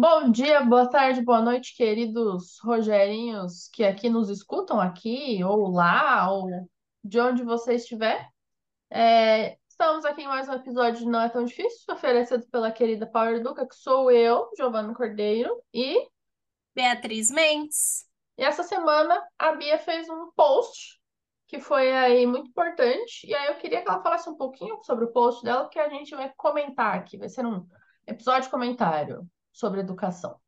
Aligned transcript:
Bom 0.00 0.30
dia, 0.30 0.60
boa 0.60 0.88
tarde, 0.88 1.20
boa 1.22 1.42
noite, 1.42 1.74
queridos 1.74 2.60
Rogerinhos 2.60 3.68
que 3.72 3.82
aqui 3.82 4.08
nos 4.08 4.28
escutam 4.30 4.80
aqui, 4.80 5.42
ou 5.42 5.68
lá, 5.72 6.30
ou 6.30 6.48
de 7.02 7.18
onde 7.18 7.42
você 7.42 7.74
estiver. 7.74 8.24
É, 8.88 9.58
estamos 9.68 10.04
aqui 10.04 10.22
em 10.22 10.28
mais 10.28 10.48
um 10.48 10.52
episódio 10.52 11.00
de 11.00 11.10
Não 11.10 11.20
é 11.20 11.28
Tão 11.28 11.44
Difícil, 11.44 11.92
oferecido 11.92 12.46
pela 12.46 12.70
querida 12.70 13.08
Power 13.08 13.40
Educa, 13.40 13.66
que 13.66 13.74
sou 13.74 14.08
eu, 14.08 14.48
Giovana 14.56 14.94
Cordeiro, 14.94 15.60
e, 15.74 16.08
Beatriz 16.76 17.32
Mendes. 17.32 18.06
e 18.36 18.44
essa 18.44 18.62
semana 18.62 19.20
a 19.36 19.50
Bia 19.56 19.80
fez 19.80 20.08
um 20.08 20.30
post 20.30 21.00
que 21.48 21.58
foi 21.58 21.92
aí 21.92 22.24
muito 22.24 22.50
importante, 22.50 23.26
e 23.26 23.34
aí 23.34 23.48
eu 23.48 23.56
queria 23.56 23.82
que 23.82 23.88
ela 23.88 24.00
falasse 24.00 24.30
um 24.30 24.36
pouquinho 24.36 24.78
sobre 24.84 25.06
o 25.06 25.12
post 25.12 25.42
dela, 25.42 25.68
que 25.68 25.80
a 25.80 25.88
gente 25.88 26.14
vai 26.14 26.32
comentar 26.36 26.94
aqui, 26.94 27.18
vai 27.18 27.28
ser 27.28 27.44
um 27.44 27.66
episódio 28.06 28.48
comentário 28.48 29.28
sobre 29.58 29.80
educação. 29.80 30.40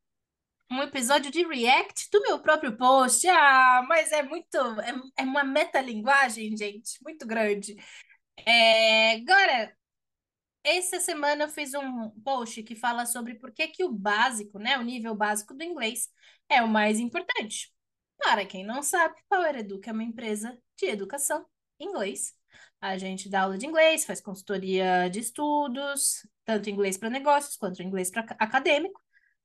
Um 0.70 0.82
episódio 0.82 1.32
de 1.32 1.44
react 1.44 2.08
do 2.12 2.22
meu 2.22 2.38
próprio 2.38 2.76
post. 2.76 3.26
Ah, 3.28 3.84
mas 3.88 4.12
é 4.12 4.22
muito. 4.22 4.56
É, 5.16 5.22
é 5.22 5.22
uma 5.24 5.42
metalinguagem, 5.42 6.56
gente, 6.56 6.96
muito 7.02 7.26
grande. 7.26 7.74
É, 8.46 9.14
agora, 9.14 9.76
essa 10.62 11.00
semana 11.00 11.44
eu 11.44 11.48
fiz 11.48 11.74
um 11.74 12.10
post 12.22 12.62
que 12.62 12.76
fala 12.76 13.04
sobre 13.04 13.34
por 13.34 13.52
que, 13.52 13.66
que 13.68 13.84
o 13.84 13.92
básico, 13.92 14.58
né, 14.58 14.78
o 14.78 14.82
nível 14.82 15.14
básico 15.14 15.54
do 15.54 15.64
inglês 15.64 16.08
é 16.48 16.62
o 16.62 16.68
mais 16.68 17.00
importante. 17.00 17.72
Para 18.18 18.46
quem 18.46 18.64
não 18.64 18.82
sabe, 18.82 19.16
Power 19.28 19.56
Educa 19.56 19.90
é 19.90 19.92
uma 19.92 20.04
empresa 20.04 20.56
de 20.76 20.86
educação 20.86 21.44
inglês. 21.80 22.34
A 22.80 22.96
gente 22.96 23.28
dá 23.28 23.42
aula 23.42 23.58
de 23.58 23.66
inglês, 23.66 24.04
faz 24.06 24.20
consultoria 24.20 25.08
de 25.10 25.20
estudos, 25.20 26.26
tanto 26.44 26.70
inglês 26.70 26.96
para 26.96 27.10
negócios 27.10 27.56
quanto 27.56 27.82
inglês 27.82 28.10
para 28.10 28.22
acadêmico. 28.38 29.00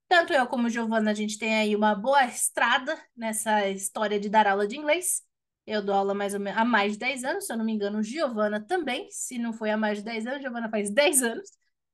Tanto 0.07 0.33
eu 0.33 0.47
como 0.47 0.69
Giovana, 0.69 1.11
a 1.11 1.13
gente 1.13 1.37
tem 1.37 1.55
aí 1.55 1.75
uma 1.75 1.95
boa 1.95 2.25
estrada 2.25 2.97
nessa 3.15 3.67
história 3.69 4.19
de 4.19 4.29
dar 4.29 4.47
aula 4.47 4.67
de 4.67 4.77
inglês. 4.77 5.23
Eu 5.65 5.83
dou 5.83 5.95
aula 5.95 6.13
mais 6.13 6.33
ou 6.33 6.39
menos 6.39 6.59
há 6.59 6.63
mais 6.63 6.93
de 6.93 6.99
10 6.99 7.23
anos, 7.23 7.45
se 7.45 7.51
eu 7.53 7.57
não 7.57 7.65
me 7.65 7.73
engano, 7.73 8.01
Giovana 8.03 8.61
também. 8.65 9.09
Se 9.11 9.37
não 9.37 9.51
foi 9.51 9.71
há 9.71 9.77
mais 9.77 9.97
de 9.97 10.05
10 10.05 10.27
anos, 10.27 10.41
Giovana 10.41 10.69
faz 10.69 10.89
10 10.91 11.23
anos 11.23 11.49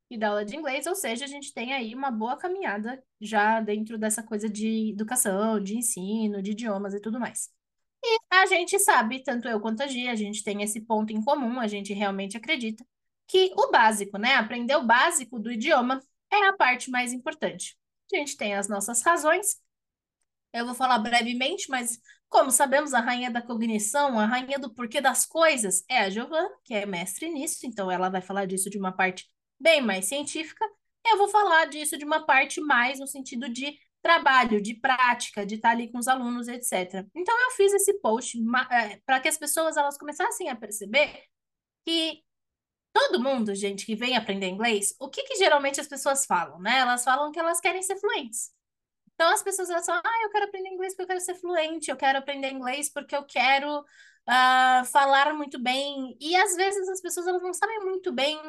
e 0.09 0.17
dá 0.17 0.29
aula 0.29 0.45
de 0.45 0.55
inglês, 0.57 0.85
ou 0.87 0.95
seja, 0.95 1.23
a 1.25 1.27
gente 1.27 1.53
tem 1.53 1.73
aí 1.73 1.95
uma 1.95 2.11
boa 2.11 2.37
caminhada 2.37 3.01
já 3.19 3.61
dentro 3.61 3.97
dessa 3.97 4.21
coisa 4.21 4.49
de 4.49 4.91
educação, 4.91 5.59
de 5.61 5.77
ensino, 5.77 6.41
de 6.41 6.51
idiomas 6.51 6.93
e 6.93 6.99
tudo 6.99 7.19
mais. 7.19 7.49
E 8.03 8.19
a 8.31 8.45
gente 8.47 8.79
sabe, 8.79 9.23
tanto 9.23 9.47
eu 9.47 9.59
quanto 9.59 9.81
a 9.83 9.87
Gia, 9.87 10.11
a 10.11 10.15
gente 10.15 10.43
tem 10.43 10.63
esse 10.63 10.81
ponto 10.81 11.13
em 11.13 11.23
comum, 11.23 11.59
a 11.59 11.67
gente 11.67 11.93
realmente 11.93 12.35
acredita 12.35 12.85
que 13.27 13.53
o 13.55 13.71
básico, 13.71 14.17
né, 14.17 14.35
aprender 14.35 14.75
o 14.75 14.83
básico 14.85 15.39
do 15.39 15.51
idioma 15.51 16.01
é 16.31 16.47
a 16.47 16.53
parte 16.53 16.89
mais 16.89 17.13
importante. 17.13 17.77
A 18.11 18.17
gente 18.17 18.35
tem 18.35 18.55
as 18.55 18.67
nossas 18.67 19.01
razões. 19.01 19.61
Eu 20.51 20.65
vou 20.65 20.75
falar 20.75 20.99
brevemente, 20.99 21.69
mas 21.69 22.01
como 22.27 22.49
sabemos, 22.49 22.93
a 22.93 23.01
rainha 23.01 23.29
da 23.29 23.41
cognição, 23.41 24.17
a 24.17 24.25
rainha 24.25 24.57
do 24.57 24.73
porquê 24.73 25.01
das 25.01 25.25
coisas 25.25 25.83
é 25.89 25.99
a 25.99 26.09
Giovana, 26.09 26.49
que 26.63 26.73
é 26.73 26.85
mestre 26.85 27.29
nisso, 27.29 27.65
então 27.65 27.91
ela 27.91 28.09
vai 28.09 28.21
falar 28.21 28.45
disso 28.45 28.69
de 28.69 28.77
uma 28.77 28.91
parte 28.91 29.29
bem 29.59 29.81
mais 29.81 30.05
científica. 30.05 30.65
Eu 31.05 31.17
vou 31.17 31.27
falar 31.27 31.65
disso 31.65 31.97
de 31.97 32.05
uma 32.05 32.25
parte 32.25 32.61
mais 32.61 32.99
no 32.99 33.07
sentido 33.07 33.49
de 33.49 33.77
trabalho, 34.01 34.61
de 34.61 34.73
prática, 34.73 35.45
de 35.45 35.55
estar 35.55 35.71
ali 35.71 35.91
com 35.91 35.99
os 35.99 36.07
alunos, 36.07 36.47
etc. 36.47 37.05
Então 37.15 37.35
eu 37.45 37.51
fiz 37.51 37.73
esse 37.73 37.93
post 37.99 38.37
é, 38.71 38.97
para 39.05 39.19
que 39.19 39.27
as 39.27 39.37
pessoas 39.37 39.77
elas 39.77 39.97
começassem 39.97 40.49
a 40.49 40.55
perceber 40.55 41.23
que 41.85 42.23
todo 42.93 43.21
mundo, 43.21 43.55
gente, 43.55 43.85
que 43.85 43.95
vem 43.95 44.17
aprender 44.17 44.47
inglês, 44.47 44.95
o 44.99 45.09
que, 45.09 45.23
que 45.23 45.35
geralmente 45.35 45.79
as 45.79 45.87
pessoas 45.87 46.25
falam, 46.25 46.59
né? 46.59 46.79
Elas 46.79 47.03
falam 47.03 47.31
que 47.31 47.39
elas 47.39 47.61
querem 47.61 47.81
ser 47.81 47.97
fluentes. 47.97 48.51
Então 49.13 49.31
as 49.31 49.43
pessoas 49.43 49.69
elas 49.69 49.85
falam, 49.85 50.01
ah, 50.03 50.23
eu 50.23 50.29
quero 50.31 50.45
aprender 50.45 50.69
inglês 50.69 50.93
porque 50.93 51.03
eu 51.03 51.07
quero 51.07 51.21
ser 51.21 51.35
fluente, 51.35 51.91
eu 51.91 51.97
quero 51.97 52.17
aprender 52.17 52.51
inglês 52.51 52.91
porque 52.91 53.15
eu 53.15 53.23
quero 53.23 53.79
uh, 53.81 54.85
falar 54.85 55.33
muito 55.33 55.59
bem. 55.61 56.17
E 56.19 56.35
às 56.35 56.55
vezes 56.55 56.89
as 56.89 57.01
pessoas 57.01 57.27
elas 57.27 57.43
não 57.43 57.53
sabem 57.53 57.79
muito 57.81 58.11
bem 58.11 58.39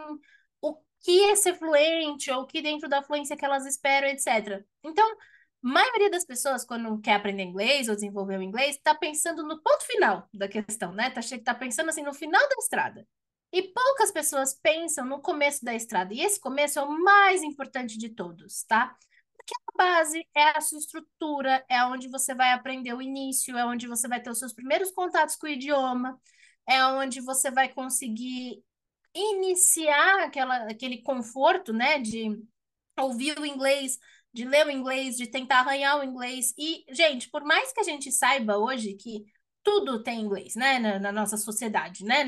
o 0.60 0.76
que 1.00 1.24
é 1.30 1.36
ser 1.36 1.54
fluente 1.54 2.30
ou 2.30 2.42
o 2.42 2.46
que 2.46 2.62
dentro 2.62 2.88
da 2.88 3.02
fluência 3.02 3.36
que 3.36 3.44
elas 3.44 3.66
esperam, 3.66 4.08
etc. 4.08 4.64
Então, 4.82 5.16
maioria 5.62 6.10
das 6.10 6.24
pessoas, 6.24 6.64
quando 6.64 7.00
quer 7.00 7.14
aprender 7.14 7.44
inglês 7.44 7.88
ou 7.88 7.94
desenvolver 7.94 8.38
o 8.38 8.42
inglês, 8.42 8.76
está 8.76 8.94
pensando 8.94 9.42
no 9.44 9.62
ponto 9.62 9.84
final 9.86 10.28
da 10.34 10.48
questão, 10.48 10.92
né? 10.92 11.10
Tá, 11.10 11.20
tá 11.44 11.54
pensando 11.54 11.88
assim 11.90 12.02
no 12.02 12.12
final 12.12 12.40
da 12.48 12.56
estrada. 12.58 13.06
E 13.52 13.62
poucas 13.62 14.10
pessoas 14.10 14.54
pensam 14.54 15.04
no 15.04 15.20
começo 15.20 15.64
da 15.64 15.74
estrada. 15.74 16.12
E 16.14 16.20
esse 16.20 16.40
começo 16.40 16.78
é 16.78 16.82
o 16.82 16.90
mais 16.90 17.42
importante 17.42 17.98
de 17.98 18.08
todos, 18.08 18.64
tá? 18.64 18.96
Porque 19.36 19.54
a 19.54 19.76
base 19.76 20.26
é 20.34 20.56
a 20.56 20.60
sua 20.60 20.78
estrutura, 20.78 21.64
é 21.68 21.84
onde 21.84 22.08
você 22.08 22.34
vai 22.34 22.52
aprender 22.52 22.94
o 22.94 23.02
início, 23.02 23.56
é 23.56 23.64
onde 23.64 23.86
você 23.86 24.08
vai 24.08 24.20
ter 24.20 24.30
os 24.30 24.38
seus 24.38 24.52
primeiros 24.52 24.90
contatos 24.90 25.36
com 25.36 25.46
o 25.46 25.50
idioma, 25.50 26.18
é 26.66 26.84
onde 26.86 27.20
você 27.20 27.50
vai 27.50 27.68
conseguir 27.68 28.62
iniciar 29.14 30.24
aquela, 30.24 30.56
aquele 30.70 31.02
conforto, 31.02 31.72
né, 31.72 31.98
de 31.98 32.42
ouvir 32.98 33.38
o 33.38 33.46
inglês, 33.46 33.98
de 34.32 34.44
ler 34.44 34.66
o 34.66 34.70
inglês, 34.70 35.16
de 35.16 35.26
tentar 35.26 35.60
arranhar 35.60 35.98
o 35.98 36.04
inglês. 36.04 36.54
E, 36.58 36.84
gente, 36.90 37.28
por 37.30 37.44
mais 37.44 37.72
que 37.72 37.80
a 37.80 37.84
gente 37.84 38.10
saiba 38.10 38.56
hoje 38.56 38.94
que 38.94 39.24
tudo 39.62 40.02
tem 40.02 40.20
inglês, 40.20 40.54
né, 40.56 40.78
na, 40.78 40.98
na 40.98 41.12
nossa 41.12 41.36
sociedade, 41.36 42.04
né, 42.04 42.24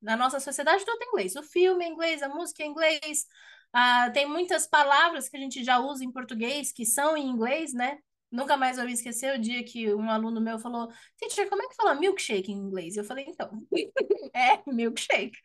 na 0.00 0.16
nossa 0.16 0.40
sociedade 0.40 0.84
tudo 0.84 1.02
em 1.02 1.08
inglês. 1.08 1.36
O 1.36 1.42
filme 1.42 1.84
é 1.84 1.88
inglês, 1.88 2.22
a 2.22 2.28
música 2.28 2.62
é 2.62 2.66
inglês, 2.66 3.26
ah, 3.72 4.10
tem 4.10 4.26
muitas 4.26 4.66
palavras 4.66 5.28
que 5.28 5.36
a 5.36 5.40
gente 5.40 5.62
já 5.62 5.78
usa 5.78 6.04
em 6.04 6.12
português 6.12 6.72
que 6.72 6.86
são 6.86 7.16
em 7.16 7.28
inglês, 7.28 7.72
né? 7.74 7.98
Nunca 8.30 8.56
mais 8.56 8.76
vou 8.76 8.84
me 8.86 8.92
esquecer 8.92 9.34
o 9.34 9.40
dia 9.40 9.64
que 9.64 9.92
um 9.94 10.10
aluno 10.10 10.40
meu 10.40 10.58
falou, 10.58 10.88
teacher, 11.16 11.48
como 11.48 11.62
é 11.62 11.68
que 11.68 11.74
fala 11.74 11.94
milkshake 11.94 12.52
em 12.52 12.56
inglês? 12.56 12.96
Eu 12.96 13.04
falei, 13.04 13.26
então, 13.28 13.50
é 14.34 14.62
milkshake. 14.70 15.38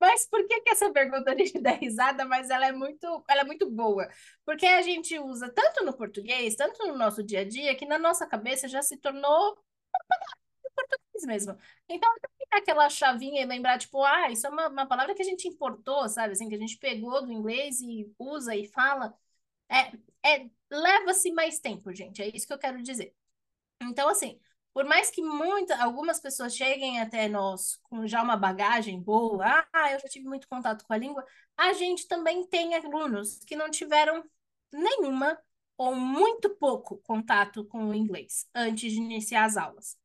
Mas 0.00 0.26
por 0.26 0.46
que, 0.46 0.60
que 0.62 0.70
essa 0.70 0.90
pergunta 0.92 1.30
a 1.32 1.36
gente 1.36 1.60
dá 1.60 1.72
risada, 1.72 2.24
mas 2.24 2.50
ela 2.50 2.66
é 2.66 2.72
muito, 2.72 3.24
ela 3.28 3.42
é 3.42 3.44
muito 3.44 3.70
boa? 3.70 4.08
Porque 4.44 4.66
a 4.66 4.82
gente 4.82 5.18
usa 5.18 5.50
tanto 5.52 5.84
no 5.84 5.92
português, 5.96 6.56
tanto 6.56 6.86
no 6.86 6.96
nosso 6.96 7.22
dia 7.22 7.40
a 7.40 7.44
dia, 7.48 7.74
que 7.76 7.86
na 7.86 7.98
nossa 7.98 8.26
cabeça 8.26 8.66
já 8.68 8.82
se 8.82 8.96
tornou 8.96 9.58
português 10.74 11.24
mesmo. 11.26 11.56
Então, 11.88 12.10
aquela 12.50 12.88
chavinha 12.88 13.42
e 13.42 13.46
lembrar, 13.46 13.78
tipo, 13.78 14.02
ah, 14.04 14.30
isso 14.30 14.46
é 14.46 14.50
uma, 14.50 14.68
uma 14.68 14.86
palavra 14.86 15.14
que 15.14 15.22
a 15.22 15.24
gente 15.24 15.48
importou, 15.48 16.08
sabe? 16.08 16.32
Assim, 16.32 16.48
que 16.48 16.54
a 16.54 16.58
gente 16.58 16.78
pegou 16.78 17.24
do 17.24 17.32
inglês 17.32 17.80
e 17.80 18.12
usa 18.18 18.54
e 18.56 18.66
fala. 18.68 19.14
É, 19.68 19.92
é, 20.36 20.50
leva-se 20.70 21.32
mais 21.32 21.60
tempo, 21.60 21.92
gente. 21.94 22.22
É 22.22 22.28
isso 22.36 22.46
que 22.46 22.52
eu 22.52 22.58
quero 22.58 22.82
dizer. 22.82 23.14
Então, 23.82 24.08
assim, 24.08 24.40
por 24.72 24.84
mais 24.84 25.10
que 25.10 25.22
muitas, 25.22 25.78
algumas 25.80 26.20
pessoas 26.20 26.54
cheguem 26.54 27.00
até 27.00 27.28
nós 27.28 27.78
com 27.84 28.06
já 28.06 28.22
uma 28.22 28.36
bagagem 28.36 29.00
boa, 29.00 29.66
ah, 29.72 29.92
eu 29.92 29.98
já 29.98 30.08
tive 30.08 30.26
muito 30.26 30.48
contato 30.48 30.84
com 30.84 30.92
a 30.92 30.98
língua, 30.98 31.24
a 31.56 31.72
gente 31.72 32.06
também 32.06 32.46
tem 32.46 32.74
alunos 32.74 33.38
que 33.46 33.56
não 33.56 33.70
tiveram 33.70 34.24
nenhuma 34.72 35.38
ou 35.76 35.94
muito 35.94 36.50
pouco 36.50 36.98
contato 36.98 37.64
com 37.64 37.88
o 37.88 37.94
inglês 37.94 38.46
antes 38.54 38.92
de 38.92 38.98
iniciar 38.98 39.44
as 39.44 39.56
aulas. 39.56 39.96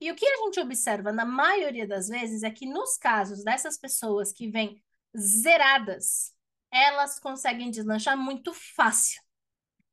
E 0.00 0.10
o 0.10 0.14
que 0.14 0.26
a 0.26 0.36
gente 0.44 0.60
observa 0.60 1.12
na 1.12 1.24
maioria 1.24 1.86
das 1.86 2.08
vezes 2.08 2.42
é 2.42 2.50
que 2.50 2.66
nos 2.66 2.96
casos 2.96 3.42
dessas 3.42 3.78
pessoas 3.78 4.32
que 4.32 4.50
vêm 4.50 4.82
zeradas, 5.16 6.34
elas 6.70 7.18
conseguem 7.18 7.70
deslanchar 7.70 8.16
muito 8.16 8.52
fácil. 8.52 9.22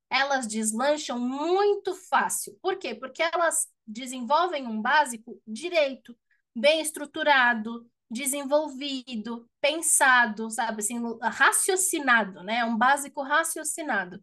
Elas 0.10 0.46
deslancham 0.48 1.18
muito 1.20 1.96
fácil. 1.96 2.58
Por 2.62 2.78
quê? 2.78 2.94
Porque 2.94 3.24
elas 3.24 3.70
desenvolvem 3.92 4.66
um 4.68 4.82
básico 4.82 5.42
direito, 5.46 6.18
bem 6.56 6.82
estruturado, 6.82 7.86
desenvolvido, 8.10 9.50
pensado, 9.60 10.50
sabe 10.50 10.82
assim, 10.82 11.00
raciocinado, 11.22 12.44
né? 12.44 12.64
Um 12.66 12.78
básico 12.78 13.22
raciocinado. 13.22 14.22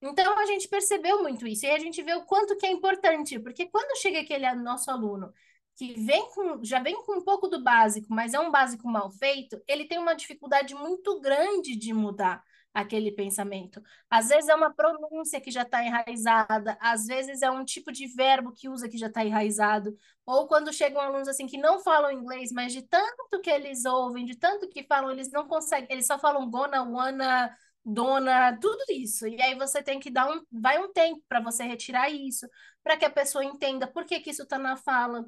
Então 0.00 0.38
a 0.38 0.46
gente 0.46 0.68
percebeu 0.68 1.22
muito 1.22 1.46
isso 1.46 1.64
e 1.66 1.70
a 1.70 1.78
gente 1.78 2.02
vê 2.02 2.14
o 2.14 2.24
quanto 2.26 2.56
que 2.56 2.66
é 2.66 2.70
importante, 2.70 3.38
porque 3.40 3.66
quando 3.66 3.98
chega 3.98 4.20
aquele 4.20 4.52
nosso 4.54 4.90
aluno 4.90 5.32
que 5.76 5.94
vem 5.94 6.28
com, 6.30 6.62
já 6.62 6.78
vem 6.80 6.94
com 7.04 7.18
um 7.18 7.24
pouco 7.24 7.48
do 7.48 7.62
básico, 7.62 8.06
mas 8.10 8.34
é 8.34 8.38
um 8.38 8.50
básico 8.50 8.88
mal 8.88 9.10
feito, 9.10 9.60
ele 9.66 9.86
tem 9.86 9.98
uma 9.98 10.14
dificuldade 10.14 10.74
muito 10.74 11.20
grande 11.20 11.74
de 11.76 11.92
mudar 11.92 12.44
aquele 12.74 13.12
pensamento. 13.12 13.80
Às 14.10 14.28
vezes 14.28 14.48
é 14.48 14.54
uma 14.54 14.74
pronúncia 14.74 15.40
que 15.40 15.50
já 15.50 15.62
está 15.62 15.84
enraizada, 15.84 16.76
às 16.80 17.06
vezes 17.06 17.40
é 17.40 17.50
um 17.50 17.64
tipo 17.64 17.92
de 17.92 18.06
verbo 18.08 18.52
que 18.52 18.68
usa 18.68 18.88
que 18.88 18.98
já 18.98 19.06
está 19.06 19.24
enraizado, 19.24 19.96
ou 20.26 20.48
quando 20.48 20.72
chegam 20.72 21.00
alunos 21.00 21.28
assim 21.28 21.46
que 21.46 21.56
não 21.56 21.78
falam 21.80 22.10
inglês, 22.10 22.50
mas 22.52 22.72
de 22.72 22.82
tanto 22.82 23.40
que 23.40 23.50
eles 23.50 23.84
ouvem, 23.84 24.24
de 24.24 24.36
tanto 24.36 24.68
que 24.68 24.82
falam, 24.84 25.12
eles 25.12 25.30
não 25.30 25.46
conseguem, 25.46 25.86
eles 25.90 26.06
só 26.06 26.18
falam 26.18 26.50
gonna, 26.50 26.82
wanna, 26.82 27.56
dona, 27.84 28.58
tudo 28.58 28.84
isso. 28.90 29.26
E 29.28 29.40
aí 29.40 29.54
você 29.54 29.82
tem 29.82 30.00
que 30.00 30.10
dar 30.10 30.28
um, 30.30 30.42
vai 30.50 30.78
um 30.82 30.92
tempo 30.92 31.22
para 31.28 31.40
você 31.40 31.62
retirar 31.64 32.10
isso, 32.10 32.46
para 32.82 32.96
que 32.96 33.04
a 33.04 33.10
pessoa 33.10 33.44
entenda 33.44 33.86
por 33.86 34.04
que, 34.04 34.20
que 34.20 34.30
isso 34.30 34.42
está 34.42 34.58
na 34.58 34.76
fala, 34.76 35.24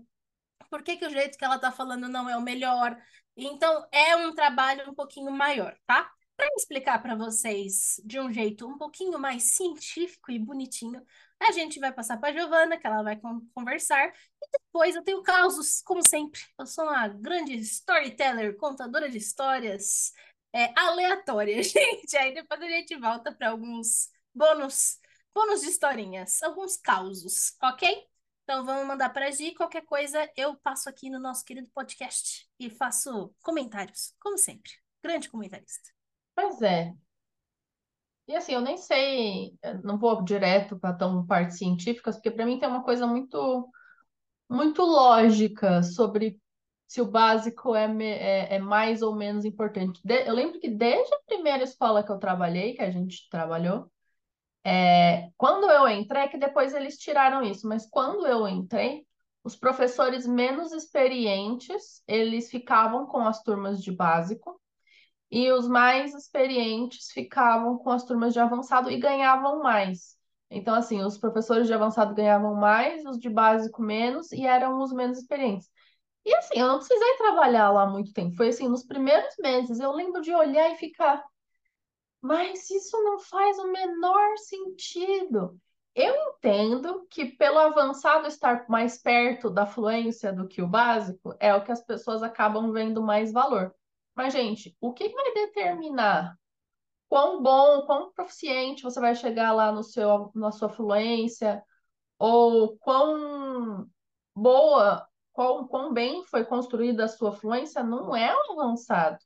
por 0.71 0.83
que, 0.83 0.97
que 0.97 1.07
o 1.07 1.11
jeito 1.11 1.39
que 1.39 1.45
ela 1.45 1.57
está 1.57 1.71
falando 1.71 2.09
não 2.09 2.29
é 2.29 2.37
o 2.37 2.43
melhor. 2.43 2.97
Então, 3.37 3.87
é 3.93 4.17
um 4.17 4.35
trabalho 4.35 4.91
um 4.91 4.95
pouquinho 4.95 5.31
maior, 5.31 5.77
tá? 5.87 6.11
Para 6.37 6.49
explicar 6.57 7.01
para 7.03 7.15
vocês 7.15 8.01
de 8.05 8.21
um 8.21 8.31
jeito 8.31 8.69
um 8.69 8.77
pouquinho 8.77 9.19
mais 9.19 9.55
científico 9.55 10.31
e 10.31 10.39
bonitinho, 10.39 11.03
a 11.41 11.51
gente 11.53 11.79
vai 11.81 11.93
passar 11.93 12.19
para 12.19 12.31
a 12.31 12.33
Giovana, 12.33 12.79
que 12.79 12.87
ela 12.87 13.03
vai 13.03 13.19
conversar, 13.55 14.09
e 14.09 14.49
depois 14.53 14.95
eu 14.95 15.03
tenho 15.03 15.23
causos, 15.23 15.81
como 15.83 16.07
sempre. 16.07 16.41
Eu 16.59 16.67
sou 16.67 16.85
uma 16.85 17.09
grande 17.09 17.55
storyteller, 17.55 18.57
contadora 18.57 19.09
de 19.09 19.19
histórias 19.19 20.13
é, 20.55 20.73
aleatórias, 20.79 21.69
gente. 21.73 22.17
Aí 22.17 22.35
depois 22.35 22.61
a 22.61 22.69
gente 22.69 22.97
volta 22.97 23.33
para 23.33 23.51
alguns 23.51 24.11
bônus, 24.35 24.99
bônus 25.35 25.63
de 25.63 25.69
historinhas, 25.69 26.43
alguns 26.43 26.77
causos, 26.77 27.57
ok? 27.63 28.07
Então 28.45 28.65
vamos 28.65 28.87
mandar 28.87 29.11
para 29.11 29.27
a 29.29 29.31
Gi. 29.31 29.55
Qualquer 29.55 29.85
coisa 29.85 30.31
eu 30.37 30.57
passo 30.57 30.89
aqui 30.89 31.11
no 31.11 31.19
nosso 31.19 31.45
querido 31.45 31.71
podcast 31.71 32.47
e 32.59 32.71
faço 32.71 33.35
comentários, 33.43 34.15
como 34.21 34.39
sempre. 34.39 34.73
Grande 35.03 35.29
comentarista. 35.29 35.96
Pois 36.37 36.63
é. 36.63 36.95
E 38.29 38.35
assim, 38.35 38.53
eu 38.55 38.61
nem 38.61 38.77
sei, 38.77 39.57
não 39.85 39.99
vou 39.99 40.23
direto 40.25 40.79
para 40.79 40.93
tão 40.97 41.25
partes 41.27 41.59
científicas, 41.59 42.17
porque 42.17 42.31
para 42.31 42.45
mim 42.45 42.59
tem 42.59 42.69
uma 42.69 42.83
coisa 42.83 43.07
muito, 43.07 43.71
muito 44.51 44.83
lógica 44.83 45.83
sobre 45.83 46.41
se 46.89 47.01
o 47.01 47.07
básico 47.11 47.75
é, 47.75 47.87
é, 48.03 48.57
é 48.57 48.59
mais 48.59 49.03
ou 49.03 49.15
menos 49.17 49.45
importante. 49.45 50.01
De, 50.05 50.27
eu 50.27 50.35
lembro 50.35 50.61
que 50.61 50.69
desde 50.71 51.15
a 51.15 51.21
primeira 51.27 51.65
escola 51.65 52.05
que 52.05 52.13
eu 52.13 52.19
trabalhei, 52.19 52.75
que 52.75 52.83
a 52.83 52.91
gente 52.91 53.29
trabalhou, 53.31 53.91
é, 54.65 55.31
quando 55.37 55.71
eu 55.71 55.89
entrei, 55.89 56.25
é 56.25 56.29
que 56.29 56.39
depois 56.39 56.75
eles 56.75 56.99
tiraram 56.99 57.43
isso, 57.43 57.69
mas 57.69 57.89
quando 57.89 58.27
eu 58.27 58.49
entrei, 58.49 59.07
os 59.45 59.57
professores 59.57 60.27
menos 60.27 60.73
experientes, 60.73 62.03
eles 62.09 62.51
ficavam 62.51 63.07
com 63.07 63.21
as 63.21 63.43
turmas 63.43 63.83
de 63.83 63.93
básico, 63.93 64.61
e 65.31 65.51
os 65.53 65.69
mais 65.69 66.15
experientes 66.15 67.11
ficavam 67.13 67.79
com 67.79 67.91
as 67.91 68.05
turmas 68.05 68.33
de 68.33 68.41
avançado 68.41 68.91
e 68.91 68.99
ganhavam 68.99 69.63
mais. 69.63 70.17
Então, 70.51 70.75
assim, 70.75 71.03
os 71.03 71.19
professores 71.19 71.67
de 71.67 71.75
avançado 71.75 72.15
ganhavam 72.15 72.55
mais, 72.55 73.05
os 73.05 73.19
de 73.19 73.29
básico 73.29 73.83
menos, 73.83 74.31
e 74.33 74.47
eram 74.47 74.81
os 74.81 74.93
menos 74.93 75.19
experientes. 75.19 75.69
E 76.25 76.35
assim, 76.35 76.59
eu 76.59 76.69
não 76.69 76.79
precisei 76.79 77.17
trabalhar 77.17 77.71
lá 77.71 77.87
muito 77.87 78.13
tempo. 78.13 78.37
Foi 78.37 78.49
assim, 78.49 78.69
nos 78.69 78.85
primeiros 78.85 79.35
meses, 79.39 79.81
eu 79.81 79.93
lembro 79.93 80.21
de 80.21 80.33
olhar 80.33 80.73
e 80.73 80.77
ficar, 80.77 81.25
mas 82.21 82.69
isso 82.71 83.01
não 83.03 83.19
faz 83.19 83.59
o 83.59 83.71
menor 83.71 84.37
sentido. 84.39 85.57
Eu 85.95 86.15
entendo 86.15 87.07
que 87.11 87.25
pelo 87.25 87.59
avançado 87.59 88.27
estar 88.27 88.69
mais 88.69 89.01
perto 89.01 89.49
da 89.49 89.65
fluência 89.65 90.33
do 90.33 90.47
que 90.47 90.61
o 90.61 90.69
básico, 90.69 91.35
é 91.41 91.55
o 91.55 91.65
que 91.65 91.73
as 91.73 91.83
pessoas 91.85 92.23
acabam 92.23 92.73
vendo 92.73 93.01
mais 93.01 93.33
valor. 93.33 93.75
Mas, 94.17 94.33
gente, 94.33 94.77
o 94.81 94.93
que 94.93 95.09
vai 95.11 95.35
determinar 95.35 96.37
quão 97.09 97.43
bom, 97.43 97.87
quão 97.87 98.13
proficiente 98.13 98.83
você 98.83 99.01
vai 99.01 99.15
chegar 99.15 99.53
lá 99.53 99.73
no 99.73 99.83
seu, 99.83 100.31
na 100.35 100.51
sua 100.53 100.69
fluência, 100.69 101.63
ou 102.19 102.79
quão 102.79 103.87
boa, 104.35 105.07
quão, 105.33 105.67
quão 105.69 105.93
bem 105.93 106.25
foi 106.27 106.45
construída 106.45 107.05
a 107.05 107.09
sua 107.09 107.33
fluência, 107.33 107.83
não 107.83 108.17
é 108.17 108.35
o 108.35 108.61
avançado, 108.61 109.19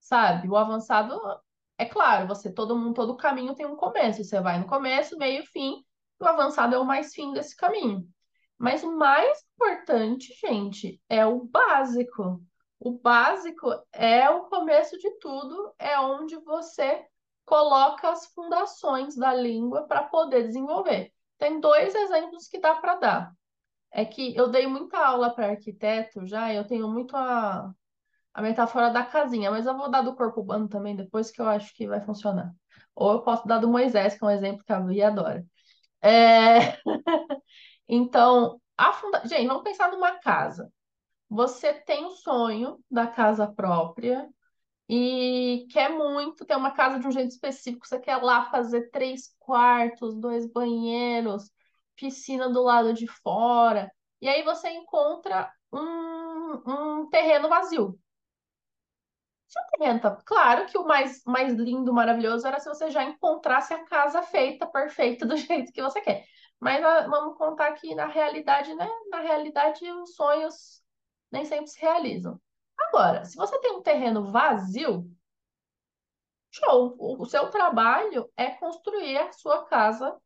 sabe? 0.00 0.48
O 0.48 0.56
avançado, 0.56 1.20
é 1.78 1.84
claro, 1.86 2.28
você, 2.28 2.52
todo 2.52 2.76
mundo, 2.78 2.94
todo 2.94 3.16
caminho 3.16 3.54
tem 3.54 3.66
um 3.66 3.76
começo, 3.76 4.24
você 4.24 4.40
vai 4.40 4.58
no 4.58 4.66
começo, 4.66 5.18
meio, 5.18 5.44
fim, 5.46 5.84
o 6.20 6.26
avançado 6.26 6.74
é 6.74 6.78
o 6.78 6.84
mais 6.84 7.14
fim 7.14 7.32
desse 7.32 7.56
caminho. 7.56 8.08
Mas 8.58 8.84
o 8.84 8.96
mais 8.96 9.42
importante, 9.54 10.32
gente, 10.40 11.00
é 11.08 11.26
o 11.26 11.44
básico. 11.44 12.40
O 12.84 12.98
básico 12.98 13.68
é 13.92 14.28
o 14.28 14.46
começo 14.46 14.98
de 14.98 15.08
tudo, 15.20 15.72
é 15.78 16.00
onde 16.00 16.36
você 16.38 17.06
coloca 17.44 18.10
as 18.10 18.26
fundações 18.34 19.14
da 19.14 19.32
língua 19.32 19.86
para 19.86 20.02
poder 20.02 20.48
desenvolver. 20.48 21.12
Tem 21.38 21.60
dois 21.60 21.94
exemplos 21.94 22.48
que 22.48 22.58
dá 22.58 22.74
para 22.74 22.96
dar. 22.96 23.32
É 23.92 24.04
que 24.04 24.34
eu 24.34 24.48
dei 24.48 24.66
muita 24.66 24.98
aula 24.98 25.32
para 25.32 25.50
arquiteto 25.50 26.26
já, 26.26 26.52
eu 26.52 26.66
tenho 26.66 26.88
muito 26.88 27.16
a, 27.16 27.72
a 28.34 28.42
metáfora 28.42 28.90
da 28.90 29.04
casinha, 29.04 29.52
mas 29.52 29.64
eu 29.66 29.76
vou 29.76 29.88
dar 29.88 30.02
do 30.02 30.16
corpo 30.16 30.40
humano 30.40 30.68
também 30.68 30.96
depois 30.96 31.30
que 31.30 31.40
eu 31.40 31.48
acho 31.48 31.72
que 31.76 31.86
vai 31.86 32.00
funcionar. 32.00 32.52
Ou 32.96 33.12
eu 33.12 33.22
posso 33.22 33.46
dar 33.46 33.58
do 33.58 33.68
Moisés, 33.68 34.18
que 34.18 34.24
é 34.24 34.26
um 34.26 34.30
exemplo 34.30 34.64
que 34.64 34.72
a 34.72 34.80
Bia 34.80 35.06
adora. 35.06 35.46
É... 36.02 36.78
então, 37.88 38.60
a 38.76 38.92
funda... 38.92 39.22
gente, 39.24 39.46
vamos 39.46 39.62
pensar 39.62 39.92
numa 39.92 40.18
casa 40.18 40.68
você 41.32 41.72
tem 41.72 42.04
o 42.04 42.10
sonho 42.10 42.78
da 42.90 43.06
casa 43.06 43.46
própria 43.50 44.28
e 44.86 45.66
quer 45.72 45.88
muito 45.88 46.44
ter 46.44 46.54
uma 46.56 46.72
casa 46.72 47.00
de 47.00 47.08
um 47.08 47.10
jeito 47.10 47.30
específico, 47.30 47.86
você 47.86 47.98
quer 47.98 48.18
lá 48.18 48.50
fazer 48.50 48.90
três 48.90 49.34
quartos, 49.38 50.14
dois 50.14 50.46
banheiros, 50.46 51.50
piscina 51.96 52.50
do 52.50 52.62
lado 52.62 52.92
de 52.92 53.06
fora, 53.06 53.90
e 54.20 54.28
aí 54.28 54.42
você 54.42 54.68
encontra 54.72 55.50
um, 55.72 57.00
um 57.00 57.08
terreno 57.08 57.48
vazio. 57.48 57.98
Se 59.48 59.58
o 59.58 59.78
terreno 59.78 60.00
tá... 60.00 60.14
Claro 60.26 60.66
que 60.66 60.76
o 60.76 60.84
mais, 60.84 61.22
mais 61.24 61.54
lindo, 61.54 61.94
maravilhoso 61.94 62.46
era 62.46 62.60
se 62.60 62.68
você 62.68 62.90
já 62.90 63.04
encontrasse 63.04 63.72
a 63.72 63.84
casa 63.84 64.22
feita, 64.22 64.66
perfeita, 64.66 65.24
do 65.26 65.36
jeito 65.38 65.72
que 65.72 65.80
você 65.80 66.02
quer. 66.02 66.26
Mas 66.60 66.84
ah, 66.84 67.06
vamos 67.08 67.38
contar 67.38 67.72
que 67.72 67.94
na 67.94 68.06
realidade, 68.06 68.74
né? 68.74 68.86
Na 69.10 69.20
realidade, 69.20 69.90
os 69.90 70.14
sonhos 70.14 70.81
nem 71.32 71.44
sempre 71.44 71.66
se 71.68 71.80
realizam. 71.80 72.40
Agora, 72.78 73.24
se 73.24 73.36
você 73.36 73.58
tem 73.60 73.72
um 73.72 73.82
terreno 73.82 74.30
vazio, 74.30 75.10
show! 76.50 76.96
O 76.98 77.24
seu 77.24 77.48
trabalho 77.50 78.30
é 78.36 78.50
construir 78.50 79.16
a 79.16 79.32
sua 79.32 79.64
casa 79.64 80.16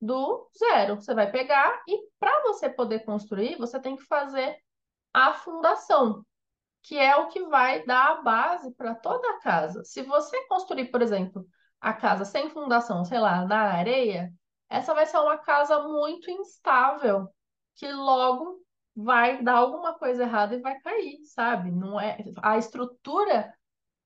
do 0.00 0.48
zero. 0.56 0.96
Você 0.96 1.14
vai 1.14 1.30
pegar 1.30 1.82
e 1.88 2.08
para 2.18 2.42
você 2.42 2.68
poder 2.68 3.00
construir, 3.04 3.56
você 3.56 3.80
tem 3.80 3.96
que 3.96 4.04
fazer 4.04 4.58
a 5.12 5.34
fundação, 5.34 6.24
que 6.82 6.98
é 6.98 7.16
o 7.16 7.28
que 7.28 7.42
vai 7.46 7.84
dar 7.84 8.12
a 8.12 8.22
base 8.22 8.72
para 8.74 8.94
toda 8.94 9.28
a 9.30 9.40
casa. 9.40 9.84
Se 9.84 10.02
você 10.02 10.46
construir, 10.46 10.90
por 10.90 11.02
exemplo, 11.02 11.46
a 11.80 11.92
casa 11.92 12.24
sem 12.24 12.50
fundação, 12.50 13.04
sei 13.04 13.18
lá, 13.18 13.44
na 13.46 13.72
areia, 13.72 14.32
essa 14.68 14.94
vai 14.94 15.06
ser 15.06 15.18
uma 15.18 15.38
casa 15.38 15.82
muito 15.82 16.30
instável, 16.30 17.28
que 17.74 17.90
logo 17.90 18.62
vai 19.02 19.42
dar 19.42 19.56
alguma 19.56 19.94
coisa 19.94 20.22
errada 20.22 20.54
e 20.54 20.60
vai 20.60 20.78
cair, 20.80 21.24
sabe? 21.24 21.70
Não 21.70 22.00
é 22.00 22.18
a 22.42 22.58
estrutura 22.58 23.52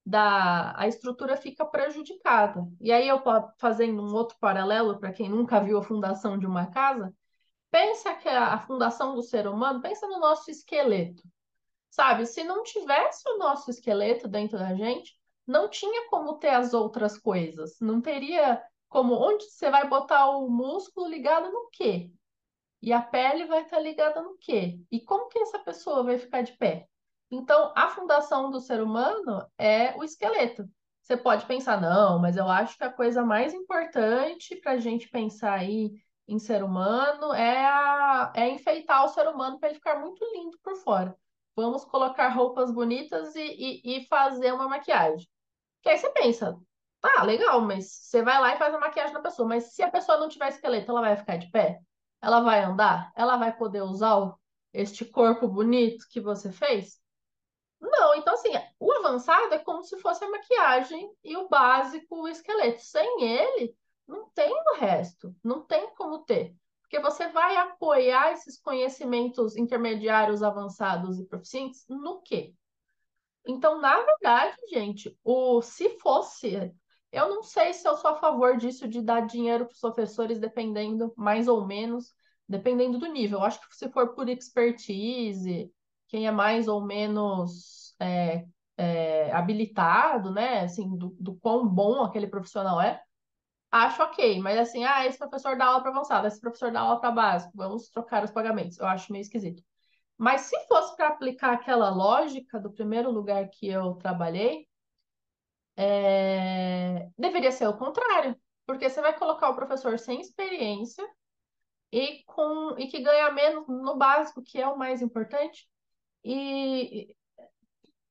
da 0.07 0.75
a 0.77 0.87
estrutura 0.87 1.37
fica 1.37 1.65
prejudicada. 1.65 2.67
E 2.81 2.93
aí 2.93 3.09
eu 3.09 3.23
fazendo 3.59 4.03
um 4.03 4.15
outro 4.15 4.37
paralelo 4.39 4.99
para 4.99 5.13
quem 5.13 5.29
nunca 5.29 5.61
viu 5.61 5.79
a 5.79 5.83
fundação 5.83 6.39
de 6.39 6.47
uma 6.47 6.67
casa, 6.67 7.15
pensa 7.71 8.15
que 8.15 8.29
a, 8.29 8.55
a 8.55 8.59
fundação 8.59 9.15
do 9.15 9.23
ser 9.23 9.47
humano, 9.49 9.81
pensa 9.81 10.07
no 10.07 10.19
nosso 10.21 10.51
esqueleto. 10.51 11.23
Sabe? 11.91 12.27
Se 12.27 12.45
não 12.45 12.63
tivesse 12.63 13.29
o 13.31 13.39
nosso 13.39 13.71
esqueleto 13.71 14.29
dentro 14.29 14.59
da 14.59 14.75
gente, 14.75 15.17
não 15.47 15.69
tinha 15.69 16.09
como 16.09 16.39
ter 16.39 16.51
as 16.51 16.75
outras 16.75 17.19
coisas. 17.19 17.79
Não 17.81 18.01
teria 18.01 18.63
como 18.89 19.15
onde 19.15 19.45
você 19.45 19.71
vai 19.71 19.89
botar 19.89 20.29
o 20.31 20.49
músculo 20.49 21.09
ligado 21.09 21.51
no 21.51 21.69
quê? 21.73 22.11
E 22.85 22.93
a 22.93 23.01
pele 23.01 23.47
vai 23.47 23.63
estar 23.63 23.79
ligada 23.79 24.21
no 24.21 24.37
quê? 24.37 24.79
E 24.93 25.01
como 25.01 25.31
que 25.31 25.39
essa 25.39 25.59
pessoa 25.59 26.03
vai 26.03 26.19
ficar 26.19 26.43
de 26.43 26.53
pé? 26.53 26.87
Então, 27.31 27.73
a 27.75 27.89
fundação 27.89 28.51
do 28.51 28.61
ser 28.61 28.83
humano 28.83 29.43
é 29.57 29.97
o 29.97 30.05
esqueleto. 30.05 30.69
Você 31.01 31.17
pode 31.17 31.47
pensar, 31.47 31.81
não, 31.81 32.19
mas 32.19 32.37
eu 32.37 32.47
acho 32.47 32.77
que 32.77 32.85
a 32.85 32.93
coisa 32.93 33.25
mais 33.25 33.55
importante 33.55 34.57
para 34.57 34.73
a 34.73 34.77
gente 34.77 35.09
pensar 35.09 35.55
aí 35.61 35.93
em 36.29 36.39
ser 36.39 36.63
humano 36.63 37.33
é, 37.33 37.65
a, 37.65 38.31
é 38.37 38.51
enfeitar 38.51 39.03
o 39.03 39.09
ser 39.09 39.27
humano 39.29 39.59
para 39.59 39.71
ele 39.71 39.79
ficar 39.79 39.99
muito 39.99 40.23
lindo 40.35 40.59
por 40.63 40.77
fora. 40.77 41.17
Vamos 41.57 41.87
colocar 41.87 42.29
roupas 42.29 42.71
bonitas 42.71 43.35
e, 43.35 43.81
e, 43.83 43.97
e 43.97 44.07
fazer 44.09 44.53
uma 44.53 44.69
maquiagem. 44.69 45.27
Que 45.83 45.89
aí 45.89 45.97
você 45.97 46.11
pensa, 46.11 46.55
tá, 47.01 47.23
legal, 47.23 47.63
mas 47.63 47.91
você 47.91 48.21
vai 48.21 48.39
lá 48.39 48.55
e 48.55 48.59
faz 48.59 48.75
a 48.75 48.79
maquiagem 48.79 49.15
na 49.15 49.23
pessoa, 49.23 49.49
mas 49.49 49.73
se 49.73 49.83
a 49.83 49.91
pessoa 49.91 50.19
não 50.19 50.29
tiver 50.29 50.49
esqueleto, 50.49 50.91
ela 50.91 51.01
vai 51.01 51.17
ficar 51.17 51.39
de 51.39 51.51
pé? 51.51 51.81
Ela 52.25 52.41
vai 52.41 52.63
andar? 52.63 53.13
Ela 53.15 53.37
vai 53.37 53.55
poder 53.55 53.83
usar 53.83 54.17
o, 54.17 54.35
este 54.73 55.05
corpo 55.05 55.47
bonito 55.47 56.07
que 56.09 56.21
você 56.21 56.51
fez? 56.51 56.99
Não, 57.79 58.15
então 58.15 58.33
assim, 58.33 58.49
o 58.81 58.91
avançado 58.93 59.53
é 59.53 59.59
como 59.59 59.83
se 59.83 59.99
fosse 59.99 60.25
a 60.25 60.31
maquiagem 60.31 61.13
e 61.23 61.37
o 61.37 61.49
básico, 61.49 62.23
o 62.23 62.29
esqueleto. 62.29 62.81
Sem 62.81 63.23
ele, 63.23 63.77
não 64.09 64.31
tem 64.31 64.51
o 64.51 64.77
resto, 64.77 65.37
não 65.45 65.61
tem 65.61 65.95
como 65.95 66.25
ter. 66.25 66.57
Porque 66.81 66.99
você 66.99 67.29
vai 67.29 67.57
apoiar 67.57 68.33
esses 68.33 68.59
conhecimentos 68.59 69.55
intermediários, 69.55 70.43
avançados 70.43 71.19
e 71.19 71.27
proficientes 71.27 71.85
no 71.89 72.23
quê? 72.23 72.55
Então, 73.47 73.79
na 73.79 74.01
verdade, 74.01 74.57
gente, 74.71 75.15
o 75.23 75.61
se 75.61 75.99
fosse 75.99 76.73
eu 77.15 77.29
não 77.29 77.43
sei 77.43 77.73
se 77.73 77.87
eu 77.87 77.97
sou 77.97 78.11
a 78.11 78.17
favor 78.17 78.57
disso, 78.57 78.89
de 78.89 79.01
dar 79.01 79.27
dinheiro 79.27 79.67
para 79.67 79.73
os 79.73 79.81
professores, 79.81 80.39
dependendo, 80.39 81.13
mais 81.17 81.49
ou 81.49 81.67
menos, 81.67 82.15
dependendo 82.49 82.99
do 82.99 83.07
nível. 83.07 83.39
Eu 83.39 83.45
acho 83.45 83.61
que 83.61 83.77
se 83.77 83.89
for 83.91 84.15
por 84.15 84.29
expertise, 84.29 85.71
quem 86.09 86.27
é 86.27 86.31
mais 86.31 86.69
ou 86.69 86.85
menos 86.85 87.95
é, 88.01 88.45
é, 88.77 89.33
habilitado, 89.33 90.31
né? 90.31 90.61
Assim, 90.61 90.97
do, 90.97 91.17
do 91.21 91.35
quão 91.37 91.67
bom 91.69 92.03
aquele 92.03 92.27
profissional 92.27 92.81
é, 92.81 93.01
acho 93.71 94.03
ok. 94.03 94.41
Mas 94.41 94.59
assim, 94.59 94.85
ah, 94.85 95.07
esse 95.07 95.19
professor 95.19 95.57
dá 95.57 95.67
aula 95.67 95.83
para 95.83 95.91
avançado, 95.91 96.27
esse 96.27 96.41
professor 96.41 96.73
dá 96.73 96.81
aula 96.81 97.01
para 97.01 97.11
básico, 97.11 97.53
vamos 97.57 97.89
trocar 97.91 98.25
os 98.25 98.31
pagamentos. 98.31 98.79
Eu 98.79 98.87
acho 98.87 99.13
meio 99.13 99.23
esquisito. 99.23 99.63
Mas 100.17 100.43
se 100.43 100.59
fosse 100.69 100.97
para 100.97 101.09
aplicar 101.09 101.53
aquela 101.55 101.91
lógica 101.91 102.61
do 102.61 102.73
primeiro 102.73 103.11
lugar 103.11 103.49
que 103.49 103.69
eu 103.69 103.95
trabalhei, 103.95 104.67
é, 105.77 107.09
deveria 107.19 107.51
ser 107.51 107.67
o 107.67 107.77
contrário, 107.77 108.37
porque 108.67 108.89
você 108.89 109.01
vai 109.01 109.17
colocar 109.19 109.51
o 109.51 109.55
professor 109.57 109.99
sem 109.99 110.21
experiência 110.21 111.07
e 111.93 112.23
com 112.25 112.77
e 112.79 112.87
que 112.89 113.01
ganha 113.03 113.31
menos 113.33 113.67
no 113.69 113.97
básico, 113.97 114.43
que 114.43 114.61
é 114.61 114.67
o 114.69 114.79
mais 114.79 115.03
importante, 115.03 115.69
e 116.25 117.15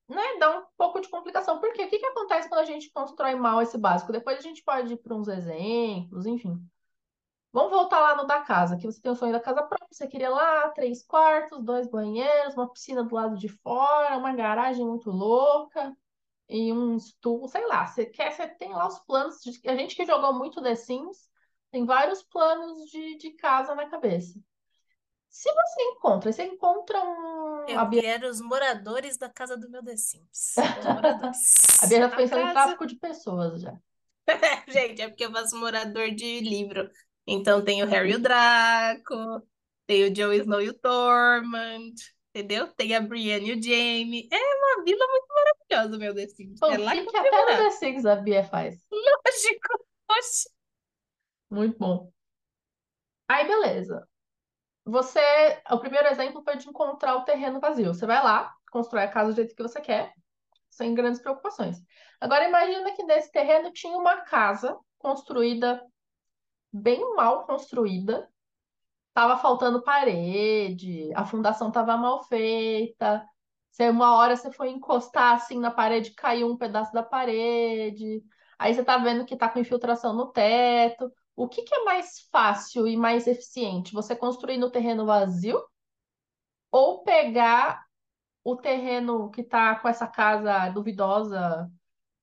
né, 0.08 0.38
dá 0.40 0.60
um 0.60 0.66
pouco 0.78 1.00
de 1.02 1.10
complicação. 1.10 1.60
Porque 1.60 1.84
o 1.86 1.90
que, 1.90 2.00
que 2.00 2.06
acontece 2.06 2.50
quando 2.50 2.62
a 2.62 2.66
gente 2.66 2.92
constrói 2.92 3.36
mal 3.36 3.62
esse 3.62 3.78
básico? 3.78 4.12
Depois 4.12 4.38
a 4.38 4.42
gente 4.42 4.64
pode 4.64 4.94
ir 4.94 4.98
para 4.98 5.16
uns 5.16 5.28
exemplos, 5.28 6.26
enfim. 6.26 6.60
Vamos 7.52 7.72
voltar 7.72 8.00
lá 8.00 8.16
no 8.16 8.26
da 8.26 8.42
casa, 8.42 8.78
que 8.78 8.86
você 8.86 9.00
tem 9.00 9.12
o 9.12 9.16
sonho 9.16 9.32
da 9.32 9.40
casa 9.40 9.62
própria, 9.64 9.88
você 9.92 10.08
queria 10.08 10.30
lá 10.30 10.70
três 10.70 11.04
quartos, 11.06 11.64
dois 11.64 11.88
banheiros, 11.88 12.56
uma 12.56 12.70
piscina 12.70 13.04
do 13.04 13.14
lado 13.14 13.38
de 13.38 13.48
fora, 13.48 14.18
uma 14.18 14.34
garagem 14.34 14.86
muito 14.86 15.12
louca 15.12 15.96
e 16.50 16.72
um 16.72 16.98
estudo, 16.98 17.48
sei 17.48 17.66
lá, 17.68 17.86
você 17.86 18.06
quer, 18.06 18.32
você 18.32 18.48
tem 18.48 18.74
lá 18.74 18.88
os 18.88 19.00
planos, 19.00 19.42
de, 19.42 19.68
a 19.68 19.76
gente 19.76 19.96
que 19.96 20.06
jogou 20.06 20.34
muito 20.34 20.62
The 20.62 20.76
Sims, 20.76 21.30
tem 21.72 21.86
vários 21.86 22.22
planos 22.24 22.90
de, 22.90 23.18
de 23.18 23.32
casa 23.32 23.74
na 23.74 23.90
cabeça. 23.90 24.40
Se 25.30 25.52
você 25.52 25.82
encontra, 25.82 26.32
você 26.32 26.44
encontra 26.44 27.04
um. 27.04 27.66
Eu 27.68 27.84
Bia... 27.88 28.02
quero 28.02 28.30
os 28.30 28.40
moradores 28.40 29.18
da 29.18 29.28
casa 29.28 29.58
do 29.58 29.68
meu 29.68 29.84
The 29.84 29.98
Sims. 29.98 30.56
A 31.82 31.88
Bia 31.88 31.98
já 31.98 32.10
tá 32.10 32.16
pensando 32.16 32.42
casa... 32.42 32.50
em 32.50 32.54
tráfico 32.54 32.86
de 32.86 32.96
pessoas 32.98 33.62
já. 33.62 33.76
gente, 34.70 35.02
é 35.02 35.10
porque 35.10 35.26
eu 35.26 35.32
faço 35.32 35.58
morador 35.58 36.12
de 36.12 36.40
livro. 36.42 36.88
Então 37.26 37.64
tem 37.64 37.82
o 37.82 37.88
Harry 37.88 38.12
e 38.12 38.16
o 38.16 38.20
Draco, 38.20 39.42
tem 39.88 40.06
o 40.06 40.14
Jon 40.14 40.34
Snow 40.34 40.62
e 40.62 40.70
o 40.70 40.74
Tormund, 40.74 41.96
entendeu? 42.30 42.68
Tem 42.68 42.96
a 42.96 43.02
Brienne 43.02 43.50
e 43.50 43.54
o 43.54 43.64
Jaime. 43.64 44.30
É 44.32 44.38
uma 44.38 44.84
vila 44.84 45.08
muito 45.08 45.28
maravilhosa, 45.30 45.63
meu 45.98 46.14
The 46.14 46.28
Sims. 46.28 46.60
Pô, 46.60 46.68
é 46.68 46.78
lá 46.78 46.92
que, 46.92 47.06
que 47.06 47.18
até 47.18 47.30
no 47.30 47.64
The 47.64 47.70
Sims 47.72 48.06
a 48.06 48.16
Bia 48.16 48.44
faz. 48.44 48.84
Lógico. 48.92 49.86
Muito 51.50 51.78
bom. 51.78 52.12
Aí, 53.28 53.48
beleza. 53.48 54.08
Você, 54.86 55.22
o 55.72 55.80
primeiro 55.80 56.08
exemplo 56.08 56.44
foi 56.44 56.58
de 56.58 56.68
encontrar 56.68 57.16
o 57.16 57.24
terreno 57.24 57.60
vazio. 57.60 57.94
Você 57.94 58.06
vai 58.06 58.22
lá, 58.24 58.54
constrói 58.72 59.04
a 59.04 59.08
casa 59.08 59.32
do 59.32 59.36
jeito 59.36 59.56
que 59.56 59.64
você 59.64 59.80
quer, 59.80 60.14
sem 60.70 60.94
grandes 60.94 61.22
preocupações. 61.22 61.78
Agora, 62.20 62.48
imagina 62.48 62.94
que 62.94 63.04
nesse 63.04 63.32
terreno 63.32 63.72
tinha 63.72 63.98
uma 63.98 64.22
casa 64.22 64.78
construída 64.98 65.82
bem 66.72 67.16
mal 67.16 67.46
construída, 67.46 68.28
tava 69.14 69.38
faltando 69.38 69.84
parede, 69.84 71.12
a 71.14 71.24
fundação 71.24 71.72
tava 71.72 71.96
mal 71.96 72.24
feita. 72.24 73.24
Você, 73.74 73.90
uma 73.90 74.16
hora 74.16 74.36
você 74.36 74.52
foi 74.52 74.70
encostar 74.70 75.36
assim 75.36 75.60
na 75.60 75.72
parede, 75.72 76.12
caiu 76.12 76.48
um 76.48 76.58
pedaço 76.58 76.94
da 76.94 77.02
parede. 77.02 78.24
Aí 78.60 78.74
você 78.74 78.84
tá 78.84 78.98
vendo 79.00 79.26
que 79.26 79.36
tá 79.36 79.50
com 79.50 79.60
infiltração 79.60 80.14
no 80.16 80.28
teto. 80.32 81.12
O 81.36 81.48
que 81.50 81.64
que 81.64 81.74
é 81.74 81.84
mais 81.84 82.28
fácil 82.32 82.88
e 82.88 82.96
mais 82.96 83.26
eficiente? 83.26 83.92
Você 83.94 84.16
construir 84.16 84.58
no 84.60 84.72
terreno 84.72 85.06
vazio 85.08 85.60
ou 86.72 87.04
pegar 87.04 87.84
o 88.44 88.56
terreno 88.56 89.32
que 89.32 89.44
tá 89.44 89.76
com 89.80 89.88
essa 89.88 90.08
casa 90.08 90.70
duvidosa, 90.70 91.70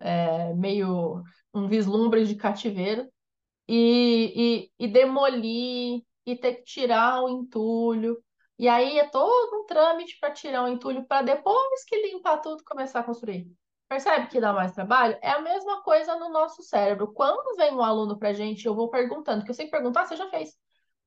é, 0.01 0.55
meio 0.55 1.23
um 1.55 1.69
vislumbre 1.69 2.27
de 2.27 2.37
cativeiro, 2.37 3.09
e, 3.69 4.69
e, 4.79 4.87
e 4.87 4.89
demolir 4.89 6.03
e 6.27 6.37
ter 6.37 6.57
que 6.57 6.65
tirar 6.65 7.23
o 7.23 7.29
entulho. 7.29 8.23
E 8.61 8.69
aí 8.69 8.99
é 8.99 9.09
todo 9.09 9.63
um 9.63 9.65
trâmite 9.65 10.19
para 10.21 10.33
tirar 10.35 10.65
o 10.65 10.69
entulho 10.69 11.07
para 11.07 11.23
depois 11.23 11.83
que 11.83 11.97
limpar 11.97 12.43
tudo 12.43 12.63
começar 12.63 13.01
a 13.01 13.03
construir. 13.03 13.51
Percebe 13.89 14.27
que 14.27 14.39
dá 14.39 14.53
mais 14.53 14.75
trabalho? 14.75 15.17
É 15.23 15.31
a 15.31 15.41
mesma 15.41 15.83
coisa 15.83 16.15
no 16.17 16.29
nosso 16.29 16.63
cérebro. 16.63 17.11
Quando 17.11 17.57
vem 17.57 17.73
um 17.73 17.83
aluno 17.83 18.19
para 18.19 18.29
a 18.29 18.33
gente, 18.35 18.67
eu 18.67 18.75
vou 18.75 18.91
perguntando, 18.91 19.47
que 19.47 19.51
eu 19.51 19.55
sempre 19.55 19.71
pergunto, 19.71 19.99
ah, 19.99 20.05
você 20.05 20.15
já 20.15 20.29
fez 20.29 20.51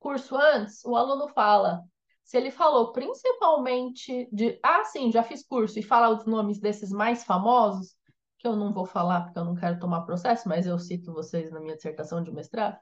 curso 0.00 0.34
antes? 0.36 0.84
O 0.84 0.96
aluno 0.96 1.28
fala. 1.28 1.80
Se 2.24 2.36
ele 2.36 2.50
falou 2.50 2.90
principalmente 2.90 4.28
de, 4.32 4.58
ah, 4.60 4.82
sim, 4.86 5.12
já 5.12 5.22
fiz 5.22 5.46
curso, 5.46 5.78
e 5.78 5.82
fala 5.82 6.08
os 6.08 6.26
nomes 6.26 6.58
desses 6.58 6.90
mais 6.90 7.22
famosos, 7.22 7.94
que 8.36 8.48
eu 8.48 8.56
não 8.56 8.72
vou 8.72 8.84
falar 8.84 9.26
porque 9.26 9.38
eu 9.38 9.44
não 9.44 9.54
quero 9.54 9.78
tomar 9.78 10.02
processo, 10.02 10.48
mas 10.48 10.66
eu 10.66 10.76
cito 10.76 11.12
vocês 11.12 11.52
na 11.52 11.60
minha 11.60 11.76
dissertação 11.76 12.20
de 12.20 12.32
mestrado. 12.32 12.76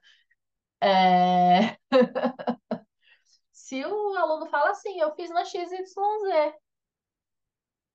É... 0.81 1.77
Se 3.73 3.83
o 3.87 4.15
aluno 4.19 4.45
fala 4.49 4.73
assim, 4.73 5.01
eu 5.01 5.15
fiz 5.15 5.31
na 5.31 5.47
XYZ, 5.47 5.95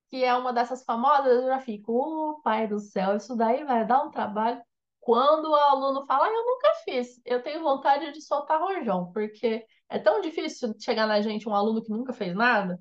que 0.09 0.23
é 0.23 0.33
uma 0.33 0.51
dessas 0.51 0.83
famosas, 0.83 1.43
eu 1.43 1.45
já 1.49 1.59
fico, 1.59 1.91
oh, 1.93 2.41
pai 2.41 2.67
do 2.67 2.79
céu, 2.79 3.15
isso 3.15 3.35
daí 3.35 3.63
vai 3.63 3.85
dar 3.85 4.01
um 4.01 4.09
trabalho. 4.09 4.59
Quando 4.99 5.51
o 5.51 5.55
aluno 5.55 6.03
fala, 6.07 6.25
ah, 6.25 6.29
eu 6.31 6.45
nunca 6.47 6.73
fiz, 6.83 7.21
eu 7.23 7.43
tenho 7.43 7.61
vontade 7.61 8.11
de 8.11 8.21
soltar 8.23 8.59
rojão, 8.59 9.11
porque 9.13 9.67
é 9.87 9.99
tão 9.99 10.19
difícil 10.19 10.73
chegar 10.79 11.05
na 11.05 11.21
gente 11.21 11.47
um 11.47 11.53
aluno 11.53 11.83
que 11.83 11.91
nunca 11.91 12.11
fez 12.11 12.33
nada, 12.35 12.79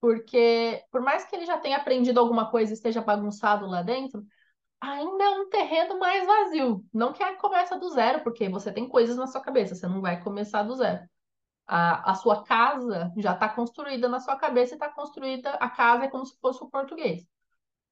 porque 0.00 0.82
por 0.90 1.02
mais 1.02 1.26
que 1.26 1.36
ele 1.36 1.44
já 1.44 1.58
tenha 1.58 1.76
aprendido 1.76 2.20
alguma 2.20 2.50
coisa 2.50 2.72
e 2.72 2.74
esteja 2.74 3.02
bagunçado 3.02 3.66
lá 3.66 3.82
dentro, 3.82 4.24
ainda 4.80 5.24
é 5.24 5.30
um 5.30 5.50
terreno 5.50 5.98
mais 5.98 6.26
vazio. 6.26 6.82
Não 6.90 7.12
que 7.12 7.22
começa 7.36 7.78
do 7.78 7.90
zero, 7.90 8.22
porque 8.22 8.48
você 8.48 8.72
tem 8.72 8.88
coisas 8.88 9.18
na 9.18 9.26
sua 9.26 9.42
cabeça, 9.42 9.74
você 9.74 9.86
não 9.86 10.00
vai 10.00 10.22
começar 10.22 10.62
do 10.62 10.74
zero. 10.74 11.06
A, 11.72 12.10
a 12.10 12.14
sua 12.16 12.42
casa 12.42 13.12
já 13.16 13.32
está 13.32 13.48
construída 13.48 14.08
na 14.08 14.18
sua 14.18 14.34
cabeça 14.34 14.74
e 14.74 14.76
está 14.76 14.88
construída, 14.88 15.50
a 15.52 15.70
casa 15.70 16.04
é 16.06 16.08
como 16.08 16.26
se 16.26 16.36
fosse 16.40 16.62
o 16.64 16.68
português. 16.68 17.24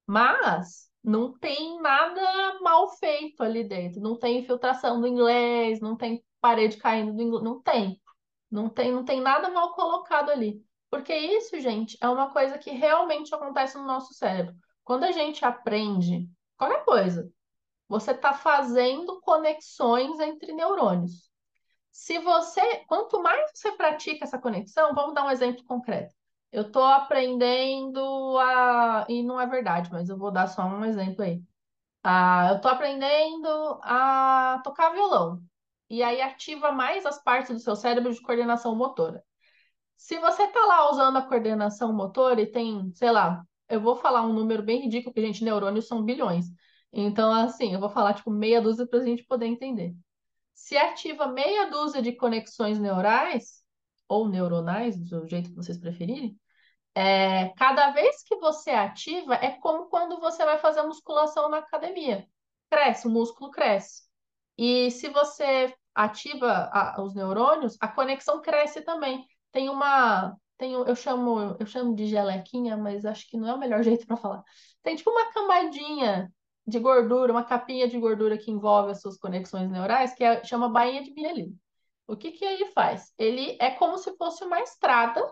Mas 0.04 0.90
não 1.04 1.38
tem 1.38 1.80
nada 1.80 2.58
mal 2.60 2.90
feito 2.96 3.42
ali 3.42 3.62
dentro, 3.62 4.00
não 4.00 4.18
tem 4.18 4.38
infiltração 4.38 5.00
do 5.00 5.06
inglês, 5.06 5.80
não 5.80 5.96
tem 5.96 6.24
parede 6.40 6.76
caindo 6.76 7.12
do 7.14 7.22
inglês, 7.22 7.44
não 7.44 7.62
tem. 7.62 8.00
Não 8.50 8.68
tem, 8.68 8.90
não 8.90 9.04
tem 9.04 9.20
nada 9.20 9.48
mal 9.50 9.74
colocado 9.74 10.30
ali. 10.30 10.60
Porque 10.90 11.14
isso, 11.14 11.60
gente, 11.60 11.96
é 12.00 12.08
uma 12.08 12.32
coisa 12.32 12.58
que 12.58 12.70
realmente 12.70 13.34
acontece 13.34 13.76
no 13.78 13.84
nosso 13.84 14.12
cérebro. 14.14 14.56
Quando 14.82 15.04
a 15.04 15.12
gente 15.12 15.44
aprende 15.44 16.28
qualquer 16.56 16.84
coisa, 16.84 17.30
você 17.88 18.10
está 18.10 18.34
fazendo 18.34 19.20
conexões 19.20 20.18
entre 20.18 20.52
neurônios. 20.52 21.27
Se 21.98 22.16
você, 22.20 22.84
quanto 22.86 23.20
mais 23.20 23.50
você 23.52 23.72
pratica 23.72 24.24
essa 24.24 24.38
conexão, 24.38 24.94
vamos 24.94 25.14
dar 25.14 25.24
um 25.24 25.30
exemplo 25.32 25.64
concreto. 25.64 26.14
Eu 26.52 26.62
estou 26.62 26.84
aprendendo 26.84 28.38
a. 28.38 29.04
E 29.08 29.20
não 29.22 29.40
é 29.40 29.46
verdade, 29.46 29.90
mas 29.92 30.08
eu 30.08 30.16
vou 30.16 30.30
dar 30.30 30.46
só 30.46 30.62
um 30.62 30.84
exemplo 30.84 31.22
aí. 31.24 31.42
Ah, 32.04 32.48
eu 32.50 32.56
estou 32.56 32.70
aprendendo 32.70 33.48
a 33.82 34.60
tocar 34.64 34.90
violão. 34.90 35.42
E 35.90 36.02
aí 36.02 36.20
ativa 36.20 36.72
mais 36.72 37.04
as 37.06 37.22
partes 37.22 37.52
do 37.52 37.60
seu 37.60 37.76
cérebro 37.76 38.12
de 38.14 38.22
coordenação 38.22 38.76
motora. 38.76 39.24
Se 39.96 40.18
você 40.20 40.44
está 40.44 40.60
lá 40.66 40.90
usando 40.90 41.18
a 41.18 41.22
coordenação 41.22 41.92
motor 41.92 42.38
e 42.38 42.46
tem, 42.46 42.92
sei 42.94 43.10
lá, 43.12 43.44
eu 43.68 43.80
vou 43.80 43.96
falar 43.96 44.22
um 44.22 44.32
número 44.32 44.62
bem 44.62 44.82
ridículo, 44.82 45.12
porque, 45.14 45.26
gente, 45.26 45.44
neurônios 45.44 45.88
são 45.88 46.04
bilhões. 46.04 46.46
Então, 46.92 47.32
assim, 47.32 47.74
eu 47.74 47.80
vou 47.80 47.90
falar, 47.90 48.14
tipo, 48.14 48.30
meia 48.30 48.62
dúzia 48.62 48.86
para 48.86 49.00
a 49.00 49.04
gente 49.04 49.24
poder 49.24 49.46
entender. 49.46 49.94
Se 50.58 50.76
ativa 50.76 51.28
meia 51.28 51.70
dúzia 51.70 52.02
de 52.02 52.12
conexões 52.12 52.80
neurais, 52.80 53.62
ou 54.08 54.28
neuronais, 54.28 54.98
do 54.98 55.26
jeito 55.26 55.50
que 55.50 55.56
vocês 55.56 55.78
preferirem, 55.78 56.36
é, 56.96 57.50
cada 57.50 57.92
vez 57.92 58.24
que 58.24 58.36
você 58.36 58.70
ativa, 58.70 59.36
é 59.36 59.52
como 59.60 59.86
quando 59.86 60.18
você 60.18 60.44
vai 60.44 60.58
fazer 60.58 60.82
musculação 60.82 61.48
na 61.48 61.58
academia. 61.58 62.26
Cresce, 62.68 63.06
o 63.06 63.10
músculo 63.10 63.52
cresce. 63.52 64.02
E 64.58 64.90
se 64.90 65.08
você 65.08 65.72
ativa 65.94 66.68
a, 66.72 67.00
os 67.02 67.14
neurônios, 67.14 67.76
a 67.80 67.86
conexão 67.86 68.42
cresce 68.42 68.82
também. 68.82 69.24
Tem 69.52 69.68
uma. 69.68 70.36
Tem, 70.58 70.72
eu 70.72 70.96
chamo, 70.96 71.56
eu 71.60 71.66
chamo 71.66 71.94
de 71.94 72.06
gelequinha, 72.06 72.76
mas 72.76 73.06
acho 73.06 73.28
que 73.30 73.36
não 73.36 73.48
é 73.48 73.54
o 73.54 73.58
melhor 73.58 73.80
jeito 73.84 74.06
para 74.08 74.16
falar. 74.16 74.42
Tem 74.82 74.96
tipo 74.96 75.10
uma 75.10 75.32
camadinha 75.32 76.32
de 76.68 76.78
gordura, 76.78 77.32
uma 77.32 77.44
capinha 77.44 77.88
de 77.88 77.98
gordura 77.98 78.36
que 78.36 78.50
envolve 78.50 78.92
as 78.92 79.00
suas 79.00 79.16
conexões 79.16 79.70
neurais, 79.70 80.12
que 80.12 80.22
é, 80.22 80.44
chama 80.44 80.68
bainha 80.68 81.02
de 81.02 81.10
mielina. 81.14 81.54
O 82.06 82.14
que 82.14 82.30
que 82.30 82.44
ele 82.44 82.66
faz? 82.72 83.10
Ele 83.16 83.56
é 83.58 83.70
como 83.70 83.96
se 83.96 84.14
fosse 84.18 84.44
uma 84.44 84.60
estrada, 84.60 85.26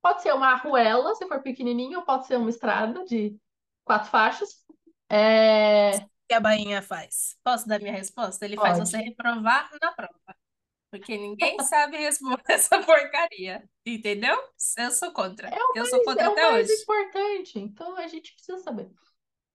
pode 0.00 0.22
ser 0.22 0.32
uma 0.32 0.54
arruela, 0.54 1.14
se 1.14 1.28
for 1.28 1.42
pequenininho, 1.42 1.98
ou 1.98 2.04
pode 2.04 2.26
ser 2.26 2.36
uma 2.36 2.48
estrada 2.48 3.04
de 3.04 3.36
quatro 3.84 4.10
faixas. 4.10 4.64
É... 5.10 5.96
O 5.96 6.08
que 6.26 6.34
a 6.34 6.40
bainha 6.40 6.80
faz? 6.80 7.36
Posso 7.44 7.68
dar 7.68 7.78
minha 7.78 7.92
resposta? 7.92 8.46
Ele 8.46 8.56
pode. 8.56 8.68
faz 8.68 8.78
você 8.78 8.96
reprovar 8.96 9.70
na 9.82 9.92
prova. 9.92 10.14
Porque 10.90 11.16
ninguém 11.18 11.58
sabe 11.62 11.98
responder 11.98 12.42
essa 12.48 12.82
porcaria. 12.82 13.62
Entendeu? 13.84 14.42
Eu 14.78 14.90
sou 14.92 15.12
contra. 15.12 15.48
É 15.48 15.58
eu 15.58 15.74
mais, 15.76 15.90
sou 15.90 16.02
contra 16.04 16.24
é 16.24 16.26
até 16.26 16.48
o 16.48 16.52
mais 16.52 16.70
hoje. 16.70 16.82
importante. 16.82 17.58
Então 17.58 17.96
a 17.96 18.06
gente 18.06 18.32
precisa 18.32 18.58
saber. 18.58 18.90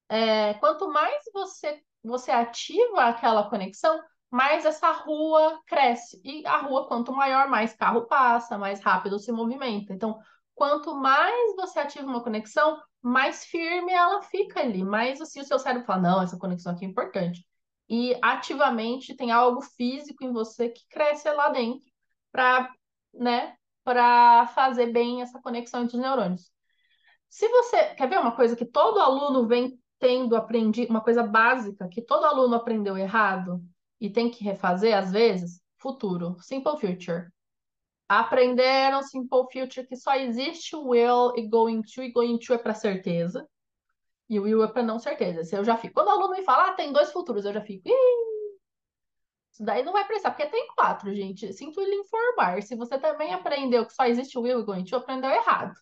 É, 0.10 0.54
quanto 0.56 0.92
mais 0.92 1.24
você, 1.34 1.82
você 2.04 2.32
ativa 2.32 3.06
aquela 3.06 3.50
conexão, 3.50 4.00
mais 4.30 4.66
essa 4.66 4.92
rua 4.92 5.62
cresce. 5.66 6.22
E 6.24 6.46
a 6.46 6.58
rua, 6.58 6.88
quanto 6.88 7.14
maior, 7.14 7.48
mais 7.48 7.74
carro 7.74 8.06
passa, 8.08 8.58
mais 8.58 8.82
rápido 8.82 9.20
se 9.20 9.32
movimenta. 9.32 9.94
Então, 9.94 10.20
quanto 10.54 10.96
mais 10.96 11.56
você 11.56 11.80
ativa 11.80 12.08
uma 12.08 12.24
conexão, 12.24 12.82
mais 13.02 13.46
firme 13.46 13.94
ela 13.94 14.22
fica 14.24 14.60
ali. 14.62 14.84
Mais 14.84 15.22
assim, 15.22 15.40
o 15.42 15.46
seu 15.46 15.60
cérebro 15.60 15.86
fala: 15.86 16.02
não, 16.02 16.22
essa 16.22 16.38
conexão 16.38 16.74
aqui 16.74 16.86
é 16.86 16.88
importante. 16.88 17.46
E 17.88 18.18
ativamente 18.22 19.16
tem 19.16 19.32
algo 19.32 19.62
físico 19.62 20.24
em 20.24 20.34
você 20.34 20.70
que 20.70 20.82
cresce 20.90 21.30
lá 21.32 21.50
dentro 21.50 21.86
para 22.32 22.74
né, 23.14 23.56
para 23.84 24.48
fazer 24.48 24.88
bem 24.92 25.22
essa 25.22 25.40
conexão 25.42 25.84
entre 25.84 25.96
os 25.96 26.02
neurônios. 26.02 26.52
Se 27.30 27.48
você 27.48 27.94
quer 27.96 28.10
ver 28.10 28.20
uma 28.20 28.36
coisa 28.36 28.56
que 28.56 28.66
todo 28.66 29.00
aluno 29.00 29.48
vem 29.48 29.80
tendo 30.06 30.36
aprendido, 30.36 30.92
uma 30.92 31.02
coisa 31.02 31.24
básica 31.24 31.88
que 31.88 32.00
todo 32.00 32.26
aluno 32.26 32.54
aprendeu 32.54 32.96
errado 32.96 33.60
e 34.00 34.08
tem 34.08 34.30
que 34.30 34.44
refazer 34.44 34.96
às 34.96 35.12
vezes, 35.12 35.60
futuro, 35.78 36.38
simple 36.42 36.78
future. 36.80 37.28
Aprenderam 38.08 39.02
simple 39.02 39.48
future 39.52 39.88
que 39.88 39.96
só 39.96 40.14
existe 40.14 40.76
will 40.76 41.36
e 41.36 41.48
going 41.48 41.82
to, 41.82 42.04
e 42.04 42.12
going 42.12 42.38
to 42.38 42.54
é 42.54 42.58
para 42.60 42.76
certeza. 42.76 43.50
E 44.30 44.40
o 44.40 44.44
will 44.44 44.64
é 44.64 44.68
para 44.68 44.84
não 44.84 45.00
certeza. 45.00 45.44
Se 45.44 45.58
eu 45.58 45.64
já 45.64 45.76
fico. 45.76 45.96
Quando 45.96 46.10
o 46.10 46.12
aluno 46.12 46.36
me 46.36 46.44
fala, 46.44 46.70
ah, 46.70 46.74
tem 46.74 46.94
dois 46.94 47.12
futuros, 47.12 47.44
eu 47.44 47.54
já 47.54 47.62
fico. 47.62 47.90
Ih! 47.90 48.60
Isso 49.52 49.66
daí 49.66 49.82
não 49.82 49.92
vai 49.92 50.06
precisar, 50.06 50.30
porque 50.30 50.46
tem 50.46 50.68
quatro, 50.76 51.12
gente. 51.16 51.52
Sinto 51.52 51.82
lhe 51.82 51.96
informar. 51.96 52.62
Se 52.62 52.76
você 52.76 53.00
também 53.00 53.34
aprendeu 53.34 53.88
que 53.88 53.94
só 53.94 54.06
existe 54.06 54.38
will 54.38 54.60
e 54.60 54.64
going 54.64 54.84
to, 54.84 54.98
aprendeu 54.98 55.32
errado. 55.32 55.74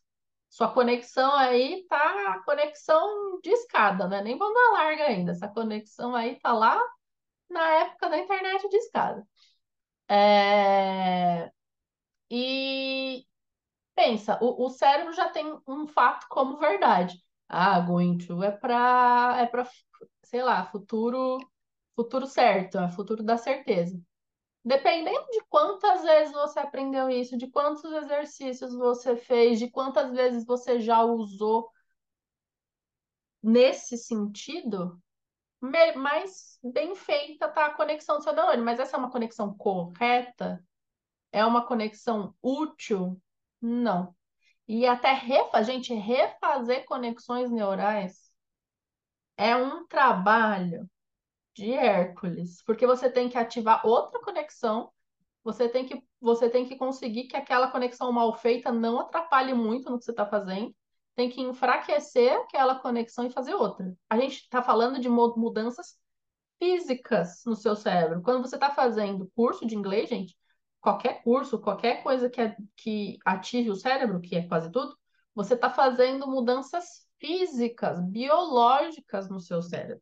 Sua 0.53 0.71
conexão 0.71 1.33
aí 1.35 1.83
tá 1.89 2.39
conexão 2.45 3.39
de 3.41 3.49
escada, 3.49 4.07
né? 4.07 4.21
Nem 4.21 4.37
banda 4.37 4.59
larga 4.73 5.05
ainda. 5.05 5.31
Essa 5.31 5.47
conexão 5.47 6.15
aí 6.15 6.39
tá 6.39 6.53
lá 6.53 6.79
na 7.49 7.61
época 7.81 8.09
da 8.09 8.19
internet 8.19 8.69
de 8.69 8.77
escada. 8.77 9.27
É... 10.09 11.51
E 12.31 13.25
pensa, 13.95 14.39
o, 14.41 14.65
o 14.67 14.69
cérebro 14.69 15.13
já 15.13 15.29
tem 15.29 15.59
um 15.67 15.87
fato 15.87 16.27
como 16.29 16.57
verdade. 16.59 17.17
Ah, 17.49 17.79
going 17.81 18.17
to 18.19 18.43
é 18.43 18.51
para 18.51 19.37
é 19.41 19.45
para, 19.47 19.67
sei 20.23 20.43
lá, 20.43 20.65
futuro 20.65 21.39
futuro 21.95 22.27
certo, 22.27 22.77
é 22.79 22.89
futuro 22.91 23.23
da 23.23 23.37
certeza. 23.37 23.99
Dependendo 24.65 25.25
de 25.31 25.41
quantas 25.49 26.03
vezes 26.03 26.33
você 26.33 26.59
aprendeu 26.59 27.09
isso, 27.09 27.37
de 27.37 27.47
quantos 27.47 27.83
exercícios 27.83 28.73
você 28.73 29.15
fez, 29.17 29.59
de 29.59 29.69
quantas 29.69 30.13
vezes 30.13 30.45
você 30.45 30.79
já 30.79 31.03
usou 31.03 31.69
nesse 33.41 33.97
sentido, 33.97 35.01
mais 35.59 36.57
bem 36.63 36.95
feita 36.95 37.49
tá 37.49 37.67
a 37.67 37.73
conexão 37.73 38.17
do 38.17 38.23
seu 38.23 38.33
neurônio. 38.33 38.63
Mas 38.63 38.79
essa 38.79 38.95
é 38.95 38.99
uma 38.99 39.11
conexão 39.11 39.53
correta? 39.53 40.65
É 41.31 41.45
uma 41.45 41.65
conexão 41.65 42.33
útil? 42.41 43.21
Não. 43.61 44.15
E 44.67 44.85
até 44.85 45.11
refa, 45.11 45.61
gente, 45.63 45.93
refazer 45.93 46.85
conexões 46.85 47.51
neurais 47.51 48.31
é 49.37 49.55
um 49.55 49.85
trabalho 49.87 50.89
de 51.53 51.71
Hércules, 51.71 52.63
porque 52.65 52.85
você 52.87 53.09
tem 53.09 53.29
que 53.29 53.37
ativar 53.37 53.85
outra 53.85 54.19
conexão, 54.21 54.91
você 55.43 55.67
tem 55.69 55.85
que, 55.85 56.03
você 56.19 56.49
tem 56.49 56.65
que 56.65 56.75
conseguir 56.75 57.25
que 57.25 57.35
aquela 57.35 57.69
conexão 57.69 58.11
mal 58.11 58.33
feita 58.37 58.71
não 58.71 58.99
atrapalhe 58.99 59.53
muito 59.53 59.89
no 59.89 59.99
que 59.99 60.05
você 60.05 60.11
está 60.11 60.25
fazendo, 60.25 60.73
tem 61.15 61.29
que 61.29 61.41
enfraquecer 61.41 62.33
aquela 62.33 62.75
conexão 62.79 63.25
e 63.25 63.31
fazer 63.31 63.53
outra. 63.53 63.95
A 64.09 64.17
gente 64.17 64.37
está 64.37 64.63
falando 64.63 64.99
de 64.99 65.09
mudanças 65.09 65.97
físicas 66.57 67.43
no 67.45 67.55
seu 67.55 67.75
cérebro. 67.75 68.21
Quando 68.21 68.41
você 68.41 68.55
está 68.55 68.71
fazendo 68.71 69.29
curso 69.35 69.65
de 69.65 69.75
inglês, 69.75 70.09
gente, 70.09 70.35
qualquer 70.81 71.21
curso, 71.23 71.59
qualquer 71.59 72.01
coisa 72.03 72.29
que, 72.29 72.41
é, 72.41 72.55
que 72.75 73.17
ative 73.25 73.69
o 73.69 73.75
cérebro, 73.75 74.21
que 74.21 74.35
é 74.35 74.47
quase 74.47 74.71
tudo, 74.71 74.97
você 75.35 75.53
está 75.55 75.69
fazendo 75.69 76.27
mudanças 76.27 77.07
físicas, 77.19 78.01
biológicas 78.01 79.29
no 79.29 79.39
seu 79.39 79.61
cérebro. 79.61 80.01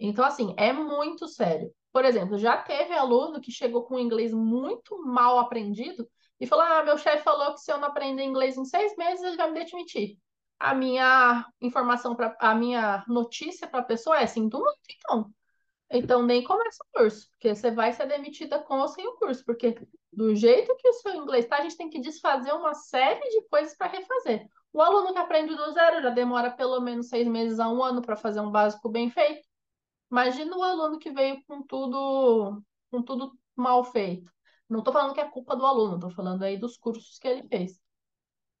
Então, 0.00 0.24
assim, 0.24 0.54
é 0.56 0.72
muito 0.72 1.28
sério. 1.28 1.70
Por 1.92 2.04
exemplo, 2.04 2.38
já 2.38 2.56
teve 2.56 2.94
aluno 2.94 3.40
que 3.40 3.52
chegou 3.52 3.84
com 3.84 3.98
inglês 3.98 4.32
muito 4.32 4.96
mal 5.04 5.38
aprendido 5.38 6.08
e 6.40 6.46
falou: 6.46 6.64
Ah, 6.64 6.82
meu 6.82 6.96
chefe 6.96 7.22
falou 7.22 7.52
que 7.54 7.60
se 7.60 7.70
eu 7.70 7.78
não 7.78 7.88
aprender 7.88 8.22
inglês 8.24 8.56
em 8.56 8.64
seis 8.64 8.96
meses, 8.96 9.22
ele 9.24 9.36
vai 9.36 9.50
me 9.50 9.64
demitir. 9.64 10.16
A 10.58 10.74
minha 10.74 11.46
informação, 11.60 12.14
para 12.16 12.36
a 12.40 12.54
minha 12.54 13.04
notícia 13.08 13.68
para 13.68 13.80
a 13.80 13.84
pessoa 13.84 14.18
é: 14.20 14.26
sinto 14.26 14.58
muito, 14.58 14.78
então. 14.96 15.30
Então, 15.92 16.22
nem 16.22 16.44
começa 16.44 16.82
o 16.84 16.98
curso, 16.98 17.28
porque 17.30 17.54
você 17.54 17.70
vai 17.72 17.92
ser 17.92 18.06
demitida 18.06 18.60
com 18.60 18.78
ou 18.78 18.88
sem 18.88 19.06
o 19.08 19.16
curso, 19.16 19.44
porque 19.44 19.76
do 20.12 20.34
jeito 20.36 20.74
que 20.76 20.88
o 20.88 20.92
seu 20.94 21.14
inglês 21.16 21.44
está, 21.44 21.58
a 21.58 21.62
gente 21.62 21.76
tem 21.76 21.90
que 21.90 22.00
desfazer 22.00 22.52
uma 22.52 22.74
série 22.74 23.28
de 23.28 23.42
coisas 23.48 23.76
para 23.76 23.90
refazer. 23.90 24.46
O 24.72 24.80
aluno 24.80 25.12
que 25.12 25.18
aprende 25.18 25.54
do 25.54 25.72
zero 25.72 26.00
já 26.00 26.10
demora 26.10 26.50
pelo 26.50 26.80
menos 26.80 27.08
seis 27.08 27.26
meses 27.26 27.58
a 27.58 27.68
um 27.68 27.82
ano 27.82 28.00
para 28.00 28.16
fazer 28.16 28.40
um 28.40 28.52
básico 28.52 28.88
bem 28.88 29.10
feito. 29.10 29.49
Imagina 30.10 30.56
o 30.56 30.62
aluno 30.62 30.98
que 30.98 31.10
veio 31.10 31.42
com 31.44 31.62
tudo, 31.62 32.62
com 32.90 33.02
tudo 33.02 33.38
mal 33.54 33.84
feito. 33.84 34.32
Não 34.68 34.80
estou 34.80 34.92
falando 34.92 35.14
que 35.14 35.20
é 35.20 35.28
culpa 35.28 35.54
do 35.56 35.64
aluno, 35.64 35.94
estou 35.94 36.10
falando 36.10 36.42
aí 36.42 36.58
dos 36.58 36.76
cursos 36.76 37.18
que 37.18 37.28
ele 37.28 37.46
fez. 37.48 37.80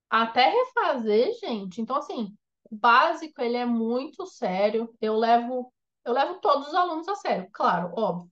Até 0.08 0.48
refazer, 0.48 1.32
gente. 1.40 1.80
Então, 1.80 1.96
assim, 1.96 2.36
o 2.70 2.76
básico 2.76 3.40
ele 3.42 3.56
é 3.56 3.66
muito 3.66 4.26
sério. 4.26 4.94
Eu 5.00 5.16
levo, 5.16 5.72
eu 6.04 6.12
levo 6.12 6.40
todos 6.40 6.68
os 6.68 6.74
alunos 6.74 7.08
a 7.08 7.16
sério, 7.16 7.48
claro, 7.52 7.92
óbvio. 7.96 8.30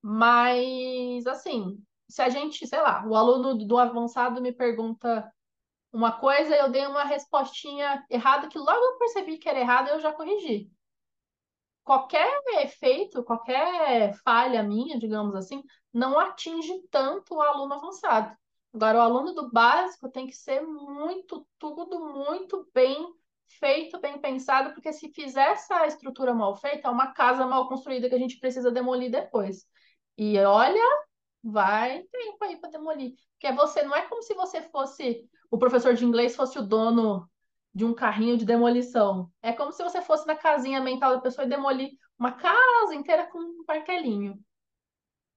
Mas, 0.00 1.26
assim, 1.26 1.82
se 2.08 2.22
a 2.22 2.28
gente, 2.28 2.66
sei 2.66 2.80
lá, 2.80 3.06
o 3.06 3.16
aluno 3.16 3.54
do 3.66 3.78
avançado 3.78 4.40
me 4.40 4.52
pergunta 4.52 5.32
uma 5.92 6.12
coisa, 6.12 6.56
eu 6.56 6.70
dei 6.70 6.86
uma 6.86 7.04
respostinha 7.04 8.04
errada 8.10 8.48
que 8.48 8.58
logo 8.58 8.84
eu 8.84 8.98
percebi 8.98 9.38
que 9.38 9.48
era 9.48 9.60
errada, 9.60 9.90
eu 9.90 10.00
já 10.00 10.12
corrigi 10.12 10.70
qualquer 11.84 12.30
efeito, 12.62 13.22
qualquer 13.24 14.14
falha 14.24 14.62
minha, 14.62 14.98
digamos 14.98 15.34
assim, 15.34 15.62
não 15.92 16.18
atinge 16.18 16.72
tanto 16.90 17.34
o 17.34 17.42
aluno 17.42 17.74
avançado. 17.74 18.36
Agora, 18.74 18.98
o 18.98 19.02
aluno 19.02 19.34
do 19.34 19.50
básico 19.50 20.08
tem 20.10 20.26
que 20.26 20.34
ser 20.34 20.62
muito, 20.62 21.46
tudo 21.58 22.14
muito 22.14 22.68
bem 22.72 23.06
feito, 23.58 24.00
bem 24.00 24.18
pensado, 24.18 24.72
porque 24.72 24.92
se 24.92 25.12
fizer 25.12 25.50
essa 25.50 25.86
estrutura 25.86 26.32
mal 26.32 26.56
feita, 26.56 26.88
é 26.88 26.90
uma 26.90 27.12
casa 27.12 27.46
mal 27.46 27.68
construída 27.68 28.08
que 28.08 28.14
a 28.14 28.18
gente 28.18 28.38
precisa 28.38 28.70
demolir 28.70 29.10
depois. 29.10 29.66
E 30.16 30.38
olha, 30.38 30.82
vai 31.42 32.02
tempo 32.04 32.44
aí 32.44 32.56
para 32.56 32.70
demolir. 32.70 33.14
Porque 33.38 33.54
você 33.54 33.82
não 33.82 33.94
é 33.94 34.02
como 34.02 34.22
se 34.22 34.34
você 34.34 34.62
fosse 34.62 35.28
o 35.50 35.58
professor 35.58 35.94
de 35.94 36.04
inglês 36.04 36.34
fosse 36.34 36.58
o 36.58 36.66
dono 36.66 37.28
de 37.74 37.84
um 37.84 37.94
carrinho 37.94 38.36
de 38.36 38.44
demolição. 38.44 39.30
É 39.40 39.52
como 39.52 39.72
se 39.72 39.82
você 39.82 40.02
fosse 40.02 40.26
na 40.26 40.36
casinha 40.36 40.80
mental 40.80 41.14
da 41.14 41.20
pessoa 41.20 41.46
e 41.46 41.48
demolir 41.50 41.90
uma 42.18 42.32
casa 42.32 42.94
inteira 42.94 43.26
com 43.26 43.38
um 43.38 43.64
martelinho. 43.66 44.38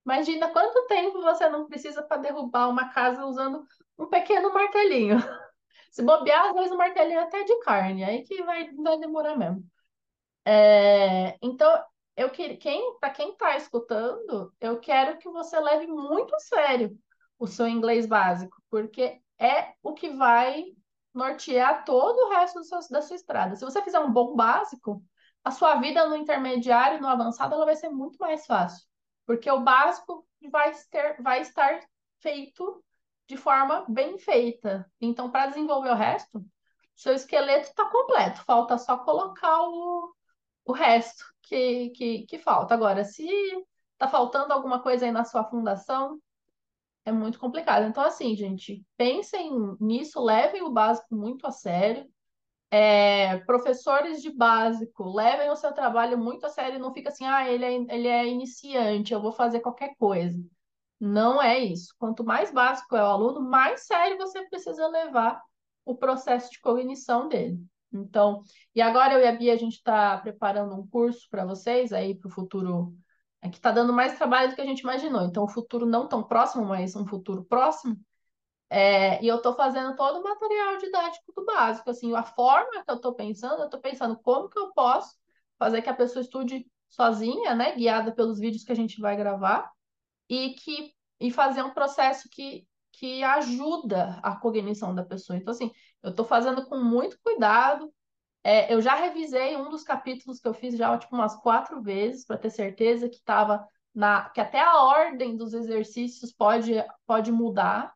Imagina 0.05 0.51
quanto 0.51 0.85
tempo 0.87 1.21
você 1.21 1.49
não 1.49 1.65
precisa 1.65 2.03
para 2.03 2.21
derrubar 2.21 2.69
uma 2.69 2.89
casa 2.89 3.25
usando 3.25 3.65
um 3.97 4.07
pequeno 4.07 4.53
martelinho. 4.53 5.17
Se 5.91 6.03
bobear, 6.03 6.49
às 6.49 6.53
vezes 6.53 6.71
o 6.71 6.77
martelinho 6.77 7.19
é 7.19 7.23
até 7.23 7.43
de 7.43 7.57
carne, 7.61 8.03
aí 8.03 8.23
que 8.23 8.43
vai, 8.43 8.71
vai 8.73 8.99
demorar 8.99 9.37
mesmo. 9.37 9.63
É, 10.45 11.37
então, 11.41 11.83
eu 12.15 12.29
que, 12.29 12.57
quem, 12.57 12.97
para 12.99 13.09
quem 13.09 13.31
está 13.31 13.57
escutando, 13.57 14.53
eu 14.61 14.79
quero 14.79 15.17
que 15.17 15.29
você 15.29 15.59
leve 15.59 15.87
muito 15.87 16.35
a 16.35 16.39
sério 16.39 16.97
o 17.39 17.47
seu 17.47 17.67
inglês 17.67 18.05
básico, 18.05 18.55
porque 18.69 19.21
é 19.39 19.73
o 19.81 19.93
que 19.93 20.09
vai 20.11 20.65
nortear 21.15 21.85
todo 21.85 22.17
o 22.17 22.29
resto 22.29 22.59
da 22.91 23.01
sua 23.01 23.15
estrada. 23.15 23.55
Se 23.55 23.63
você 23.63 23.81
fizer 23.81 23.99
um 23.99 24.11
bom 24.11 24.35
básico, 24.35 25.01
a 25.43 25.49
sua 25.49 25.75
vida 25.75 26.05
no 26.07 26.15
intermediário, 26.15 27.01
no 27.01 27.07
avançado, 27.07 27.55
ela 27.55 27.65
vai 27.65 27.75
ser 27.75 27.89
muito 27.89 28.17
mais 28.17 28.45
fácil. 28.45 28.85
Porque 29.25 29.49
o 29.49 29.61
básico 29.61 30.27
vai, 30.51 30.73
ter, 30.91 31.21
vai 31.21 31.41
estar 31.41 31.79
feito 32.19 32.83
de 33.27 33.37
forma 33.37 33.85
bem 33.87 34.17
feita. 34.17 34.91
Então, 34.99 35.31
para 35.31 35.47
desenvolver 35.47 35.89
o 35.89 35.95
resto, 35.95 36.45
seu 36.95 37.13
esqueleto 37.13 37.69
está 37.69 37.89
completo. 37.89 38.43
Falta 38.43 38.77
só 38.77 38.97
colocar 38.97 39.61
o, 39.61 40.13
o 40.65 40.73
resto 40.73 41.23
que, 41.43 41.89
que, 41.91 42.25
que 42.25 42.39
falta. 42.39 42.73
Agora, 42.73 43.03
se 43.05 43.27
está 43.93 44.07
faltando 44.07 44.51
alguma 44.51 44.81
coisa 44.81 45.05
aí 45.05 45.11
na 45.11 45.23
sua 45.23 45.45
fundação, 45.45 46.19
é 47.05 47.11
muito 47.11 47.39
complicado. 47.39 47.85
Então, 47.85 48.03
assim, 48.03 48.35
gente, 48.35 48.83
pensem 48.97 49.51
nisso, 49.79 50.21
levem 50.21 50.63
o 50.63 50.71
básico 50.71 51.15
muito 51.15 51.45
a 51.47 51.51
sério. 51.51 52.05
É, 52.71 53.37
professores 53.45 54.21
de 54.21 54.31
básico, 54.31 55.03
levem 55.13 55.49
o 55.49 55.55
seu 55.55 55.71
trabalho 55.71 56.17
muito 56.17 56.45
a 56.45 56.49
sério, 56.49 56.79
não 56.79 56.93
fica 56.93 57.09
assim, 57.09 57.25
ah, 57.25 57.49
ele 57.49 57.63
é, 57.63 57.73
ele 57.95 58.07
é 58.07 58.27
iniciante, 58.27 59.13
eu 59.13 59.21
vou 59.21 59.31
fazer 59.31 59.61
qualquer 59.61 59.95
coisa. 59.97 60.37
Não 60.99 61.41
é 61.41 61.59
isso. 61.59 61.93
Quanto 61.99 62.23
mais 62.23 62.51
básico 62.51 62.95
é 62.95 63.01
o 63.03 63.05
aluno, 63.05 63.41
mais 63.41 63.85
sério 63.85 64.17
você 64.17 64.41
precisa 64.49 64.87
levar 64.87 65.41
o 65.85 65.95
processo 65.95 66.51
de 66.51 66.59
cognição 66.59 67.29
dele. 67.29 67.59
Então, 67.93 68.41
e 68.73 68.81
agora 68.81 69.13
eu 69.13 69.21
e 69.21 69.27
a 69.27 69.31
Bia, 69.31 69.53
a 69.53 69.57
gente 69.57 69.75
está 69.75 70.17
preparando 70.17 70.75
um 70.75 70.85
curso 70.87 71.27
para 71.29 71.45
vocês 71.45 71.93
aí 71.93 72.15
para 72.15 72.27
o 72.27 72.31
futuro, 72.31 72.93
é 73.45 73.49
que 73.49 73.57
está 73.57 73.71
dando 73.71 73.93
mais 73.93 74.17
trabalho 74.17 74.49
do 74.49 74.55
que 74.55 74.61
a 74.61 74.65
gente 74.65 74.81
imaginou. 74.81 75.21
Então, 75.23 75.43
o 75.43 75.47
futuro 75.47 75.85
não 75.85 76.07
tão 76.07 76.23
próximo, 76.23 76.65
mas 76.65 76.95
um 76.95 77.05
futuro 77.05 77.43
próximo. 77.45 77.95
É, 78.69 79.23
e 79.23 79.27
eu 79.27 79.37
estou 79.37 79.55
fazendo 79.55 79.95
todo 79.95 80.19
o 80.19 80.23
material 80.23 80.77
didático 80.77 81.31
do 81.33 81.45
básico, 81.45 81.89
assim, 81.89 82.13
a 82.15 82.23
forma 82.23 82.83
que 82.83 82.91
eu 82.91 82.95
estou 82.95 83.13
pensando, 83.13 83.59
eu 83.59 83.65
estou 83.65 83.79
pensando 83.79 84.17
como 84.19 84.49
que 84.49 84.57
eu 84.57 84.73
posso 84.73 85.15
fazer 85.59 85.81
que 85.81 85.89
a 85.89 85.93
pessoa 85.93 86.21
estude 86.21 86.65
sozinha, 86.89 87.53
né, 87.53 87.75
guiada 87.75 88.11
pelos 88.11 88.39
vídeos 88.39 88.63
que 88.63 88.71
a 88.71 88.75
gente 88.75 88.99
vai 88.99 89.15
gravar, 89.15 89.71
e 90.27 90.55
que 90.55 90.93
e 91.19 91.31
fazer 91.31 91.61
um 91.63 91.73
processo 91.73 92.27
que, 92.29 92.67
que 92.91 93.23
ajuda 93.23 94.19
a 94.23 94.35
cognição 94.35 94.93
da 94.93 95.05
pessoa. 95.05 95.37
Então, 95.37 95.53
assim, 95.53 95.71
eu 96.03 96.09
estou 96.09 96.25
fazendo 96.25 96.65
com 96.65 96.77
muito 96.77 97.17
cuidado. 97.21 97.93
É, 98.45 98.71
eu 98.71 98.79
já 98.79 98.93
revisei 98.93 99.57
um 99.57 99.69
dos 99.71 99.83
capítulos 99.83 100.39
que 100.39 100.47
eu 100.47 100.53
fiz 100.53 100.77
já 100.77 100.95
tipo 100.99 101.15
umas 101.15 101.35
quatro 101.35 101.81
vezes 101.81 102.23
para 102.25 102.37
ter 102.37 102.51
certeza 102.51 103.09
que 103.09 103.15
estava 103.15 103.67
na 103.93 104.29
que 104.29 104.39
até 104.39 104.59
a 104.59 104.83
ordem 104.83 105.35
dos 105.35 105.51
exercícios 105.53 106.31
pode 106.31 106.73
pode 107.07 107.31
mudar. 107.31 107.91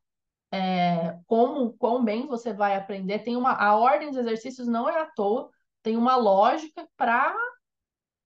É, 0.51 1.19
como 1.27 1.73
quão 1.73 2.03
bem 2.03 2.27
você 2.27 2.53
vai 2.53 2.75
aprender. 2.75 3.19
Tem 3.19 3.35
uma 3.37 3.53
a 3.53 3.75
ordem 3.77 4.09
dos 4.09 4.17
exercícios 4.17 4.67
não 4.67 4.89
é 4.89 4.99
à 5.01 5.05
toa, 5.05 5.49
tem 5.83 5.95
uma 5.97 6.15
lógica 6.15 6.87
para 6.97 7.35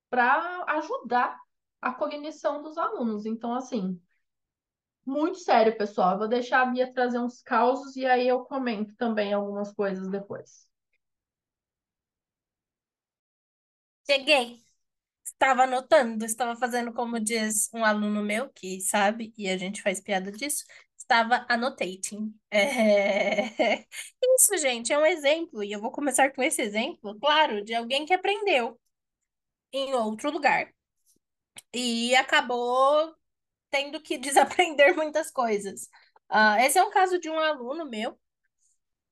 para 0.10 0.64
ajudar 0.78 1.38
a 1.82 1.94
cognição 1.94 2.62
dos 2.62 2.78
alunos. 2.78 3.26
Então, 3.26 3.54
assim, 3.54 4.00
muito 5.06 5.38
sério, 5.40 5.78
pessoal. 5.78 6.14
Eu 6.14 6.18
vou 6.20 6.28
deixar 6.28 6.62
a 6.62 6.66
Bia 6.66 6.92
trazer 6.94 7.20
uns 7.20 7.42
causos 7.42 7.96
e 7.96 8.06
aí 8.06 8.28
eu 8.28 8.44
comento 8.46 8.94
também 8.98 9.34
algumas 9.34 9.74
coisas 9.74 10.10
depois. 10.10 10.68
Cheguei. 14.10 14.62
Estava 15.24 15.64
anotando, 15.64 16.26
estava 16.26 16.56
fazendo 16.56 16.94
como 16.94 17.20
diz 17.20 17.70
um 17.74 17.84
aluno 17.86 18.24
meu 18.24 18.50
que 18.52 18.82
sabe, 18.82 19.34
e 19.38 19.50
a 19.50 19.58
gente 19.58 19.82
faz 19.82 20.02
piada 20.02 20.32
disso, 20.32 20.66
estava 20.98 21.46
annotating. 21.50 22.34
É... 22.52 23.86
Isso, 24.22 24.58
gente, 24.58 24.92
é 24.94 24.98
um 24.98 25.06
exemplo, 25.06 25.64
e 25.64 25.72
eu 25.72 25.82
vou 25.82 25.92
começar 25.92 26.32
com 26.34 26.44
esse 26.44 26.62
exemplo, 26.62 27.18
claro, 27.20 27.64
de 27.64 27.74
alguém 27.74 28.06
que 28.06 28.14
aprendeu 28.14 28.80
em 29.74 29.94
outro 29.94 30.32
lugar 30.32 30.72
e 31.74 32.16
acabou 32.16 33.16
tendo 33.72 34.02
que 34.02 34.18
desaprender 34.20 34.96
muitas 34.96 35.32
coisas. 35.32 35.90
Uh, 36.32 36.60
esse 36.62 36.78
é 36.80 36.84
um 36.84 36.92
caso 36.92 37.20
de 37.20 37.30
um 37.30 37.40
aluno 37.40 37.86
meu. 37.86 38.20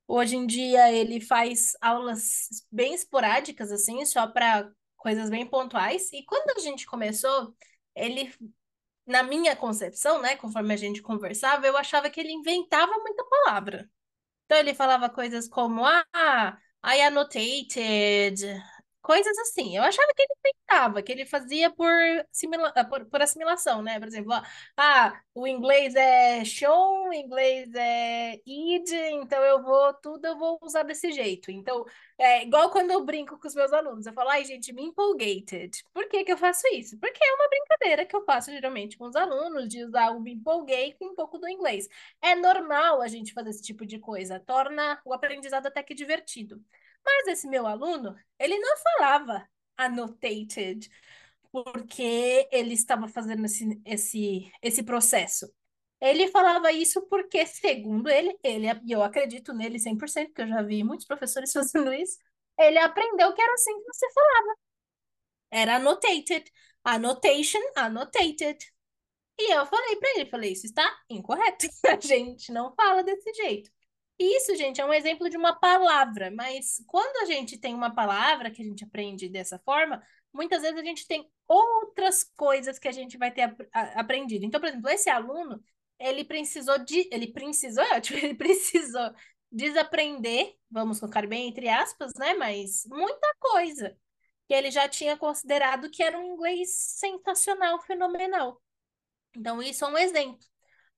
Hoje 0.06 0.36
em 0.36 0.46
dia 0.46 0.92
ele 0.92 1.20
faz 1.20 1.72
aulas 1.80 2.48
bem 2.70 2.94
esporádicas, 2.94 3.70
assim, 3.72 4.04
só 4.04 4.26
para 4.26 4.70
coisas 5.02 5.28
bem 5.28 5.44
pontuais. 5.46 6.12
E 6.12 6.24
quando 6.24 6.56
a 6.56 6.60
gente 6.60 6.86
começou, 6.86 7.54
ele, 7.94 8.32
na 9.06 9.22
minha 9.22 9.56
concepção, 9.56 10.22
né, 10.22 10.36
conforme 10.36 10.72
a 10.72 10.76
gente 10.76 11.02
conversava, 11.02 11.66
eu 11.66 11.76
achava 11.76 12.08
que 12.08 12.20
ele 12.20 12.32
inventava 12.32 12.92
muita 12.98 13.24
palavra. 13.24 13.90
Então 14.46 14.58
ele 14.58 14.74
falava 14.74 15.10
coisas 15.10 15.48
como, 15.48 15.84
ah, 15.84 16.58
I 16.84 17.02
annotated, 17.02 18.44
coisas 19.02 19.36
assim. 19.38 19.76
Eu 19.76 19.82
achava 19.82 20.08
que 20.14 20.22
ele 20.22 20.34
que 21.04 21.12
ele 21.12 21.26
fazia 21.26 21.70
por, 21.70 21.90
ah, 22.74 22.84
por, 22.84 23.04
por 23.06 23.22
assimilação, 23.22 23.82
né? 23.82 23.98
Por 23.98 24.08
exemplo, 24.08 24.32
ah, 24.76 25.20
o 25.34 25.46
inglês 25.46 25.94
é 25.94 26.44
show, 26.44 27.08
o 27.08 27.12
inglês 27.12 27.72
é 27.74 28.40
id, 28.46 28.90
então 28.92 29.42
eu 29.42 29.62
vou, 29.62 29.94
tudo 29.94 30.26
eu 30.26 30.38
vou 30.38 30.58
usar 30.62 30.82
desse 30.82 31.12
jeito. 31.12 31.50
Então, 31.50 31.84
é 32.18 32.42
igual 32.44 32.70
quando 32.70 32.90
eu 32.90 33.04
brinco 33.04 33.38
com 33.38 33.48
os 33.48 33.54
meus 33.54 33.72
alunos, 33.72 34.06
eu 34.06 34.12
falo, 34.12 34.30
ai, 34.30 34.44
gente, 34.44 34.72
me 34.72 34.82
empolgated. 34.82 35.82
Por 35.92 36.08
que 36.08 36.24
que 36.24 36.32
eu 36.32 36.38
faço 36.38 36.66
isso? 36.68 36.98
Porque 36.98 37.22
é 37.22 37.34
uma 37.34 37.48
brincadeira 37.48 38.06
que 38.06 38.16
eu 38.16 38.24
faço 38.24 38.50
geralmente 38.50 38.96
com 38.96 39.06
os 39.06 39.16
alunos, 39.16 39.68
de 39.68 39.84
usar 39.84 40.10
o 40.10 40.20
me 40.20 40.32
empolguei 40.34 40.94
com 40.94 41.06
um 41.06 41.14
pouco 41.14 41.38
do 41.38 41.48
inglês. 41.48 41.88
É 42.20 42.34
normal 42.34 43.00
a 43.02 43.08
gente 43.08 43.32
fazer 43.32 43.50
esse 43.50 43.62
tipo 43.62 43.84
de 43.86 43.98
coisa, 43.98 44.40
torna 44.40 45.00
o 45.04 45.12
aprendizado 45.12 45.66
até 45.66 45.82
que 45.82 45.94
divertido. 45.94 46.62
Mas 47.04 47.26
esse 47.28 47.48
meu 47.48 47.66
aluno, 47.66 48.16
ele 48.38 48.58
não 48.58 48.76
falava 48.78 49.48
annotated, 49.76 50.90
porque 51.52 52.48
ele 52.52 52.74
estava 52.74 53.08
fazendo 53.08 53.44
esse, 53.46 53.80
esse, 53.84 54.52
esse 54.62 54.82
processo. 54.82 55.52
Ele 56.00 56.28
falava 56.28 56.72
isso 56.72 57.02
porque, 57.08 57.46
segundo 57.46 58.08
ele, 58.08 58.36
ele 58.42 58.66
e 58.86 58.92
eu 58.92 59.02
acredito 59.02 59.52
nele 59.54 59.78
100%, 59.78 60.28
porque 60.28 60.42
eu 60.42 60.48
já 60.48 60.62
vi 60.62 60.82
muitos 60.84 61.06
professores 61.06 61.52
fazendo 61.54 61.92
isso, 61.92 62.18
ele 62.58 62.78
aprendeu 62.78 63.32
que 63.34 63.42
era 63.42 63.54
assim 63.54 63.72
que 63.80 63.92
você 63.94 64.06
falava. 64.12 64.56
Era 65.50 65.76
annotated, 65.76 66.50
annotation, 66.84 67.60
annotated. 67.76 68.58
E 69.38 69.52
eu 69.54 69.66
falei 69.66 69.96
para 69.96 70.10
ele, 70.16 70.30
falei, 70.30 70.52
isso 70.52 70.66
está 70.66 70.84
incorreto. 71.10 71.66
A 71.88 72.00
gente 72.00 72.52
não 72.52 72.74
fala 72.74 73.02
desse 73.04 73.32
jeito. 73.34 73.70
Isso, 74.22 74.54
gente, 74.54 74.80
é 74.80 74.84
um 74.84 74.92
exemplo 74.92 75.28
de 75.28 75.36
uma 75.36 75.52
palavra, 75.52 76.30
mas 76.30 76.80
quando 76.86 77.16
a 77.22 77.24
gente 77.24 77.58
tem 77.58 77.74
uma 77.74 77.92
palavra 77.92 78.52
que 78.52 78.62
a 78.62 78.64
gente 78.64 78.84
aprende 78.84 79.28
dessa 79.28 79.58
forma, 79.58 80.00
muitas 80.32 80.62
vezes 80.62 80.78
a 80.78 80.84
gente 80.84 81.08
tem 81.08 81.28
outras 81.48 82.22
coisas 82.36 82.78
que 82.78 82.86
a 82.86 82.92
gente 82.92 83.18
vai 83.18 83.32
ter 83.32 83.42
ap 83.42 83.60
aprendido. 83.96 84.44
Então, 84.44 84.60
por 84.60 84.68
exemplo, 84.68 84.88
esse 84.90 85.10
aluno, 85.10 85.60
ele 85.98 86.24
precisou 86.24 86.78
de, 86.84 87.08
ele 87.10 87.32
precisou, 87.32 87.84
ele 88.22 88.34
precisou 88.34 89.12
desaprender, 89.50 90.54
vamos 90.70 91.00
colocar 91.00 91.26
bem 91.26 91.48
entre 91.48 91.68
aspas, 91.68 92.12
né, 92.16 92.34
mas 92.34 92.84
muita 92.86 93.34
coisa 93.40 93.96
que 94.46 94.54
ele 94.54 94.70
já 94.70 94.88
tinha 94.88 95.16
considerado 95.16 95.90
que 95.90 96.02
era 96.02 96.18
um 96.18 96.34
inglês 96.34 96.70
sensacional, 96.70 97.80
fenomenal. 97.82 98.62
Então, 99.36 99.60
isso 99.62 99.84
é 99.84 99.88
um 99.88 99.98
exemplo. 99.98 100.46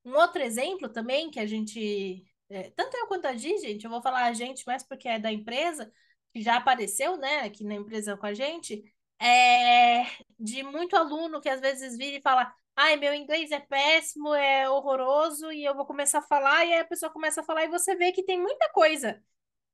Um 0.05 0.15
outro 0.15 0.43
exemplo 0.43 0.89
também 0.91 1.31
que 1.31 1.41
a 1.41 1.47
gente 1.47 2.23
é, 2.51 2.71
tanto 2.71 2.97
eu 2.97 3.07
quanto 3.07 3.27
a 3.27 3.37
Gi, 3.37 3.59
gente, 3.59 3.85
eu 3.85 3.91
vou 3.91 4.03
falar 4.03 4.25
a 4.25 4.33
gente 4.33 4.65
mais 4.67 4.83
porque 4.83 5.09
é 5.09 5.19
da 5.19 5.33
empresa, 5.33 5.93
que 6.33 6.43
já 6.43 6.57
apareceu, 6.57 7.17
né, 7.17 7.41
aqui 7.41 7.65
na 7.65 7.75
empresa 7.75 8.17
com 8.17 8.27
a 8.27 8.35
gente, 8.35 8.83
é 9.21 10.05
de 10.39 10.63
muito 10.63 10.97
aluno 10.97 11.41
que 11.41 11.49
às 11.49 11.61
vezes 11.61 11.97
vira 11.97 12.17
e 12.19 12.23
fala: 12.23 12.53
ai, 12.77 12.97
meu 12.97 13.15
inglês 13.15 13.51
é 13.51 13.61
péssimo, 13.61 14.35
é 14.35 14.69
horroroso, 14.69 15.51
e 15.53 15.65
eu 15.65 15.75
vou 15.75 15.87
começar 15.87 16.19
a 16.19 16.23
falar, 16.23 16.65
e 16.65 16.73
aí 16.75 16.81
a 16.81 16.85
pessoa 16.85 17.13
começa 17.13 17.41
a 17.41 17.45
falar, 17.45 17.65
e 17.65 17.69
você 17.69 17.95
vê 17.97 18.13
que 18.13 18.25
tem 18.25 18.41
muita 18.41 18.69
coisa 18.73 19.23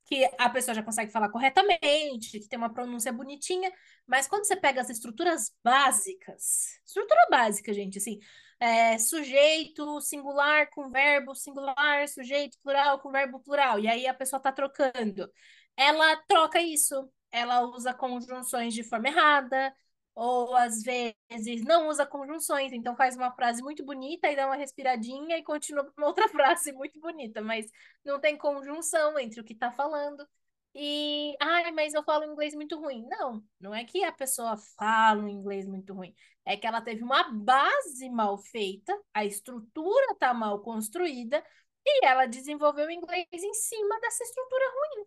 que 0.07 0.29
a 0.39 0.51
pessoa 0.51 0.75
já 0.75 0.83
consegue 0.83 1.13
falar 1.13 1.29
corretamente, 1.31 2.41
que 2.41 2.49
tem 2.49 2.59
uma 2.59 2.73
pronúncia 2.73 3.13
bonitinha, 3.13 3.73
mas 4.07 4.27
quando 4.27 4.45
você 4.45 4.57
pega 4.57 4.81
as 4.81 4.91
estruturas 4.91 5.55
básicas, 5.63 6.81
estrutura 6.85 7.29
básica, 7.31 7.73
gente, 7.73 7.99
assim, 7.99 8.19
é, 8.61 8.99
sujeito 8.99 10.01
singular 10.03 10.69
com 10.71 10.91
verbo 10.91 11.35
singular, 11.35 12.07
sujeito 12.09 12.59
plural 12.63 13.01
com 13.01 13.11
verbo 13.11 13.41
plural, 13.41 13.79
e 13.81 13.89
aí 13.89 14.07
a 14.07 14.15
pessoa 14.15 14.39
está 14.39 14.53
trocando. 14.53 15.31
Ela 15.77 16.17
troca 16.29 16.61
isso, 16.61 17.11
ela 17.33 17.63
usa 17.63 17.95
conjunções 17.95 18.75
de 18.75 18.85
forma 18.85 19.09
errada, 19.09 19.75
ou 20.15 20.55
às 20.55 20.83
vezes 20.83 21.65
não 21.65 21.89
usa 21.89 22.05
conjunções, 22.07 22.73
então 22.73 22.95
faz 22.97 23.17
uma 23.17 23.33
frase 23.33 23.63
muito 23.63 23.85
bonita 23.85 24.31
e 24.31 24.37
dá 24.37 24.47
uma 24.47 24.57
respiradinha 24.57 25.39
e 25.39 25.43
continua 25.43 25.85
com 25.93 26.03
outra 26.03 26.29
frase 26.29 26.73
muito 26.73 27.01
bonita, 27.01 27.41
mas 27.41 27.67
não 28.05 28.21
tem 28.21 28.37
conjunção 28.37 29.19
entre 29.19 29.41
o 29.41 29.45
que 29.45 29.55
está 29.55 29.73
falando. 29.73 30.27
E, 30.75 31.37
ai, 31.41 31.73
mas 31.73 31.95
eu 31.95 32.03
falo 32.05 32.25
inglês 32.25 32.55
muito 32.55 32.79
ruim. 32.79 33.05
Não, 33.09 33.43
não 33.61 33.75
é 33.75 33.85
que 33.85 34.05
a 34.05 34.13
pessoa 34.13 34.57
fala 34.79 35.23
um 35.23 35.29
inglês 35.29 35.67
muito 35.67 35.93
ruim. 35.95 36.15
É 36.45 36.57
que 36.57 36.67
ela 36.67 36.81
teve 36.81 37.03
uma 37.03 37.25
base 37.33 38.09
mal 38.11 38.39
feita, 38.39 38.97
a 39.13 39.25
estrutura 39.25 40.13
está 40.13 40.33
mal 40.33 40.61
construída 40.63 41.45
e 41.85 42.07
ela 42.07 42.27
desenvolveu 42.27 42.87
o 42.87 42.91
inglês 42.91 43.27
em 43.33 43.55
cima 43.55 44.01
dessa 44.01 44.23
estrutura 44.23 44.65
ruim. 44.71 45.07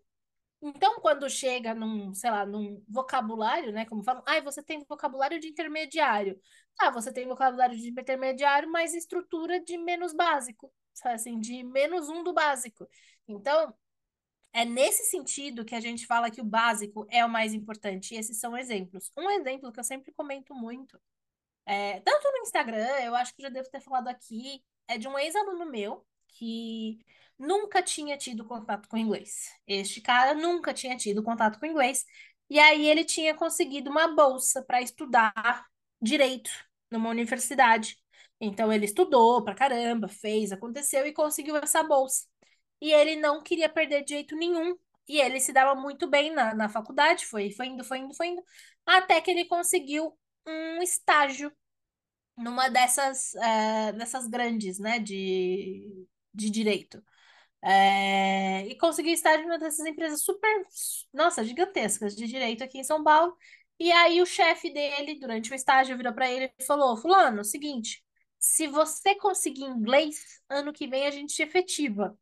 Então, 0.62 0.98
quando 1.00 1.28
chega 1.28 1.74
num, 1.74 2.14
sei 2.14 2.30
lá, 2.30 2.46
num 2.46 2.82
vocabulário, 2.88 3.70
né, 3.72 3.84
como 3.84 4.02
falam, 4.02 4.22
ai, 4.26 4.40
você 4.40 4.62
tem 4.62 4.82
vocabulário 4.88 5.38
de 5.38 5.48
intermediário. 5.48 6.40
Ah, 6.80 6.90
você 6.90 7.12
tem 7.12 7.26
vocabulário 7.28 7.76
de 7.76 7.90
intermediário, 7.90 8.70
mas 8.70 8.94
estrutura 8.94 9.60
de 9.62 9.76
menos 9.76 10.14
básico, 10.14 10.72
assim, 11.04 11.38
de 11.38 11.62
menos 11.64 12.08
um 12.08 12.22
do 12.24 12.32
básico. 12.32 12.88
Então, 13.28 13.74
é 14.54 14.64
nesse 14.64 15.04
sentido 15.10 15.64
que 15.64 15.74
a 15.74 15.80
gente 15.80 16.06
fala 16.06 16.30
que 16.30 16.40
o 16.40 16.44
básico 16.44 17.06
é 17.10 17.24
o 17.24 17.28
mais 17.28 17.52
importante. 17.52 18.14
E 18.14 18.18
esses 18.18 18.38
são 18.38 18.56
exemplos. 18.56 19.10
Um 19.18 19.30
exemplo 19.30 19.72
que 19.72 19.80
eu 19.80 19.84
sempre 19.84 20.12
comento 20.12 20.54
muito, 20.54 20.98
é, 21.66 22.00
tanto 22.00 22.30
no 22.30 22.38
Instagram, 22.38 22.86
eu 23.02 23.14
acho 23.16 23.34
que 23.34 23.42
já 23.42 23.48
devo 23.48 23.68
ter 23.70 23.80
falado 23.80 24.08
aqui, 24.08 24.62
é 24.88 24.98
de 24.98 25.08
um 25.08 25.18
ex-aluno 25.18 25.66
meu 25.70 26.06
que 26.28 26.98
nunca 27.38 27.82
tinha 27.82 28.16
tido 28.16 28.44
contato 28.44 28.88
com 28.88 28.96
inglês. 28.96 29.50
Este 29.66 30.00
cara 30.00 30.34
nunca 30.34 30.72
tinha 30.74 30.96
tido 30.96 31.22
contato 31.22 31.58
com 31.58 31.66
inglês. 31.66 32.04
E 32.50 32.58
aí 32.58 32.86
ele 32.86 33.04
tinha 33.04 33.34
conseguido 33.34 33.90
uma 33.90 34.08
bolsa 34.14 34.62
para 34.62 34.82
estudar 34.82 35.66
direito 36.00 36.50
numa 36.90 37.08
universidade. 37.10 37.96
Então 38.40 38.72
ele 38.72 38.84
estudou 38.84 39.42
pra 39.42 39.54
caramba, 39.54 40.08
fez, 40.08 40.52
aconteceu 40.52 41.06
e 41.06 41.12
conseguiu 41.12 41.56
essa 41.56 41.82
bolsa. 41.82 42.26
E 42.80 42.92
ele 42.92 43.16
não 43.16 43.42
queria 43.42 43.68
perder 43.68 44.04
de 44.04 44.10
jeito 44.10 44.36
nenhum 44.36 44.76
E 45.08 45.20
ele 45.20 45.40
se 45.40 45.52
dava 45.52 45.74
muito 45.74 46.08
bem 46.08 46.32
na, 46.32 46.54
na 46.54 46.68
faculdade, 46.68 47.26
foi, 47.26 47.50
foi 47.52 47.66
indo, 47.66 47.84
foi 47.84 47.98
indo, 47.98 48.14
foi 48.14 48.28
indo, 48.28 48.42
até 48.86 49.20
que 49.20 49.30
ele 49.30 49.44
conseguiu 49.46 50.16
um 50.46 50.82
estágio 50.82 51.52
numa 52.36 52.68
dessas, 52.68 53.34
é, 53.36 53.92
dessas 53.92 54.26
grandes, 54.26 54.78
né, 54.78 54.98
de, 54.98 56.06
de 56.32 56.50
direito. 56.50 57.02
É, 57.62 58.66
e 58.68 58.76
consegui 58.78 59.12
estar 59.12 59.38
em 59.40 59.46
uma 59.46 59.58
dessas 59.58 59.86
empresas 59.86 60.22
super, 60.24 60.66
nossa, 61.12 61.44
gigantescas 61.44 62.14
de 62.16 62.26
direito 62.26 62.64
aqui 62.64 62.78
em 62.78 62.84
São 62.84 63.02
Paulo. 63.04 63.36
E 63.78 63.90
aí 63.92 64.22
o 64.22 64.26
chefe 64.26 64.72
dele, 64.72 65.18
durante 65.18 65.52
o 65.52 65.54
estágio, 65.54 65.96
virou 65.96 66.12
para 66.14 66.30
ele 66.30 66.52
e 66.58 66.64
falou: 66.64 66.96
Fulano, 66.96 67.44
seguinte, 67.44 68.04
se 68.38 68.66
você 68.68 69.14
conseguir 69.16 69.64
inglês, 69.64 70.42
ano 70.48 70.72
que 70.72 70.86
vem 70.88 71.06
a 71.06 71.10
gente 71.10 71.34
te 71.34 71.42
efetiva. 71.42 72.18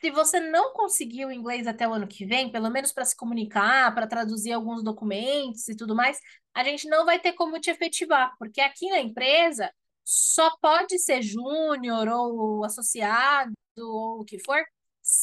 Se 0.00 0.10
você 0.10 0.40
não 0.40 0.72
conseguir 0.72 1.24
o 1.24 1.32
inglês 1.32 1.66
até 1.66 1.88
o 1.88 1.92
ano 1.92 2.06
que 2.06 2.24
vem, 2.26 2.50
pelo 2.50 2.70
menos 2.70 2.92
para 2.92 3.04
se 3.04 3.16
comunicar, 3.16 3.94
para 3.94 4.06
traduzir 4.06 4.52
alguns 4.52 4.82
documentos 4.82 5.66
e 5.68 5.76
tudo 5.76 5.94
mais, 5.94 6.18
a 6.54 6.62
gente 6.64 6.88
não 6.88 7.04
vai 7.04 7.18
ter 7.18 7.32
como 7.32 7.60
te 7.60 7.70
efetivar, 7.70 8.34
porque 8.38 8.60
aqui 8.60 8.88
na 8.90 9.00
empresa 9.00 9.72
só 10.04 10.50
pode 10.60 10.98
ser 10.98 11.22
júnior 11.22 12.08
ou 12.08 12.64
associado 12.64 13.52
ou 13.78 14.20
o 14.20 14.24
que 14.24 14.38
for 14.38 14.62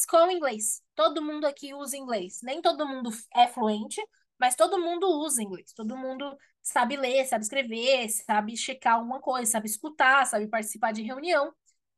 com 0.08 0.30
inglês. 0.30 0.82
Todo 0.94 1.22
mundo 1.22 1.46
aqui 1.46 1.74
usa 1.74 1.96
inglês. 1.96 2.40
Nem 2.42 2.60
todo 2.62 2.86
mundo 2.86 3.10
é 3.34 3.46
fluente, 3.46 4.00
mas 4.38 4.54
todo 4.54 4.80
mundo 4.80 5.06
usa 5.20 5.42
inglês. 5.42 5.72
Todo 5.72 5.96
mundo 5.96 6.36
sabe 6.62 6.96
ler, 6.96 7.26
sabe 7.26 7.44
escrever, 7.44 8.08
sabe 8.10 8.56
checar 8.56 8.94
alguma 8.94 9.20
coisa, 9.20 9.50
sabe 9.50 9.66
escutar, 9.66 10.26
sabe 10.26 10.46
participar 10.48 10.92
de 10.92 11.02
reunião. 11.02 11.52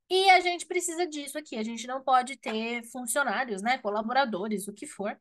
E 0.08 0.30
a 0.30 0.40
gente 0.40 0.66
precisa 0.66 1.06
disso 1.06 1.38
aqui. 1.38 1.56
A 1.56 1.62
gente 1.62 1.86
não 1.86 2.02
pode 2.02 2.36
ter 2.36 2.82
funcionários, 2.90 3.62
né, 3.62 3.78
colaboradores, 3.78 4.68
o 4.68 4.72
que 4.72 4.86
for, 4.86 5.18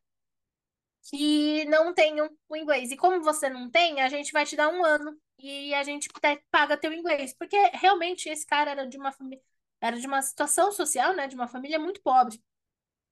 que 1.09 1.65
não 1.65 1.93
tenham 1.93 2.29
o 2.49 2.55
inglês. 2.55 2.91
E 2.91 2.97
como 2.97 3.21
você 3.23 3.49
não 3.49 3.69
tem, 3.69 4.01
a 4.01 4.09
gente 4.09 4.31
vai 4.31 4.45
te 4.45 4.55
dar 4.55 4.69
um 4.69 4.83
ano 4.83 5.17
e 5.37 5.73
a 5.73 5.83
gente 5.83 6.09
paga 6.51 6.77
teu 6.77 6.91
inglês, 6.93 7.33
porque 7.37 7.57
realmente 7.73 8.29
esse 8.29 8.45
cara 8.45 8.71
era 8.71 8.87
de 8.87 8.97
uma 8.97 9.11
família, 9.11 9.43
era 9.81 9.99
de 9.99 10.07
uma 10.07 10.21
situação 10.21 10.71
social, 10.71 11.13
né, 11.15 11.27
de 11.27 11.35
uma 11.35 11.47
família 11.47 11.79
muito 11.79 12.01
pobre. 12.01 12.41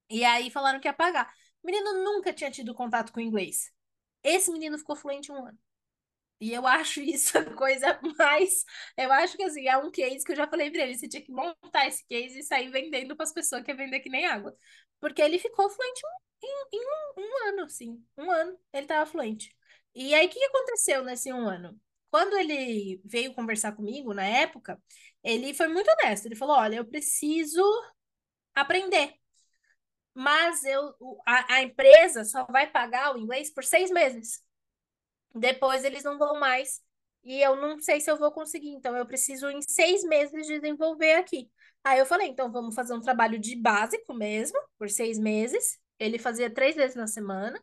E 0.09 0.23
aí 0.25 0.51
falaram 0.51 0.79
que 0.79 0.87
ia 0.87 0.93
pagar. 0.93 1.33
O 1.63 1.67
menino 1.67 2.03
nunca 2.03 2.33
tinha 2.33 2.51
tido 2.51 2.73
contato 2.75 3.11
com 3.13 3.19
inglês. 3.19 3.71
Esse 4.23 4.51
menino 4.51 4.77
ficou 4.77 4.95
fluente 4.95 5.31
um 5.31 5.45
ano. 5.47 5.59
E 6.39 6.53
eu 6.53 6.67
acho 6.67 7.01
isso 7.01 7.37
a 7.37 7.45
coisa 7.55 7.99
mais. 8.17 8.65
Eu 8.97 9.11
acho 9.11 9.37
que 9.37 9.43
assim, 9.43 9.67
é 9.67 9.77
um 9.77 9.91
case 9.91 10.25
que 10.25 10.31
eu 10.33 10.35
já 10.35 10.47
falei 10.47 10.71
pra 10.71 10.83
ele: 10.83 10.97
você 10.97 11.07
tinha 11.07 11.23
que 11.23 11.31
montar 11.31 11.87
esse 11.87 12.05
case 12.07 12.39
e 12.39 12.43
sair 12.43 12.69
vendendo 12.69 13.15
para 13.15 13.23
as 13.23 13.33
pessoas 13.33 13.63
que 13.63 13.71
é 13.71 13.73
vender 13.75 13.99
que 14.01 14.09
nem 14.09 14.25
água. 14.25 14.55
Porque 14.99 15.21
ele 15.21 15.39
ficou 15.39 15.69
fluente 15.69 16.01
em, 16.43 16.67
em 16.73 16.81
um, 16.85 17.21
um, 17.23 17.47
ano, 17.49 17.63
assim. 17.65 18.05
Um 18.17 18.31
ano 18.31 18.59
ele 18.73 18.83
estava 18.83 19.05
fluente. 19.09 19.55
E 19.95 20.13
aí, 20.13 20.25
o 20.27 20.29
que 20.29 20.43
aconteceu 20.45 21.03
nesse 21.03 21.31
um 21.31 21.47
ano? 21.47 21.79
Quando 22.09 22.37
ele 22.37 23.01
veio 23.05 23.33
conversar 23.33 23.73
comigo, 23.73 24.13
na 24.13 24.25
época, 24.25 24.81
ele 25.23 25.53
foi 25.53 25.67
muito 25.67 25.89
honesto. 25.91 26.25
Ele 26.25 26.35
falou: 26.35 26.55
olha, 26.57 26.77
eu 26.77 26.85
preciso 26.85 27.61
aprender. 28.55 29.15
Mas 30.13 30.63
eu, 30.63 30.95
a, 31.25 31.55
a 31.55 31.63
empresa 31.63 32.23
só 32.23 32.45
vai 32.45 32.69
pagar 32.69 33.15
o 33.15 33.17
inglês 33.17 33.51
por 33.51 33.63
seis 33.63 33.89
meses. 33.91 34.43
Depois 35.33 35.83
eles 35.83 36.03
não 36.03 36.17
vão 36.17 36.39
mais. 36.39 36.81
E 37.23 37.41
eu 37.41 37.55
não 37.55 37.79
sei 37.79 38.01
se 38.01 38.11
eu 38.11 38.17
vou 38.17 38.31
conseguir. 38.31 38.69
Então, 38.69 38.95
eu 38.95 39.05
preciso, 39.05 39.49
em 39.49 39.61
seis 39.61 40.03
meses, 40.03 40.47
desenvolver 40.47 41.13
aqui. 41.13 41.49
Aí 41.83 41.99
eu 41.99 42.05
falei, 42.05 42.27
então 42.27 42.51
vamos 42.51 42.75
fazer 42.75 42.93
um 42.93 43.01
trabalho 43.01 43.39
de 43.39 43.55
básico 43.55 44.13
mesmo, 44.13 44.57
por 44.77 44.89
seis 44.89 45.17
meses. 45.19 45.79
Ele 45.99 46.19
fazia 46.19 46.49
três 46.53 46.75
vezes 46.75 46.95
na 46.95 47.07
semana. 47.07 47.61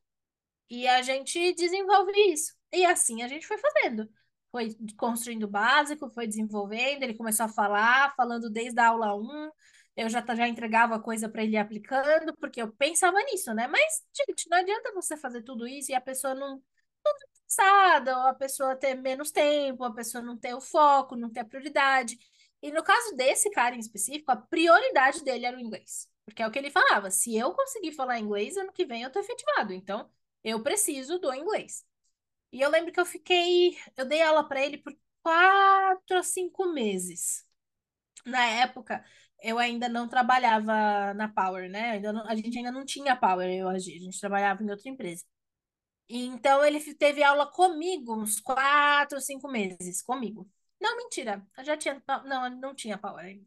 E 0.69 0.87
a 0.87 1.03
gente 1.03 1.53
desenvolve 1.55 2.13
isso. 2.33 2.55
E 2.73 2.85
assim 2.87 3.23
a 3.23 3.29
gente 3.29 3.47
foi 3.47 3.59
fazendo. 3.59 4.09
Foi 4.53 4.77
construindo 4.97 5.49
básico, 5.49 6.11
foi 6.11 6.27
desenvolvendo. 6.27 7.03
Ele 7.03 7.15
começou 7.15 7.47
a 7.47 7.49
falar, 7.49 8.15
falando 8.17 8.51
desde 8.51 8.79
a 8.81 8.89
aula 8.89 9.15
1. 9.17 9.51
Eu 9.97 10.09
já, 10.09 10.25
já 10.35 10.49
entregava 10.49 11.01
coisa 11.01 11.29
para 11.29 11.43
ele 11.43 11.57
aplicando, 11.57 12.35
porque 12.37 12.63
eu 12.63 12.73
pensava 12.73 13.21
nisso, 13.25 13.53
né? 13.55 13.67
Mas, 13.69 14.03
gente, 14.17 14.49
não 14.49 14.59
adianta 14.59 14.93
você 14.95 15.17
fazer 15.17 15.43
tudo 15.43 15.67
isso 15.67 15.91
e 15.91 15.95
a 15.95 16.01
pessoa 16.01 16.35
não, 16.35 16.63
não 17.05 17.15
cansada, 17.57 18.17
ou 18.19 18.27
a 18.29 18.35
pessoa 18.35 18.77
ter 18.77 18.95
menos 18.95 19.31
tempo, 19.31 19.85
a 19.85 19.93
pessoa 19.95 20.23
não 20.23 20.37
ter 20.37 20.55
o 20.55 20.61
foco, 20.61 21.17
não 21.17 21.31
ter 21.31 21.41
a 21.41 21.45
prioridade. 21.45 22.19
E 22.63 22.71
no 22.71 22.83
caso 22.83 23.17
desse 23.17 23.51
cara 23.51 23.75
em 23.75 23.79
específico, 23.79 24.31
a 24.31 24.37
prioridade 24.37 25.25
dele 25.25 25.47
era 25.47 25.57
o 25.57 25.61
inglês. 25.61 26.09
Porque 26.25 26.43
é 26.43 26.47
o 26.47 26.51
que 26.51 26.59
ele 26.59 26.71
falava: 26.71 27.11
se 27.11 27.37
eu 27.37 27.53
conseguir 27.55 27.93
falar 27.93 28.19
inglês, 28.19 28.57
ano 28.57 28.73
que 28.73 28.85
vem 28.87 29.03
eu 29.03 29.11
tô 29.11 29.19
efetivado. 29.21 29.73
Então, 29.73 30.11
eu 30.45 30.63
preciso 30.63 31.19
do 31.19 31.33
inglês. 31.35 31.85
E 32.53 32.61
eu 32.61 32.71
lembro 32.71 32.93
que 32.93 33.01
eu 33.01 33.07
fiquei. 33.07 33.77
Eu 33.97 34.07
dei 34.07 34.23
aula 34.23 34.47
para 34.49 34.63
ele 34.65 34.79
por 34.79 34.97
quatro 35.23 36.19
a 36.19 36.23
cinco 36.23 36.67
meses. 36.73 37.47
Na 38.27 38.45
época, 38.47 39.05
eu 39.43 39.59
ainda 39.59 39.89
não 39.89 40.09
trabalhava 40.09 41.15
na 41.15 41.29
Power, 41.29 41.71
né? 41.71 42.01
A 42.27 42.35
gente 42.37 42.59
ainda 42.59 42.73
não 42.73 42.85
tinha 42.85 43.17
Power, 43.17 43.49
eu, 43.51 43.69
a 43.69 43.79
gente 43.79 44.21
trabalhava 44.21 44.63
em 44.63 44.71
outra 44.71 44.89
empresa. 44.91 45.25
Então 46.13 46.65
ele 46.65 46.81
teve 46.95 47.23
aula 47.23 47.47
comigo 47.47 48.17
uns 48.21 48.41
quatro, 48.41 49.21
cinco 49.21 49.49
meses 49.49 50.03
comigo. 50.03 50.49
Não, 50.81 50.97
mentira, 50.97 51.47
eu 51.57 51.65
já 51.65 51.77
tinha, 51.77 52.03
não, 52.25 52.51
não 52.51 52.75
tinha 52.75 52.99
Power. 52.99 53.41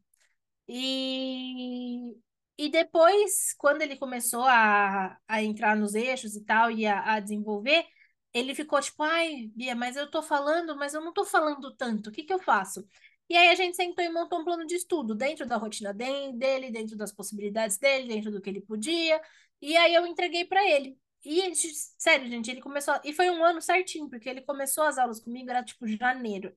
E, 0.68 2.16
e 2.58 2.70
depois, 2.70 3.54
quando 3.58 3.82
ele 3.82 3.98
começou 3.98 4.44
a, 4.46 5.18
a 5.28 5.44
entrar 5.44 5.76
nos 5.76 5.96
eixos 5.96 6.36
e 6.36 6.44
tal, 6.46 6.72
e 6.72 6.86
a, 6.88 7.16
a 7.16 7.20
desenvolver, 7.20 7.86
ele 8.34 8.56
ficou 8.56 8.82
tipo, 8.82 9.04
ai, 9.04 9.52
Bia, 9.56 9.76
mas 9.76 9.96
eu 9.98 10.10
tô 10.10 10.22
falando, 10.24 10.76
mas 10.76 10.94
eu 10.94 11.02
não 11.02 11.14
tô 11.14 11.26
falando 11.26 11.76
tanto, 11.76 12.10
o 12.10 12.12
que 12.14 12.24
que 12.24 12.34
eu 12.34 12.40
faço? 12.40 12.88
E 13.30 13.38
aí 13.38 13.50
a 13.50 13.56
gente 13.56 13.76
sentou 13.76 14.04
e 14.04 14.10
montou 14.12 14.40
um 14.42 14.46
plano 14.46 14.66
de 14.66 14.76
estudo 14.76 15.16
dentro 15.16 15.46
da 15.46 15.58
rotina 15.58 15.94
dele, 15.94 16.72
dentro 16.72 16.96
das 16.98 17.12
possibilidades 17.12 17.78
dele, 17.78 18.08
dentro 18.08 18.32
do 18.32 18.42
que 18.42 18.50
ele 18.50 18.62
podia. 18.62 19.22
E 19.62 19.76
aí 19.78 19.94
eu 19.96 20.06
entreguei 20.06 20.46
para 20.46 20.64
ele. 20.70 20.98
E 21.26 21.40
ele, 21.40 21.56
sério, 21.56 22.28
gente, 22.28 22.52
ele 22.52 22.62
começou. 22.62 23.00
E 23.04 23.14
foi 23.14 23.30
um 23.30 23.44
ano 23.44 23.62
certinho, 23.62 24.10
porque 24.10 24.30
ele 24.30 24.42
começou 24.42 24.84
as 24.84 24.98
aulas 24.98 25.20
comigo, 25.22 25.50
era 25.50 25.64
tipo 25.64 25.88
janeiro. 25.88 26.56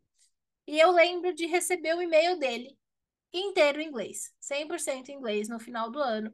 E 0.67 0.79
eu 0.79 0.91
lembro 0.93 1.35
de 1.35 1.47
receber 1.47 1.95
o 1.95 2.03
e-mail 2.03 2.39
dele 2.39 2.77
inteiro 3.33 3.81
em 3.81 3.89
inglês, 3.89 4.33
100% 4.41 5.11
em 5.11 5.17
inglês 5.17 5.49
no 5.49 5.59
final 5.61 5.91
do 5.91 5.99
ano, 6.01 6.33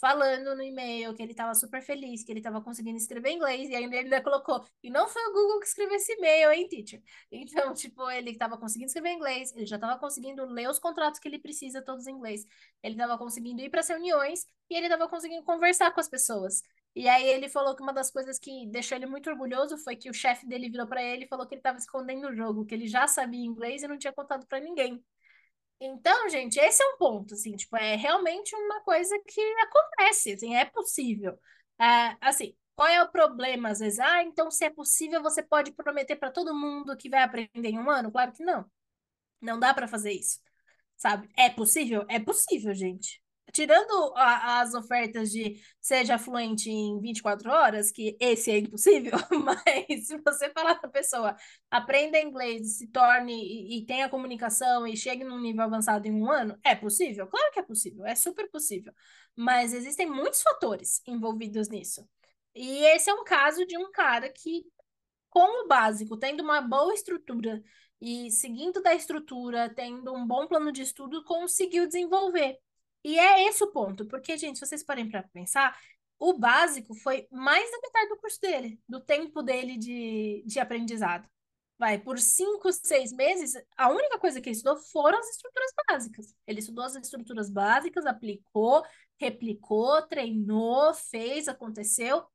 falando 0.00 0.54
no 0.54 0.62
e-mail 0.62 1.14
que 1.14 1.22
ele 1.22 1.32
estava 1.32 1.54
super 1.54 1.82
feliz, 1.82 2.24
que 2.24 2.32
ele 2.32 2.40
estava 2.40 2.60
conseguindo 2.60 2.96
escrever 2.96 3.30
inglês, 3.32 3.68
e 3.68 3.74
ainda 3.74 3.96
ele 3.96 4.04
ainda 4.06 4.22
colocou, 4.22 4.64
e 4.82 4.90
não 4.90 5.08
foi 5.08 5.22
o 5.26 5.32
Google 5.32 5.60
que 5.60 5.66
escreveu 5.66 5.96
esse 5.96 6.12
e-mail, 6.12 6.52
hein, 6.52 6.68
teacher? 6.68 7.02
Então, 7.30 7.72
tipo, 7.74 8.08
ele 8.10 8.30
estava 8.30 8.56
conseguindo 8.58 8.88
escrever 8.88 9.12
inglês, 9.12 9.54
ele 9.54 9.66
já 9.66 9.76
estava 9.76 9.98
conseguindo 9.98 10.44
ler 10.46 10.68
os 10.68 10.78
contratos 10.78 11.18
que 11.20 11.28
ele 11.28 11.38
precisa 11.38 11.82
todos 11.82 12.06
em 12.06 12.12
inglês, 12.12 12.46
ele 12.82 12.94
estava 12.94 13.18
conseguindo 13.18 13.60
ir 13.60 13.70
para 13.70 13.80
as 13.80 13.88
reuniões, 13.88 14.46
e 14.70 14.76
ele 14.76 14.86
estava 14.86 15.08
conseguindo 15.08 15.44
conversar 15.44 15.92
com 15.92 16.00
as 16.00 16.08
pessoas. 16.08 16.62
E 16.98 17.08
aí 17.08 17.28
ele 17.28 17.48
falou 17.48 17.76
que 17.76 17.82
uma 17.82 17.92
das 17.92 18.10
coisas 18.10 18.40
que 18.40 18.66
deixou 18.66 18.98
ele 18.98 19.06
muito 19.06 19.30
orgulhoso 19.30 19.78
foi 19.78 19.94
que 19.94 20.10
o 20.10 20.12
chefe 20.12 20.44
dele 20.48 20.68
virou 20.68 20.84
para 20.84 21.00
ele 21.00 21.24
e 21.24 21.28
falou 21.28 21.46
que 21.46 21.54
ele 21.54 21.60
estava 21.60 21.78
escondendo 21.78 22.26
o 22.26 22.34
jogo, 22.34 22.66
que 22.66 22.74
ele 22.74 22.88
já 22.88 23.06
sabia 23.06 23.38
inglês 23.46 23.84
e 23.84 23.88
não 23.88 23.96
tinha 23.96 24.12
contado 24.12 24.44
para 24.48 24.58
ninguém. 24.58 25.00
Então, 25.80 26.28
gente, 26.28 26.58
esse 26.58 26.82
é 26.82 26.86
um 26.86 26.98
ponto, 26.98 27.34
assim, 27.34 27.54
tipo, 27.56 27.76
é 27.76 27.94
realmente 27.96 28.54
uma 28.56 28.80
coisa 28.82 29.16
que 29.28 29.40
acontece, 29.62 30.32
assim, 30.32 30.56
é 30.56 30.64
possível. 30.64 31.38
É, 31.80 32.16
assim, 32.20 32.56
qual 32.74 32.88
é 32.88 33.00
o 33.00 33.10
problema? 33.12 33.70
Às 33.70 33.78
vezes, 33.78 34.00
ah, 34.00 34.24
então 34.24 34.50
se 34.50 34.64
é 34.64 34.70
possível, 34.70 35.22
você 35.22 35.40
pode 35.42 35.70
prometer 35.72 36.16
para 36.16 36.32
todo 36.32 36.52
mundo 36.54 36.96
que 36.96 37.08
vai 37.08 37.22
aprender 37.22 37.68
em 37.68 37.78
um 37.78 37.88
ano? 37.90 38.10
Claro 38.10 38.32
que 38.32 38.42
não. 38.44 38.64
Não 39.40 39.58
dá 39.60 39.72
para 39.74 39.88
fazer 39.88 40.12
isso, 40.12 40.40
sabe? 40.96 41.28
É 41.36 41.50
possível? 41.50 42.04
É 42.08 42.18
possível, 42.20 42.74
gente 42.74 43.22
tirando 43.52 44.12
a, 44.16 44.60
as 44.60 44.74
ofertas 44.74 45.30
de 45.30 45.60
seja 45.80 46.18
fluente 46.18 46.70
em 46.70 47.00
24 47.00 47.50
horas, 47.50 47.90
que 47.90 48.16
esse 48.20 48.50
é 48.50 48.58
impossível, 48.58 49.12
mas 49.44 50.06
se 50.06 50.18
você 50.18 50.50
falar 50.50 50.76
para 50.76 50.88
a 50.88 50.92
pessoa 50.92 51.36
aprenda 51.70 52.20
inglês, 52.20 52.78
se 52.78 52.88
torne 52.88 53.32
e, 53.32 53.78
e 53.78 53.86
tenha 53.86 54.08
comunicação 54.08 54.86
e 54.86 54.96
chegue 54.96 55.24
num 55.24 55.40
nível 55.40 55.62
avançado 55.62 56.06
em 56.06 56.12
um 56.12 56.30
ano, 56.30 56.58
é 56.64 56.74
possível? 56.74 57.26
Claro 57.26 57.52
que 57.52 57.60
é 57.60 57.62
possível, 57.62 58.06
é 58.06 58.14
super 58.14 58.50
possível. 58.50 58.92
Mas 59.36 59.72
existem 59.72 60.06
muitos 60.06 60.42
fatores 60.42 61.00
envolvidos 61.06 61.68
nisso. 61.68 62.06
E 62.54 62.84
esse 62.86 63.08
é 63.08 63.14
um 63.14 63.24
caso 63.24 63.64
de 63.66 63.78
um 63.78 63.90
cara 63.92 64.28
que, 64.30 64.64
com 65.30 65.64
o 65.64 65.68
básico, 65.68 66.16
tendo 66.16 66.42
uma 66.42 66.60
boa 66.60 66.92
estrutura 66.94 67.62
e 68.00 68.30
seguindo 68.30 68.80
da 68.82 68.94
estrutura, 68.94 69.68
tendo 69.74 70.12
um 70.14 70.26
bom 70.26 70.46
plano 70.46 70.72
de 70.72 70.82
estudo, 70.82 71.24
conseguiu 71.24 71.86
desenvolver. 71.86 72.58
E 73.08 73.18
é 73.18 73.44
esse 73.48 73.64
o 73.64 73.72
ponto, 73.72 74.04
porque, 74.06 74.36
gente, 74.36 74.58
se 74.58 74.66
vocês 74.66 74.82
parem 74.84 75.08
para 75.08 75.22
pensar, 75.22 75.74
o 76.18 76.34
básico 76.34 76.94
foi 76.94 77.26
mais 77.30 77.70
da 77.70 77.78
metade 77.80 78.08
do 78.10 78.18
curso 78.18 78.38
dele, 78.40 78.78
do 78.86 79.00
tempo 79.00 79.42
dele 79.42 79.78
de, 79.78 80.42
de 80.46 80.60
aprendizado. 80.60 81.26
vai, 81.78 81.98
por 81.98 82.18
cinco, 82.18 82.72
seis 82.72 83.12
meses, 83.12 83.54
a 83.78 83.90
única 83.90 84.18
coisa 84.18 84.40
que 84.40 84.50
ele 84.50 84.56
estudou 84.56 84.76
foram 84.92 85.18
as 85.18 85.30
estruturas 85.30 85.70
básicas. 85.88 86.34
Ele 86.46 86.60
estudou 86.60 86.84
as 86.84 86.96
estruturas 86.96 87.50
básicas, 87.50 88.04
aplicou, 88.06 88.84
replicou, 89.18 90.02
treinou, 90.08 90.92
fez, 90.94 91.48
aconteceu 91.48 92.26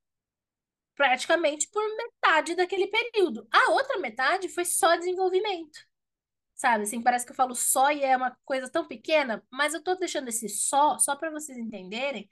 praticamente 0.95 1.69
por 1.71 1.83
metade 1.97 2.55
daquele 2.55 2.87
período. 2.87 3.47
A 3.51 3.71
outra 3.71 3.99
metade 3.99 4.49
foi 4.49 4.65
só 4.65 4.95
desenvolvimento. 4.95 5.79
Sabe, 6.55 6.83
assim, 6.83 7.01
parece 7.01 7.25
que 7.25 7.31
eu 7.31 7.35
falo 7.35 7.55
só 7.55 7.91
e 7.91 8.03
é 8.03 8.15
uma 8.15 8.37
coisa 8.45 8.69
tão 8.69 8.87
pequena, 8.87 9.43
mas 9.51 9.73
eu 9.73 9.83
tô 9.83 9.95
deixando 9.95 10.29
esse 10.29 10.47
só, 10.47 10.97
só 10.99 11.15
para 11.15 11.31
vocês 11.31 11.57
entenderem 11.57 12.29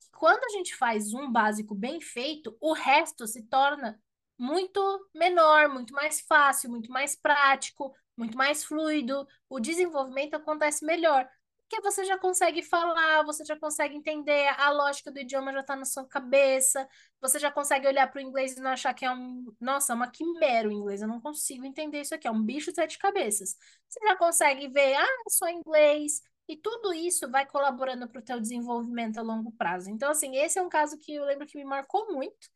que 0.00 0.08
quando 0.12 0.44
a 0.44 0.48
gente 0.50 0.74
faz 0.76 1.12
um 1.12 1.30
básico 1.30 1.74
bem 1.74 2.00
feito, 2.00 2.56
o 2.60 2.72
resto 2.72 3.26
se 3.26 3.42
torna 3.44 4.00
muito 4.38 4.80
menor, 5.14 5.68
muito 5.68 5.92
mais 5.94 6.20
fácil, 6.20 6.70
muito 6.70 6.90
mais 6.90 7.16
prático, 7.16 7.94
muito 8.16 8.36
mais 8.36 8.64
fluido. 8.64 9.26
O 9.48 9.60
desenvolvimento 9.60 10.34
acontece 10.34 10.84
melhor 10.84 11.28
porque 11.68 11.80
você 11.82 12.04
já 12.04 12.18
consegue 12.18 12.62
falar, 12.62 13.24
você 13.24 13.44
já 13.44 13.58
consegue 13.58 13.96
entender, 13.96 14.48
a 14.58 14.70
lógica 14.70 15.10
do 15.10 15.18
idioma 15.18 15.52
já 15.52 15.60
está 15.60 15.74
na 15.76 15.84
sua 15.84 16.06
cabeça, 16.06 16.86
você 17.20 17.38
já 17.38 17.50
consegue 17.50 17.86
olhar 17.86 18.06
para 18.10 18.18
o 18.18 18.22
inglês 18.22 18.56
e 18.56 18.60
não 18.60 18.70
achar 18.70 18.92
que 18.94 19.04
é 19.04 19.10
um, 19.10 19.52
nossa, 19.60 19.92
é 19.92 19.96
uma 19.96 20.10
quimera 20.10 20.68
o 20.68 20.72
inglês, 20.72 21.02
eu 21.02 21.08
não 21.08 21.20
consigo 21.20 21.64
entender 21.64 22.00
isso 22.02 22.14
aqui, 22.14 22.28
é 22.28 22.30
um 22.30 22.42
bicho 22.42 22.70
de 22.70 22.76
sete 22.76 22.98
cabeças. 22.98 23.56
Você 23.88 24.00
já 24.06 24.16
consegue 24.16 24.68
ver, 24.68 24.94
ah, 24.94 25.02
é 25.26 25.30
só 25.30 25.48
inglês, 25.48 26.22
e 26.46 26.56
tudo 26.56 26.92
isso 26.92 27.30
vai 27.30 27.46
colaborando 27.46 28.08
para 28.08 28.20
o 28.20 28.24
teu 28.24 28.38
desenvolvimento 28.40 29.18
a 29.18 29.22
longo 29.22 29.50
prazo. 29.52 29.90
Então, 29.90 30.10
assim, 30.10 30.36
esse 30.36 30.58
é 30.58 30.62
um 30.62 30.68
caso 30.68 30.98
que 30.98 31.14
eu 31.14 31.24
lembro 31.24 31.46
que 31.46 31.56
me 31.56 31.64
marcou 31.64 32.12
muito, 32.12 32.48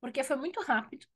porque 0.00 0.24
foi 0.24 0.36
muito 0.36 0.60
rápido 0.60 1.06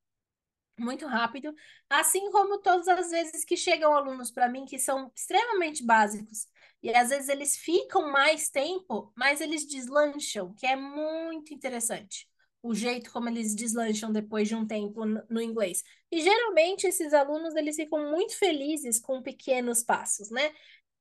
muito 0.79 1.07
rápido, 1.07 1.53
assim 1.91 2.31
como 2.31 2.61
todas 2.61 2.87
as 2.87 3.11
vezes 3.11 3.45
que 3.45 3.57
chegam 3.57 3.93
alunos 3.95 4.31
para 4.31 4.49
mim 4.49 4.65
que 4.65 4.79
são 4.79 5.11
extremamente 5.15 5.85
básicos 5.85 6.47
e 6.83 6.95
às 6.95 7.11
vezes 7.11 7.29
eles 7.29 7.57
ficam 7.57 8.11
mais 8.13 8.49
tempo, 8.49 9.13
mas 9.17 9.41
eles 9.41 9.67
deslancham, 9.67 10.55
que 10.55 10.67
é 10.67 10.77
muito 10.77 11.53
interessante. 11.53 12.29
O 12.63 12.75
jeito 12.75 13.11
como 13.13 13.29
eles 13.29 13.55
deslancham 13.55 14.13
depois 14.13 14.49
de 14.49 14.55
um 14.55 14.67
tempo 14.67 15.05
no 15.05 15.41
inglês. 15.41 15.83
E 16.11 16.21
geralmente 16.21 16.87
esses 16.87 17.13
alunos 17.13 17.55
eles 17.55 17.77
ficam 17.77 18.11
muito 18.11 18.37
felizes 18.37 18.99
com 19.01 19.23
pequenos 19.23 19.83
passos, 19.83 20.31
né? 20.31 20.53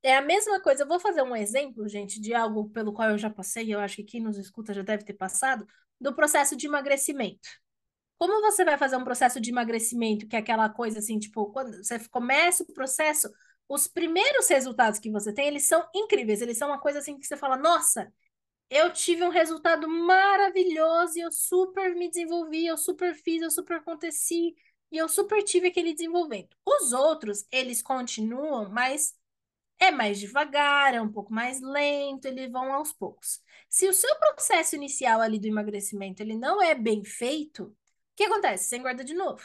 É 0.04 0.16
a 0.16 0.22
mesma 0.22 0.60
coisa. 0.62 0.84
Eu 0.84 0.88
vou 0.88 1.00
fazer 1.00 1.22
um 1.24 1.36
exemplo, 1.36 1.88
gente, 1.88 2.20
de 2.22 2.34
algo 2.34 2.70
pelo 2.70 2.94
qual 2.94 3.10
eu 3.10 3.18
já 3.18 3.30
passei, 3.30 3.74
eu 3.74 3.80
acho 3.80 3.98
que 3.98 4.04
quem 4.04 4.22
nos 4.22 4.38
escuta 4.38 4.74
já 4.74 4.82
deve 4.82 5.04
ter 5.04 5.14
passado, 5.14 5.68
do 6.00 6.16
processo 6.16 6.56
de 6.56 6.68
emagrecimento. 6.68 7.50
Como 8.18 8.42
você 8.42 8.66
vai 8.66 8.78
fazer 8.78 8.96
um 8.98 9.04
processo 9.04 9.40
de 9.40 9.52
emagrecimento, 9.52 10.28
que 10.28 10.36
é 10.36 10.40
aquela 10.40 10.70
coisa 10.70 11.00
assim, 11.00 11.20
tipo, 11.20 11.52
quando 11.52 11.84
você 11.84 12.00
começa 12.10 12.64
o 12.64 12.74
processo, 12.74 13.30
os 13.70 13.88
primeiros 13.88 14.48
resultados 14.48 15.00
que 15.00 15.12
você 15.12 15.34
tem, 15.34 15.48
eles 15.48 15.68
são 15.68 15.88
incríveis, 15.94 16.42
eles 16.42 16.58
são 16.58 16.70
uma 16.70 16.80
coisa 16.80 17.00
assim 17.00 17.18
que 17.18 17.26
você 17.26 17.38
fala, 17.38 17.58
nossa, 17.58 18.12
eu 18.70 18.92
tive 18.94 19.24
um 19.24 19.30
resultado 19.30 19.88
maravilhoso 19.90 21.18
e 21.18 21.22
eu 21.22 21.32
super 21.32 21.96
me 21.96 22.10
desenvolvi, 22.10 22.66
eu 22.68 22.78
super 22.78 23.16
fiz, 23.16 23.42
eu 23.42 23.52
super 23.52 23.78
aconteci 23.78 24.56
e 24.92 24.98
eu 24.98 25.10
super 25.10 25.44
tive 25.44 25.68
aquele 25.68 25.94
desenvolvimento. 25.94 26.56
Os 26.66 26.94
outros, 26.94 27.46
eles 27.52 27.82
continuam, 27.82 28.70
mas 28.70 29.16
é 29.80 29.92
mais 29.92 30.20
devagar, 30.20 30.94
é 30.96 31.02
um 31.02 31.12
pouco 31.12 31.34
mais 31.34 31.62
lento, 31.62 32.26
eles 32.26 32.52
vão 32.52 32.74
aos 32.74 32.94
poucos. 32.94 33.42
Se 33.70 33.88
o 33.88 33.94
seu 33.94 34.16
processo 34.20 34.76
inicial 34.76 35.22
ali 35.22 35.40
do 35.40 35.48
emagrecimento 35.48 36.22
ele 36.22 36.36
não 36.38 36.62
é 36.62 36.74
bem 36.76 37.04
feito, 37.04 37.76
que 38.18 38.24
acontece? 38.24 38.66
Você 38.66 38.78
engorda 38.78 39.04
de 39.04 39.14
novo. 39.14 39.44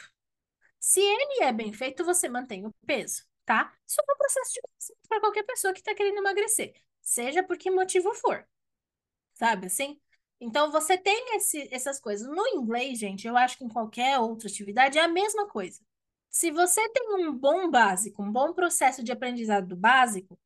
Se 0.79 0.99
ele 0.99 1.43
é 1.43 1.53
bem 1.53 1.71
feito, 1.71 2.03
você 2.03 2.27
mantém 2.27 2.65
o 2.65 2.73
peso, 2.85 3.23
tá? 3.45 3.73
Isso 3.87 4.01
é 4.01 4.11
um 4.13 4.17
processo 4.17 4.53
de 4.53 4.61
para 5.07 5.19
qualquer 5.19 5.43
pessoa 5.43 5.73
que 5.73 5.79
está 5.79 5.93
querendo 5.95 6.17
emagrecer, 6.17 6.73
seja 7.01 7.43
por 7.43 7.57
que 7.57 7.69
motivo 7.71 8.13
for, 8.13 8.45
sabe 9.33 9.67
assim? 9.67 9.99
Então, 10.39 10.71
você 10.71 10.97
tem 10.97 11.37
esse, 11.37 11.69
essas 11.73 11.99
coisas. 11.99 12.27
No 12.27 12.45
inglês, 12.49 12.99
gente, 12.99 13.27
eu 13.27 13.37
acho 13.37 13.57
que 13.57 13.63
em 13.63 13.69
qualquer 13.69 14.19
outra 14.19 14.47
atividade 14.49 14.97
é 14.97 15.01
a 15.01 15.07
mesma 15.07 15.47
coisa. 15.47 15.81
Se 16.29 16.51
você 16.51 16.87
tem 16.89 17.15
um 17.15 17.33
bom 17.33 17.69
básico, 17.69 18.21
um 18.23 18.31
bom 18.31 18.53
processo 18.53 19.03
de 19.03 19.11
aprendizado 19.11 19.67
do 19.67 19.75
básico, 19.77 20.37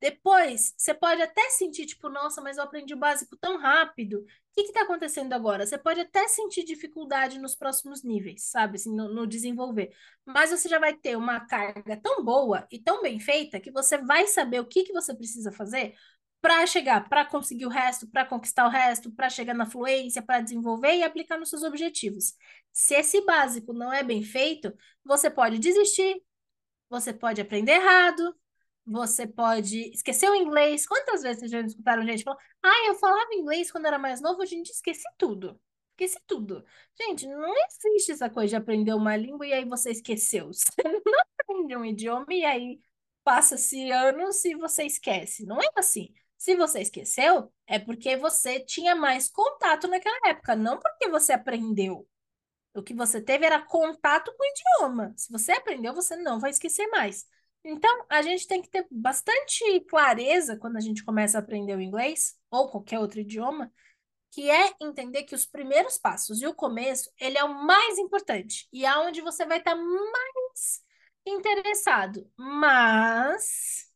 depois, 0.00 0.74
você 0.76 0.94
pode 0.94 1.22
até 1.22 1.50
sentir, 1.50 1.86
tipo, 1.86 2.08
nossa, 2.08 2.40
mas 2.40 2.56
eu 2.56 2.64
aprendi 2.64 2.94
o 2.94 2.98
básico 2.98 3.36
tão 3.36 3.58
rápido. 3.58 4.18
O 4.18 4.24
que 4.54 4.62
está 4.62 4.82
acontecendo 4.82 5.32
agora? 5.32 5.66
Você 5.66 5.76
pode 5.76 6.00
até 6.00 6.28
sentir 6.28 6.64
dificuldade 6.64 7.38
nos 7.38 7.56
próximos 7.56 8.02
níveis, 8.04 8.44
sabe? 8.44 8.76
Assim, 8.76 8.94
no, 8.94 9.12
no 9.12 9.26
desenvolver. 9.26 9.92
Mas 10.24 10.50
você 10.50 10.68
já 10.68 10.78
vai 10.78 10.94
ter 10.94 11.16
uma 11.16 11.40
carga 11.40 11.96
tão 11.96 12.24
boa 12.24 12.66
e 12.70 12.78
tão 12.78 13.02
bem 13.02 13.18
feita 13.18 13.58
que 13.60 13.70
você 13.70 13.98
vai 13.98 14.26
saber 14.26 14.60
o 14.60 14.66
que, 14.66 14.84
que 14.84 14.92
você 14.92 15.14
precisa 15.14 15.50
fazer 15.50 15.94
para 16.40 16.66
chegar, 16.66 17.08
para 17.08 17.24
conseguir 17.24 17.64
o 17.64 17.70
resto, 17.70 18.06
para 18.06 18.24
conquistar 18.26 18.66
o 18.66 18.70
resto, 18.70 19.10
para 19.10 19.30
chegar 19.30 19.54
na 19.54 19.64
fluência, 19.64 20.20
para 20.20 20.42
desenvolver 20.42 20.94
e 20.94 21.02
aplicar 21.02 21.38
nos 21.38 21.48
seus 21.48 21.62
objetivos. 21.62 22.34
Se 22.70 22.94
esse 22.94 23.24
básico 23.24 23.72
não 23.72 23.90
é 23.90 24.02
bem 24.02 24.22
feito, 24.22 24.70
você 25.02 25.30
pode 25.30 25.58
desistir, 25.58 26.22
você 26.90 27.14
pode 27.14 27.40
aprender 27.40 27.72
errado, 27.72 28.36
você 28.86 29.26
pode 29.26 29.90
esquecer 29.90 30.28
o 30.30 30.34
inglês. 30.34 30.86
Quantas 30.86 31.22
vezes 31.22 31.40
vocês 31.40 31.50
já 31.50 31.60
escutaram 31.60 32.04
gente 32.06 32.22
falando, 32.24 32.40
ah, 32.62 32.86
eu 32.88 32.94
falava 32.96 33.34
inglês 33.34 33.70
quando 33.70 33.86
era 33.86 33.98
mais 33.98 34.20
novo, 34.20 34.44
dia 34.44 34.62
esqueci 34.62 35.04
tudo. 35.16 35.60
Esqueci 35.92 36.18
tudo. 36.26 36.64
Gente, 37.00 37.26
não 37.26 37.54
existe 37.66 38.12
essa 38.12 38.28
coisa 38.28 38.50
de 38.50 38.56
aprender 38.56 38.94
uma 38.94 39.16
língua 39.16 39.46
e 39.46 39.52
aí 39.52 39.64
você 39.64 39.90
esqueceu. 39.90 40.50
Você 40.52 40.82
não 40.82 41.20
aprende 41.40 41.76
um 41.76 41.84
idioma 41.84 42.26
e 42.30 42.44
aí 42.44 42.80
passa-se 43.22 43.90
anos 43.90 44.44
e 44.44 44.54
você 44.54 44.84
esquece. 44.84 45.46
Não 45.46 45.60
é 45.60 45.68
assim. 45.76 46.12
Se 46.36 46.56
você 46.56 46.80
esqueceu, 46.80 47.52
é 47.66 47.78
porque 47.78 48.16
você 48.16 48.60
tinha 48.60 48.94
mais 48.94 49.30
contato 49.30 49.88
naquela 49.88 50.28
época, 50.28 50.54
não 50.56 50.78
porque 50.78 51.08
você 51.08 51.32
aprendeu. 51.32 52.06
O 52.74 52.82
que 52.82 52.92
você 52.92 53.20
teve 53.20 53.46
era 53.46 53.62
contato 53.62 54.32
com 54.36 54.42
o 54.42 54.46
idioma. 54.46 55.14
Se 55.16 55.30
você 55.30 55.52
aprendeu, 55.52 55.94
você 55.94 56.16
não 56.16 56.40
vai 56.40 56.50
esquecer 56.50 56.86
mais. 56.88 57.26
Então, 57.64 58.04
a 58.10 58.20
gente 58.20 58.46
tem 58.46 58.60
que 58.60 58.68
ter 58.68 58.86
bastante 58.90 59.80
clareza 59.88 60.56
quando 60.58 60.76
a 60.76 60.80
gente 60.80 61.02
começa 61.02 61.38
a 61.38 61.40
aprender 61.40 61.74
o 61.74 61.80
inglês 61.80 62.36
ou 62.50 62.68
qualquer 62.68 62.98
outro 62.98 63.20
idioma, 63.20 63.72
que 64.30 64.50
é 64.50 64.74
entender 64.82 65.22
que 65.24 65.34
os 65.34 65.46
primeiros 65.46 65.96
passos 65.96 66.42
e 66.42 66.46
o 66.46 66.54
começo, 66.54 67.10
ele 67.18 67.38
é 67.38 67.44
o 67.44 67.64
mais 67.64 67.98
importante 67.98 68.68
e 68.72 68.84
é 68.84 68.98
onde 68.98 69.22
você 69.22 69.46
vai 69.46 69.58
estar 69.58 69.76
mais 69.76 70.82
interessado. 71.26 72.30
Mas 72.36 73.90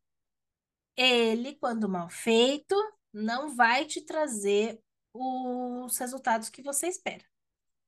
ele, 0.96 1.56
quando 1.56 1.88
mal 1.88 2.08
feito, 2.08 2.74
não 3.12 3.54
vai 3.54 3.84
te 3.84 4.00
trazer 4.04 4.80
os 5.12 5.96
resultados 5.98 6.48
que 6.48 6.62
você 6.62 6.88
espera. 6.88 7.27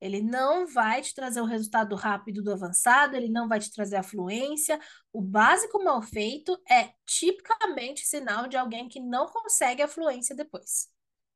Ele 0.00 0.22
não 0.22 0.66
vai 0.66 1.02
te 1.02 1.14
trazer 1.14 1.40
o 1.40 1.44
resultado 1.44 1.94
rápido 1.94 2.42
do 2.42 2.52
avançado, 2.52 3.16
ele 3.16 3.28
não 3.28 3.46
vai 3.46 3.60
te 3.60 3.70
trazer 3.70 3.96
a 3.96 4.02
fluência. 4.02 4.80
O 5.12 5.20
básico 5.20 5.82
mal 5.82 6.00
feito 6.00 6.58
é 6.68 6.92
tipicamente 7.04 8.06
sinal 8.06 8.48
de 8.48 8.56
alguém 8.56 8.88
que 8.88 8.98
não 8.98 9.26
consegue 9.26 9.82
a 9.82 9.88
fluência 9.88 10.34
depois. 10.34 10.88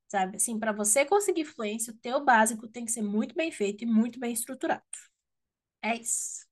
Sabe? 0.08 0.36
Assim, 0.36 0.58
para 0.58 0.72
você 0.72 1.04
conseguir 1.04 1.44
fluência, 1.44 1.92
o 1.92 1.96
teu 1.96 2.24
básico 2.24 2.68
tem 2.68 2.84
que 2.84 2.92
ser 2.92 3.02
muito 3.02 3.34
bem 3.34 3.50
feito 3.50 3.82
e 3.82 3.86
muito 3.86 4.18
bem 4.18 4.32
estruturado. 4.32 4.82
É 5.82 5.96
isso. 5.96 6.46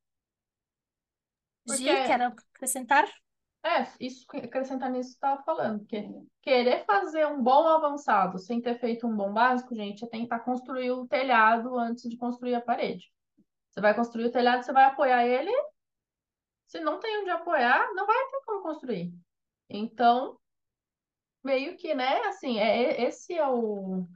Porque... 1.64 1.82
Gi, 1.82 2.06
quer 2.06 2.20
acrescentar? 2.22 3.08
É, 3.64 3.86
isso 4.00 4.26
acrescentar 4.36 4.90
nisso 4.90 5.10
que 5.10 5.14
estava 5.14 5.42
falando, 5.44 5.84
que 5.86 6.04
querer 6.42 6.84
fazer 6.84 7.26
um 7.26 7.40
bom 7.40 7.68
avançado 7.68 8.36
sem 8.38 8.60
ter 8.60 8.78
feito 8.80 9.06
um 9.06 9.16
bom 9.16 9.32
básico, 9.32 9.74
gente, 9.74 10.04
é 10.04 10.08
tentar 10.08 10.40
construir 10.40 10.90
o 10.90 11.06
telhado 11.06 11.78
antes 11.78 12.10
de 12.10 12.16
construir 12.16 12.56
a 12.56 12.60
parede. 12.60 13.12
Você 13.70 13.80
vai 13.80 13.94
construir 13.94 14.26
o 14.26 14.32
telhado, 14.32 14.64
você 14.64 14.72
vai 14.72 14.84
apoiar 14.84 15.24
ele. 15.24 15.52
Se 16.66 16.80
não 16.80 16.98
tem 16.98 17.20
onde 17.20 17.30
apoiar, 17.30 17.88
não 17.94 18.04
vai 18.04 18.16
ter 18.30 18.40
como 18.44 18.62
construir. 18.62 19.12
Então, 19.70 20.36
meio 21.44 21.76
que, 21.76 21.94
né, 21.94 22.20
assim, 22.22 22.58
é, 22.58 23.02
esse 23.04 23.32
é 23.32 23.46
o, 23.48 24.06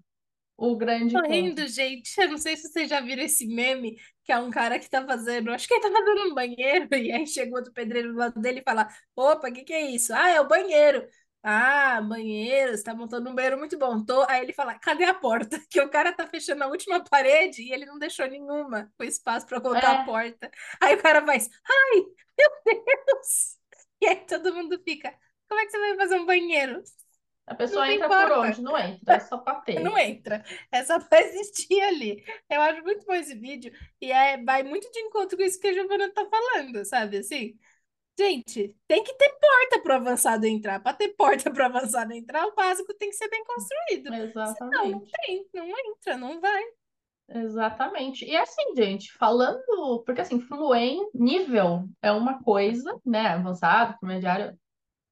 o 0.57 0.77
grande 0.77 1.15
Tô 1.15 1.23
rindo, 1.23 1.67
gente. 1.69 2.21
Eu 2.21 2.31
não 2.31 2.39
sei 2.39 2.57
se 2.57 2.69
vocês 2.69 2.91
já 2.91 3.01
viram 3.01 3.23
esse 3.23 3.47
meme, 3.47 3.97
que 4.27 4.33
é 4.33 4.39
um 4.39 4.51
cara 4.51 4.79
que 4.79 4.91
tá 4.91 5.07
fazendo, 5.07 5.53
acho 5.53 5.69
que 5.69 5.75
ele 5.75 5.83
tá 5.83 5.91
fazendo 5.91 6.31
um 6.31 6.35
banheiro, 6.35 6.89
e 6.97 7.13
aí 7.13 7.27
chegou 7.27 7.59
outro 7.59 7.73
pedreiro 7.73 8.13
do 8.13 8.19
lado 8.19 8.41
dele 8.41 8.61
e 8.61 8.65
fala: 8.65 8.89
opa, 9.15 9.49
o 9.49 9.53
que 9.53 9.65
que 9.65 9.73
é 9.73 9.83
isso? 9.83 10.13
Ah, 10.13 10.29
é 10.31 10.41
o 10.41 10.49
banheiro. 10.49 11.07
Ah, 11.43 12.01
banheiro, 12.01 12.77
você 12.77 12.83
tá 12.83 12.93
montando 12.93 13.31
um 13.31 13.35
banheiro 13.35 13.57
muito 13.57 13.79
bom. 13.79 14.05
Tô... 14.05 14.27
Aí 14.29 14.43
ele 14.43 14.53
fala, 14.53 14.75
cadê 14.81 15.05
a 15.05 15.15
porta? 15.15 15.61
Que 15.71 15.81
o 15.81 15.89
cara 15.89 16.13
tá 16.13 16.27
fechando 16.27 16.65
a 16.65 16.67
última 16.67 17.05
parede 17.05 17.63
e 17.63 17.73
ele 17.73 17.87
não 17.87 17.99
deixou 18.01 18.27
nenhuma 18.27 18.93
com 18.99 19.05
espaço 19.05 19.47
para 19.47 19.61
colocar 19.61 19.95
é. 19.95 19.97
a 19.99 20.05
porta. 20.05 20.51
Aí 20.81 20.97
o 20.97 21.03
cara 21.03 21.25
faz, 21.25 21.49
ai, 21.65 22.01
meu 22.39 22.51
Deus! 22.65 23.57
E 24.01 24.07
aí 24.07 24.17
todo 24.27 24.55
mundo 24.55 24.79
fica, 24.85 25.11
como 25.49 25.59
é 25.61 25.65
que 25.65 25.71
você 25.71 25.79
vai 25.79 25.97
fazer 25.97 26.17
um 26.17 26.27
banheiro 26.27 26.83
A 27.47 27.55
pessoa 27.55 27.87
Não 27.87 27.93
entra 27.93 28.09
por 28.09 28.39
onde? 28.39 28.61
Não 28.61 28.77
entra, 28.77 29.15
é 29.15 29.21
só 29.21 29.39
pra 29.39 29.55
ter. 29.57 29.79
Não 29.81 29.97
entra. 29.97 30.45
É 30.73 30.83
só 30.83 30.99
pra 30.99 31.23
existir 31.23 31.81
ali. 31.81 32.25
Eu 32.51 32.61
acho 32.61 32.83
muito 32.83 33.07
bom 33.07 33.15
esse 33.15 33.37
vídeo. 33.37 33.73
E 34.01 34.11
é, 34.11 34.43
vai 34.43 34.65
muito 34.65 34.91
de 34.91 34.99
encontro 34.99 35.37
com 35.37 35.45
isso 35.45 35.61
que 35.61 35.69
a 35.69 35.73
Giovana 35.73 36.11
tá 36.13 36.27
falando, 36.29 36.85
sabe? 36.85 37.19
Assim, 37.19 37.57
gente, 38.19 38.75
tem 38.89 39.05
que 39.05 39.15
ter 39.15 39.31
porta 39.31 39.81
pro 39.81 39.95
avançado 39.95 40.45
entrar. 40.45 40.81
Pra 40.81 40.93
ter 40.93 41.11
porta 41.11 41.49
pro 41.49 41.65
avançado 41.65 42.13
entrar, 42.13 42.47
o 42.47 42.55
básico 42.55 42.93
tem 42.95 43.11
que 43.11 43.17
ser 43.17 43.29
bem 43.29 43.45
construído. 43.45 44.05
Senão, 44.07 44.19
não 44.19 44.25
Exatamente. 44.25 45.13
tem. 45.25 45.49
Não 45.55 45.69
entra, 45.69 46.17
não 46.17 46.41
vai. 46.41 46.65
Exatamente. 47.29 48.25
E 48.25 48.37
assim, 48.37 48.75
gente, 48.77 49.13
falando, 49.13 50.03
porque 50.05 50.21
assim, 50.21 50.41
fluente, 50.41 51.11
nível 51.15 51.89
é 52.03 52.11
uma 52.11 52.43
coisa, 52.43 53.01
né? 53.05 53.29
Avançado, 53.29 53.95
intermediário, 53.95 54.59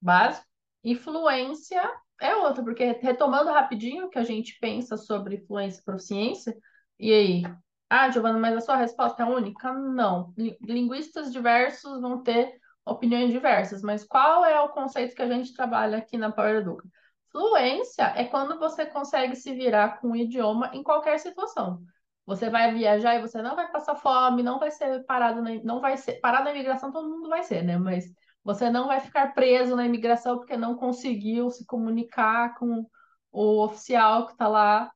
básico, 0.00 0.46
e 0.82 0.94
fluência 0.94 1.82
é 2.28 2.36
outra, 2.36 2.62
porque 2.64 2.84
retomando 3.02 3.50
rapidinho 3.50 4.06
o 4.06 4.10
que 4.10 4.18
a 4.18 4.24
gente 4.24 4.58
pensa 4.60 4.96
sobre 4.96 5.38
fluência 5.46 5.80
e 5.80 5.84
proficiência, 5.84 6.56
e 6.98 7.12
aí? 7.12 7.42
Ah, 7.90 8.10
Giovana, 8.10 8.38
mas 8.38 8.56
a 8.56 8.60
sua 8.60 8.76
resposta 8.76 9.22
é 9.22 9.26
única? 9.26 9.72
Não. 9.72 10.32
Li- 10.36 10.56
Linguistas 10.62 11.32
diversos 11.32 12.00
vão 12.00 12.22
ter 12.22 12.58
opiniões 12.84 13.30
diversas, 13.30 13.82
mas 13.82 14.04
qual 14.04 14.44
é 14.44 14.60
o 14.60 14.70
conceito 14.70 15.14
que 15.14 15.22
a 15.22 15.28
gente 15.28 15.54
trabalha 15.54 15.98
aqui 15.98 16.16
na 16.18 16.32
Power 16.32 16.56
Educa? 16.56 16.88
Fluência 17.30 18.04
é 18.16 18.24
quando 18.24 18.58
você 18.58 18.86
consegue 18.86 19.34
se 19.36 19.52
virar 19.54 20.00
com 20.00 20.12
o 20.12 20.16
idioma 20.16 20.70
em 20.72 20.82
qualquer 20.82 21.18
situação. 21.18 21.82
Você 22.26 22.48
vai 22.48 22.72
viajar 22.72 23.16
e 23.16 23.20
você 23.20 23.42
não 23.42 23.54
vai 23.56 23.70
passar 23.70 23.96
fome, 23.96 24.42
não 24.42 24.58
vai 24.58 24.70
ser 24.70 25.04
parado 25.04 25.42
na, 25.42 25.50
não 25.62 25.80
vai 25.80 25.96
ser 25.96 26.20
parado 26.20 26.44
na 26.44 26.52
imigração, 26.52 26.90
todo 26.92 27.08
mundo 27.10 27.28
vai 27.28 27.42
ser, 27.42 27.62
né? 27.62 27.76
Mas 27.76 28.06
você 28.44 28.70
não 28.70 28.86
vai 28.86 29.00
ficar 29.00 29.32
preso 29.34 29.74
na 29.74 29.86
imigração 29.86 30.36
porque 30.38 30.56
não 30.56 30.76
conseguiu 30.76 31.50
se 31.50 31.64
comunicar 31.66 32.56
com 32.58 32.86
o 33.32 33.64
oficial 33.64 34.26
que 34.26 34.32
está 34.32 34.46
lá. 34.46 34.92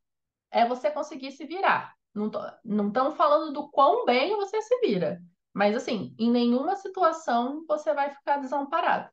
É 0.51 0.66
você 0.66 0.90
conseguir 0.90 1.32
se 1.32 1.44
virar. 1.46 1.94
Não 2.14 2.88
estamos 2.88 3.16
falando 3.16 3.53
do 3.53 3.70
quão 3.70 4.05
bem 4.05 4.36
você 4.36 4.61
se 4.61 4.80
vira, 4.80 5.20
mas 5.53 5.76
assim, 5.76 6.14
em 6.18 6.30
nenhuma 6.30 6.74
situação 6.76 7.64
você 7.66 7.94
vai 7.94 8.11
ficar 8.14 8.38
desamparado. 8.38 9.09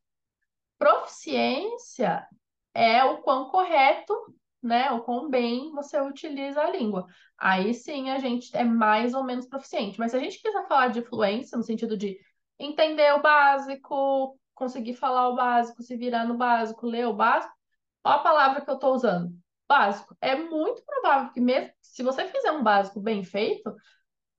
Proficiência 0.78 2.28
é 2.74 3.04
o 3.04 3.20
quão 3.20 3.50
correto, 3.50 4.14
né, 4.62 4.92
o 4.92 5.02
quão 5.02 5.30
bem 5.30 5.72
você 5.72 6.02
utiliza 6.02 6.62
a 6.62 6.70
língua. 6.70 7.06
Aí 7.38 7.74
sim 7.74 8.10
a 8.10 8.18
gente 8.18 8.56
é 8.56 8.64
mais 8.64 9.14
ou 9.14 9.24
menos 9.24 9.46
proficiente. 9.46 10.00
Mas 10.00 10.12
se 10.12 10.18
a 10.18 10.20
gente 10.20 10.42
quiser 10.42 10.68
falar 10.68 10.88
de 10.88 11.04
fluência, 11.04 11.58
no 11.58 11.64
sentido 11.64 11.96
de 11.96 12.18
entender 12.60 13.14
o 13.14 13.22
básico, 13.22 14.40
conseguir 14.54 14.96
falar 14.96 15.30
o 15.30 15.36
básico, 15.36 15.84
se 15.84 15.96
virar 15.96 16.26
no 16.26 16.38
básico, 16.38 16.88
ler 16.88 17.08
o 17.08 17.14
básico, 17.14 17.54
qual 18.02 18.20
a 18.20 18.24
palavra 18.24 18.62
que 18.62 18.70
eu 18.70 18.76
estou 18.76 18.94
usando? 18.94 19.34
Básico. 19.68 20.16
É 20.22 20.36
muito 20.36 20.84
provável 20.86 21.32
que 21.32 21.42
mesmo 21.42 21.72
se 21.82 22.04
você 22.04 22.26
fizer 22.26 22.52
um 22.52 22.64
básico 22.64 23.00
bem 23.00 23.24
feito, 23.24 23.76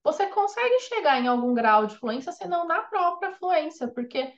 você 0.04 0.26
consegue 0.28 0.78
chegar 0.80 1.20
em 1.20 1.26
algum 1.26 1.52
grau 1.52 1.86
de 1.86 1.96
fluência, 1.96 2.30
se 2.30 2.46
não 2.46 2.66
na 2.66 2.80
própria 2.82 3.32
fluência, 3.32 3.88
porque 3.88 4.32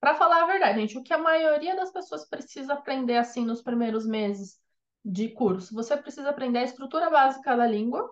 para 0.00 0.14
falar 0.14 0.42
a 0.42 0.46
verdade, 0.46 0.80
gente, 0.80 0.98
o 0.98 1.02
que 1.02 1.12
a 1.12 1.18
maioria 1.18 1.76
das 1.76 1.92
pessoas 1.92 2.28
precisa 2.28 2.72
aprender 2.72 3.18
assim 3.18 3.44
nos 3.44 3.62
primeiros 3.62 4.06
meses 4.06 4.58
de 5.04 5.28
curso, 5.28 5.74
você 5.74 5.96
precisa 5.96 6.30
aprender 6.30 6.60
a 6.60 6.64
estrutura 6.64 7.10
básica 7.10 7.56
da 7.56 7.66
língua 7.66 8.10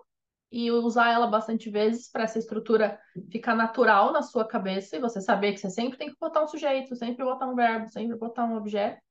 e 0.51 0.69
usar 0.69 1.11
ela 1.11 1.27
bastante 1.27 1.69
vezes 1.69 2.09
para 2.09 2.23
essa 2.23 2.37
estrutura 2.37 2.99
ficar 3.31 3.55
natural 3.55 4.11
na 4.11 4.21
sua 4.21 4.45
cabeça 4.45 4.97
e 4.97 4.99
você 4.99 5.21
saber 5.21 5.53
que 5.53 5.59
você 5.59 5.69
sempre 5.69 5.97
tem 5.97 6.09
que 6.09 6.19
botar 6.19 6.43
um 6.43 6.47
sujeito, 6.47 6.95
sempre 6.95 7.23
botar 7.23 7.47
um 7.47 7.55
verbo, 7.55 7.87
sempre 7.87 8.17
botar 8.17 8.43
um 8.45 8.57
objeto. 8.57 9.01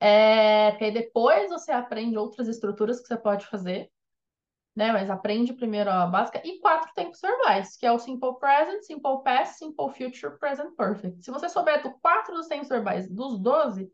É, 0.00 0.70
porque 0.70 0.84
aí 0.84 0.92
depois 0.92 1.50
você 1.50 1.70
aprende 1.70 2.16
outras 2.16 2.48
estruturas 2.48 2.98
que 3.00 3.06
você 3.06 3.18
pode 3.18 3.46
fazer, 3.46 3.90
né? 4.74 4.92
Mas 4.92 5.10
aprende 5.10 5.52
primeiro 5.52 5.90
a 5.90 6.06
básica 6.06 6.40
e 6.42 6.58
quatro 6.60 6.90
tempos 6.94 7.20
verbais, 7.20 7.76
que 7.76 7.84
é 7.84 7.92
o 7.92 7.98
simple 7.98 8.38
present, 8.38 8.82
simple 8.82 9.22
past, 9.22 9.58
simple 9.58 9.90
future, 9.90 10.38
present 10.38 10.74
perfect. 10.74 11.22
Se 11.22 11.30
você 11.30 11.50
souber 11.50 11.82
do 11.82 11.92
quatro 12.00 12.34
dos 12.34 12.46
tempos 12.46 12.68
verbais 12.68 13.10
dos 13.10 13.38
12, 13.38 13.92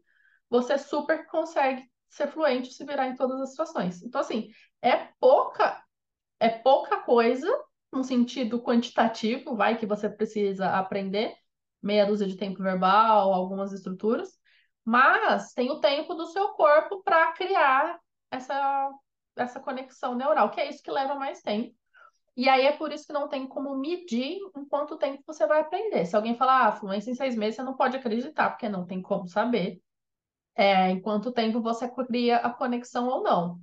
você 0.49 0.79
super 0.79 1.27
consegue 1.27 1.83
ser 2.09 2.29
fluente 2.29 2.73
se 2.73 2.85
virar 2.85 3.09
em 3.09 3.17
todas 3.17 3.41
as 3.41 3.51
situações. 3.51 4.03
Então, 4.03 4.21
assim, 4.21 4.49
é 4.81 5.09
pouca, 5.19 5.83
é 6.41 6.49
pouca 6.49 7.01
coisa 7.01 7.49
no 7.93 8.05
sentido 8.05 8.61
quantitativo, 8.63 9.57
vai, 9.57 9.77
que 9.79 9.87
você 9.87 10.09
precisa 10.09 10.71
aprender, 10.71 11.35
meia 11.83 12.07
dúzia 12.07 12.27
de 12.27 12.37
tempo 12.37 12.63
verbal, 12.63 13.33
algumas 13.33 13.73
estruturas, 13.73 14.39
mas 14.85 15.53
tem 15.53 15.71
o 15.71 15.81
tempo 15.81 16.15
do 16.15 16.27
seu 16.27 16.49
corpo 16.51 17.03
para 17.03 17.33
criar 17.33 17.99
essa, 18.31 18.91
essa 19.37 19.61
conexão 19.61 20.15
neural, 20.15 20.51
que 20.51 20.61
é 20.61 20.69
isso 20.69 20.83
que 20.83 20.91
leva 20.91 21.15
mais 21.15 21.41
tempo. 21.43 21.75
E 22.37 22.49
aí 22.51 22.67
é 22.67 22.73
por 22.73 22.93
isso 22.93 23.07
que 23.07 23.15
não 23.15 23.29
tem 23.29 23.47
como 23.47 23.75
medir 23.77 24.39
em 24.55 24.65
quanto 24.67 24.99
tempo 24.99 25.23
você 25.27 25.47
vai 25.47 25.61
aprender. 25.61 26.05
Se 26.05 26.15
alguém 26.15 26.37
falar, 26.37 26.67
ah, 26.69 26.73
fluência 26.73 27.11
em 27.11 27.15
seis 27.15 27.35
meses, 27.35 27.57
você 27.57 27.63
não 27.63 27.75
pode 27.75 27.97
acreditar, 27.97 28.51
porque 28.51 28.69
não 28.69 28.85
tem 28.85 29.01
como 29.01 29.27
saber 29.27 29.81
é, 30.55 30.91
em 30.91 31.01
quanto 31.01 31.33
tempo 31.33 31.61
você 31.61 31.89
cria 31.89 32.37
a 32.39 32.51
conexão 32.51 33.09
ou 33.09 33.23
não. 33.23 33.61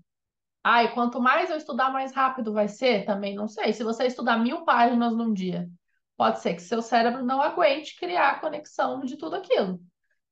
E 0.66 0.88
quanto 0.89 1.22
mais 1.22 1.49
eu 1.49 1.57
estudar, 1.57 1.91
mais 1.91 2.14
rápido 2.14 2.53
vai 2.53 2.68
ser? 2.68 3.05
Também 3.05 3.36
não 3.36 3.47
sei. 3.47 3.74
Se 3.74 3.84
você 3.84 4.05
estudar 4.05 4.38
mil 4.38 4.64
páginas 4.64 5.16
num 5.16 5.34
dia, 5.34 5.70
pode 6.16 6.39
ser 6.39 6.53
que 6.55 6.61
seu 6.61 6.82
cérebro 6.82 7.24
não 7.24 7.41
aguente 7.41 7.97
criar 7.99 8.32
a 8.32 8.39
conexão 8.39 9.01
de 9.01 9.18
tudo 9.18 9.36
aquilo. 9.36 9.80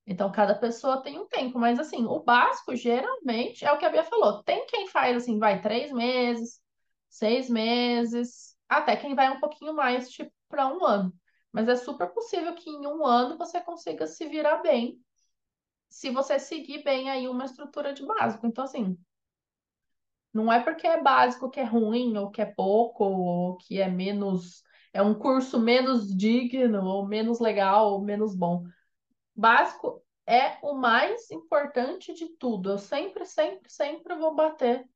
Então, 0.05 0.31
cada 0.31 0.55
pessoa 0.55 1.01
tem 1.01 1.19
um 1.19 1.27
tempo, 1.27 1.59
mas 1.59 1.79
assim, 1.79 2.05
o 2.05 2.19
básico 2.19 2.75
geralmente 2.75 3.65
é 3.65 3.71
o 3.71 3.77
que 3.77 3.85
a 3.85 3.89
Bia 3.89 4.03
falou. 4.03 4.43
Tem 4.43 4.65
quem 4.65 4.87
faz 4.87 5.17
assim, 5.17 5.37
vai 5.37 5.61
três 5.61 5.91
meses, 5.91 6.59
seis 7.09 7.49
meses, 7.49 8.55
até 8.67 8.95
quem 8.95 9.13
vai 9.13 9.29
um 9.29 9.39
pouquinho 9.39 9.73
mais, 9.73 10.09
tipo, 10.09 10.31
para 10.49 10.67
um 10.67 10.85
ano. 10.85 11.13
Mas 11.51 11.67
é 11.67 11.75
super 11.75 12.07
possível 12.07 12.55
que 12.55 12.69
em 12.69 12.87
um 12.87 13.05
ano 13.05 13.37
você 13.37 13.61
consiga 13.61 14.07
se 14.07 14.27
virar 14.27 14.57
bem, 14.57 14.97
se 15.89 16.09
você 16.09 16.39
seguir 16.39 16.83
bem 16.83 17.09
aí 17.09 17.27
uma 17.27 17.45
estrutura 17.45 17.93
de 17.93 18.05
básico. 18.05 18.47
Então, 18.47 18.63
assim, 18.63 18.97
não 20.33 20.51
é 20.51 20.61
porque 20.61 20.87
é 20.87 21.01
básico 21.01 21.49
que 21.49 21.59
é 21.59 21.63
ruim, 21.63 22.17
ou 22.17 22.29
que 22.31 22.41
é 22.41 22.45
pouco, 22.45 23.03
ou 23.03 23.57
que 23.57 23.79
é 23.79 23.89
menos, 23.89 24.63
é 24.93 25.01
um 25.01 25.13
curso 25.13 25.59
menos 25.59 26.15
digno, 26.15 26.83
ou 26.85 27.07
menos 27.07 27.39
legal, 27.39 27.93
ou 27.93 28.01
menos 28.01 28.35
bom 28.35 28.63
básico 29.35 30.03
é 30.25 30.57
o 30.61 30.73
mais 30.73 31.29
importante 31.31 32.13
de 32.13 32.29
tudo. 32.37 32.71
Eu 32.71 32.77
sempre, 32.77 33.25
sempre, 33.25 33.69
sempre 33.69 34.15
vou 34.15 34.35
bater 34.35 34.87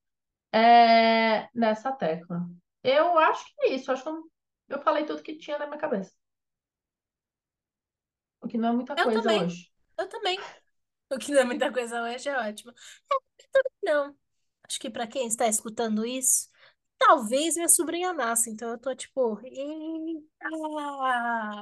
é, 0.51 1.49
nessa 1.53 1.91
tecla. 1.91 2.47
Eu 2.83 3.17
acho 3.17 3.45
que 3.45 3.65
é 3.65 3.73
isso. 3.73 3.89
Eu 3.89 3.93
acho 3.95 4.03
que 4.03 4.09
eu, 4.09 4.31
eu 4.69 4.81
falei 4.81 5.05
tudo 5.05 5.23
que 5.23 5.37
tinha 5.37 5.57
na 5.57 5.65
minha 5.65 5.79
cabeça. 5.79 6.13
O 8.41 8.47
que 8.47 8.57
não 8.57 8.69
é 8.69 8.71
muita 8.73 8.93
Eu 8.97 9.05
coisa 9.05 9.23
também. 9.23 9.43
hoje. 9.43 9.71
Eu 9.97 10.07
também. 10.07 10.39
O 11.11 11.17
que 11.17 11.31
não 11.31 11.41
é 11.41 11.43
muita 11.45 11.71
coisa 11.71 12.01
hoje 12.03 12.29
é 12.29 12.37
ótimo. 12.49 12.71
É, 13.11 13.91
não. 13.91 14.15
Acho 14.67 14.79
que 14.79 14.89
para 14.89 15.07
quem 15.07 15.27
está 15.27 15.47
escutando 15.47 16.05
isso, 16.05 16.49
talvez 16.97 17.55
minha 17.55 17.69
sobrinha 17.69 18.13
nasça. 18.13 18.49
Então 18.49 18.69
eu 18.69 18.79
tô 18.79 18.95
tipo, 18.95 19.39
eita. 19.43 20.49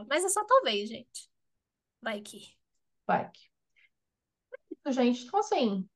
Mas 0.07 0.23
é 0.23 0.29
só 0.29 0.43
talvez, 0.45 0.89
gente. 0.89 1.29
Vai 2.01 2.21
que. 2.21 2.55
Vai. 3.05 3.29
Gente, 4.87 5.25
então 5.25 5.39
assim, 5.39 5.87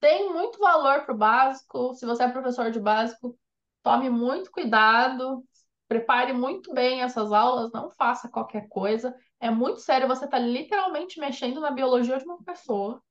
tem 0.00 0.32
muito 0.32 0.58
valor 0.58 1.04
pro 1.04 1.16
básico. 1.16 1.94
Se 1.94 2.06
você 2.06 2.24
é 2.24 2.28
professor 2.28 2.70
de 2.70 2.78
básico, 2.80 3.38
tome 3.82 4.08
muito 4.08 4.50
cuidado, 4.50 5.44
prepare 5.88 6.32
muito 6.32 6.72
bem 6.72 7.02
essas 7.02 7.32
aulas, 7.32 7.72
não 7.72 7.90
faça 7.90 8.28
qualquer 8.28 8.68
coisa. 8.68 9.14
É 9.40 9.50
muito 9.50 9.80
sério, 9.80 10.06
você 10.06 10.24
está 10.24 10.38
literalmente 10.38 11.18
mexendo 11.18 11.60
na 11.60 11.70
biologia 11.70 12.18
de 12.18 12.24
uma 12.24 12.42
pessoa. 12.42 13.02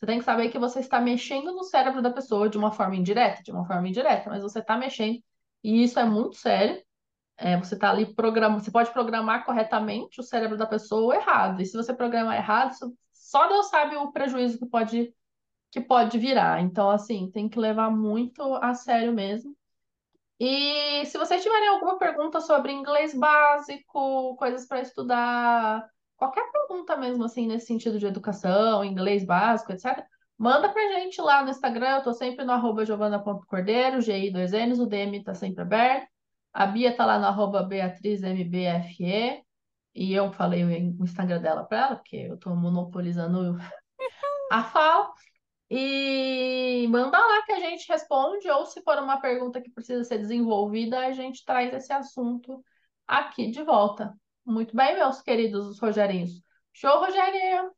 Você 0.00 0.06
tem 0.06 0.18
que 0.18 0.24
saber 0.24 0.48
que 0.48 0.58
você 0.58 0.80
está 0.80 0.98
mexendo 0.98 1.52
no 1.52 1.62
cérebro 1.62 2.00
da 2.00 2.10
pessoa 2.10 2.48
de 2.48 2.56
uma 2.56 2.72
forma 2.72 2.96
indireta, 2.96 3.42
de 3.42 3.52
uma 3.52 3.66
forma 3.66 3.86
indireta, 3.86 4.30
mas 4.30 4.42
você 4.42 4.60
está 4.60 4.74
mexendo, 4.74 5.22
e 5.62 5.82
isso 5.84 6.00
é 6.00 6.04
muito 6.06 6.36
sério. 6.36 6.82
É, 7.36 7.58
você 7.58 7.74
está 7.74 7.90
ali 7.90 8.06
programando, 8.14 8.64
você 8.64 8.70
pode 8.70 8.90
programar 8.92 9.44
corretamente 9.44 10.18
o 10.18 10.22
cérebro 10.22 10.56
da 10.56 10.66
pessoa 10.66 11.02
ou 11.02 11.12
errado. 11.12 11.60
E 11.60 11.66
se 11.66 11.76
você 11.76 11.92
programar 11.92 12.36
errado, 12.36 12.72
só 13.12 13.46
Deus 13.46 13.68
sabe 13.68 13.94
o 13.96 14.10
prejuízo 14.10 14.58
que 14.58 14.66
pode 14.66 15.14
que 15.70 15.80
pode 15.82 16.18
virar. 16.18 16.62
Então, 16.62 16.90
assim, 16.90 17.30
tem 17.30 17.48
que 17.48 17.58
levar 17.58 17.90
muito 17.90 18.42
a 18.56 18.74
sério 18.74 19.12
mesmo. 19.12 19.54
E 20.40 21.04
se 21.06 21.18
vocês 21.18 21.42
tiverem 21.42 21.68
alguma 21.68 21.98
pergunta 21.98 22.40
sobre 22.40 22.72
inglês 22.72 23.14
básico, 23.14 24.34
coisas 24.36 24.66
para 24.66 24.80
estudar, 24.80 25.86
qualquer 26.20 26.52
pergunta 26.52 26.98
mesmo 26.98 27.24
assim 27.24 27.46
nesse 27.46 27.66
sentido 27.66 27.98
de 27.98 28.04
educação, 28.04 28.84
inglês 28.84 29.24
básico, 29.24 29.72
etc., 29.72 30.04
manda 30.36 30.68
pra 30.68 30.82
gente 30.92 31.20
lá 31.20 31.42
no 31.42 31.48
Instagram. 31.48 31.96
Eu 31.96 32.02
tô 32.02 32.12
sempre 32.12 32.44
no 32.44 32.52
arroba 32.52 32.84
giovana.cordeiro, 32.84 34.02
GI 34.02 34.30
2 34.30 34.52
Ns, 34.52 34.78
o 34.78 34.86
DM 34.86 35.24
tá 35.24 35.34
sempre 35.34 35.62
aberto. 35.62 36.06
A 36.52 36.66
Bia 36.66 36.94
tá 36.94 37.06
lá 37.06 37.18
no 37.18 37.26
arroba 37.26 37.62
beatrizmbfe. 37.62 39.42
E 39.94 40.12
eu 40.12 40.30
falei 40.32 40.62
o 40.64 41.04
Instagram 41.04 41.40
dela 41.40 41.64
para 41.64 41.78
ela, 41.78 41.96
porque 41.96 42.16
eu 42.16 42.36
tô 42.38 42.54
monopolizando 42.54 43.56
a 44.52 44.62
fala. 44.64 45.10
E 45.70 46.86
manda 46.90 47.18
lá 47.18 47.42
que 47.46 47.52
a 47.52 47.60
gente 47.60 47.88
responde, 47.88 48.50
ou 48.50 48.66
se 48.66 48.82
for 48.82 48.98
uma 48.98 49.20
pergunta 49.20 49.60
que 49.60 49.70
precisa 49.70 50.04
ser 50.04 50.18
desenvolvida, 50.18 50.98
a 50.98 51.12
gente 51.12 51.44
traz 51.44 51.72
esse 51.72 51.92
assunto 51.92 52.62
aqui 53.06 53.50
de 53.50 53.62
volta. 53.62 54.14
Muito 54.44 54.74
bem, 54.76 54.94
meus 54.96 55.22
queridos 55.22 55.78
Rogerinhos. 55.80 56.42
Show, 56.72 56.98
Rogerinho! 57.00 57.72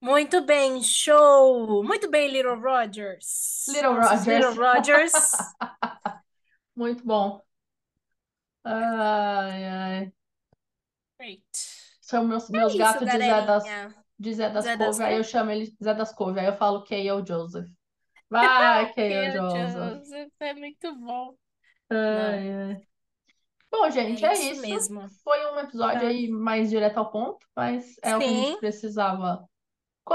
Muito 0.00 0.44
bem, 0.44 0.82
show! 0.82 1.82
Muito 1.82 2.10
bem, 2.10 2.28
Little 2.30 2.60
Rogers. 2.60 3.66
Little 3.68 3.94
Rogers. 3.94 4.26
Little 4.26 4.54
Rogers. 4.54 5.12
Muito 6.76 7.04
bom. 7.04 7.40
Ai, 8.64 9.64
ai. 9.64 10.12
Great. 11.18 11.42
São 12.00 12.24
meus, 12.24 12.48
meus 12.50 12.72
É 12.72 12.76
isso, 12.76 12.78
gatos 12.78 13.08
de 13.10 13.18
Zé 13.18 13.42
das, 13.46 13.64
de 14.18 14.32
Zé 14.34 14.50
das 14.50 14.64
Zé 14.64 14.76
das 14.76 14.96
Couve, 14.96 15.02
aí 15.02 15.14
quê? 15.14 15.20
eu 15.20 15.24
chamo 15.24 15.50
ele 15.50 15.74
Zé 15.82 15.94
das 15.94 16.12
Couve, 16.12 16.40
aí 16.40 16.46
eu 16.46 16.56
falo 16.56 16.84
ou 17.12 17.26
Joseph. 17.26 17.66
Vai, 18.30 18.92
Kay 18.94 19.18
ou 19.18 19.32
Que 19.32 19.38
o 19.38 19.40
Joseph. 19.66 19.98
Joseph 19.98 20.32
é 20.40 20.54
muito 20.54 20.94
bom. 20.96 21.36
Ai, 21.90 22.50
ai. 22.52 22.86
Bom, 23.76 23.90
gente, 23.90 24.24
É 24.24 24.32
é 24.32 24.32
isso 24.34 24.52
isso. 24.52 24.60
mesmo. 24.60 25.08
Foi 25.22 25.52
um 25.52 25.58
episódio 25.58 26.00
Tá. 26.00 26.06
aí 26.08 26.28
mais 26.28 26.70
direto 26.70 26.98
ao 26.98 27.10
ponto, 27.10 27.46
mas 27.56 27.96
é 28.02 28.16
o 28.16 28.22
que 28.22 28.28
a 28.30 28.34
gente 28.34 28.52
Sim. 28.52 28.58
precisava 28.58 29.48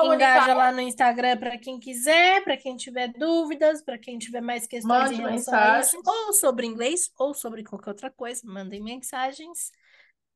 Engaja 0.01 0.53
comunicar. 0.53 0.53
lá 0.55 0.71
no 0.71 0.81
Instagram 0.81 1.37
para 1.37 1.57
quem 1.57 1.79
quiser, 1.79 2.43
para 2.43 2.57
quem 2.57 2.75
tiver 2.77 3.09
dúvidas, 3.09 3.81
para 3.83 3.97
quem 3.97 4.17
tiver 4.17 4.41
mais 4.41 4.67
questões 4.67 5.11
Mande 5.11 5.21
a 5.21 5.31
isso, 5.31 5.51
mensagens. 5.51 5.93
ou 6.05 6.33
sobre 6.33 6.65
inglês, 6.67 7.11
ou 7.17 7.33
sobre 7.33 7.63
qualquer 7.63 7.89
outra 7.91 8.11
coisa, 8.11 8.41
mandem 8.45 8.81
mensagens. 8.81 9.71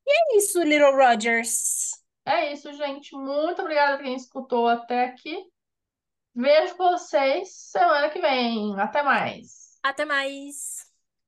E 0.06 0.12
é 0.12 0.38
isso, 0.38 0.62
Little 0.64 0.96
Rogers. 0.96 1.92
É 2.26 2.52
isso, 2.54 2.74
gente. 2.74 3.16
Muito 3.16 3.62
obrigada 3.62 3.96
a 3.96 4.04
quem 4.04 4.16
escutou 4.16 4.68
até 4.68 5.06
aqui. 5.06 5.46
Vejo 6.36 6.76
vocês 6.78 7.54
semana 7.72 8.10
que 8.10 8.20
vem. 8.22 8.80
Até 8.80 9.04
mais. 9.04 9.80
Até 9.82 10.06
mais. 10.06 10.93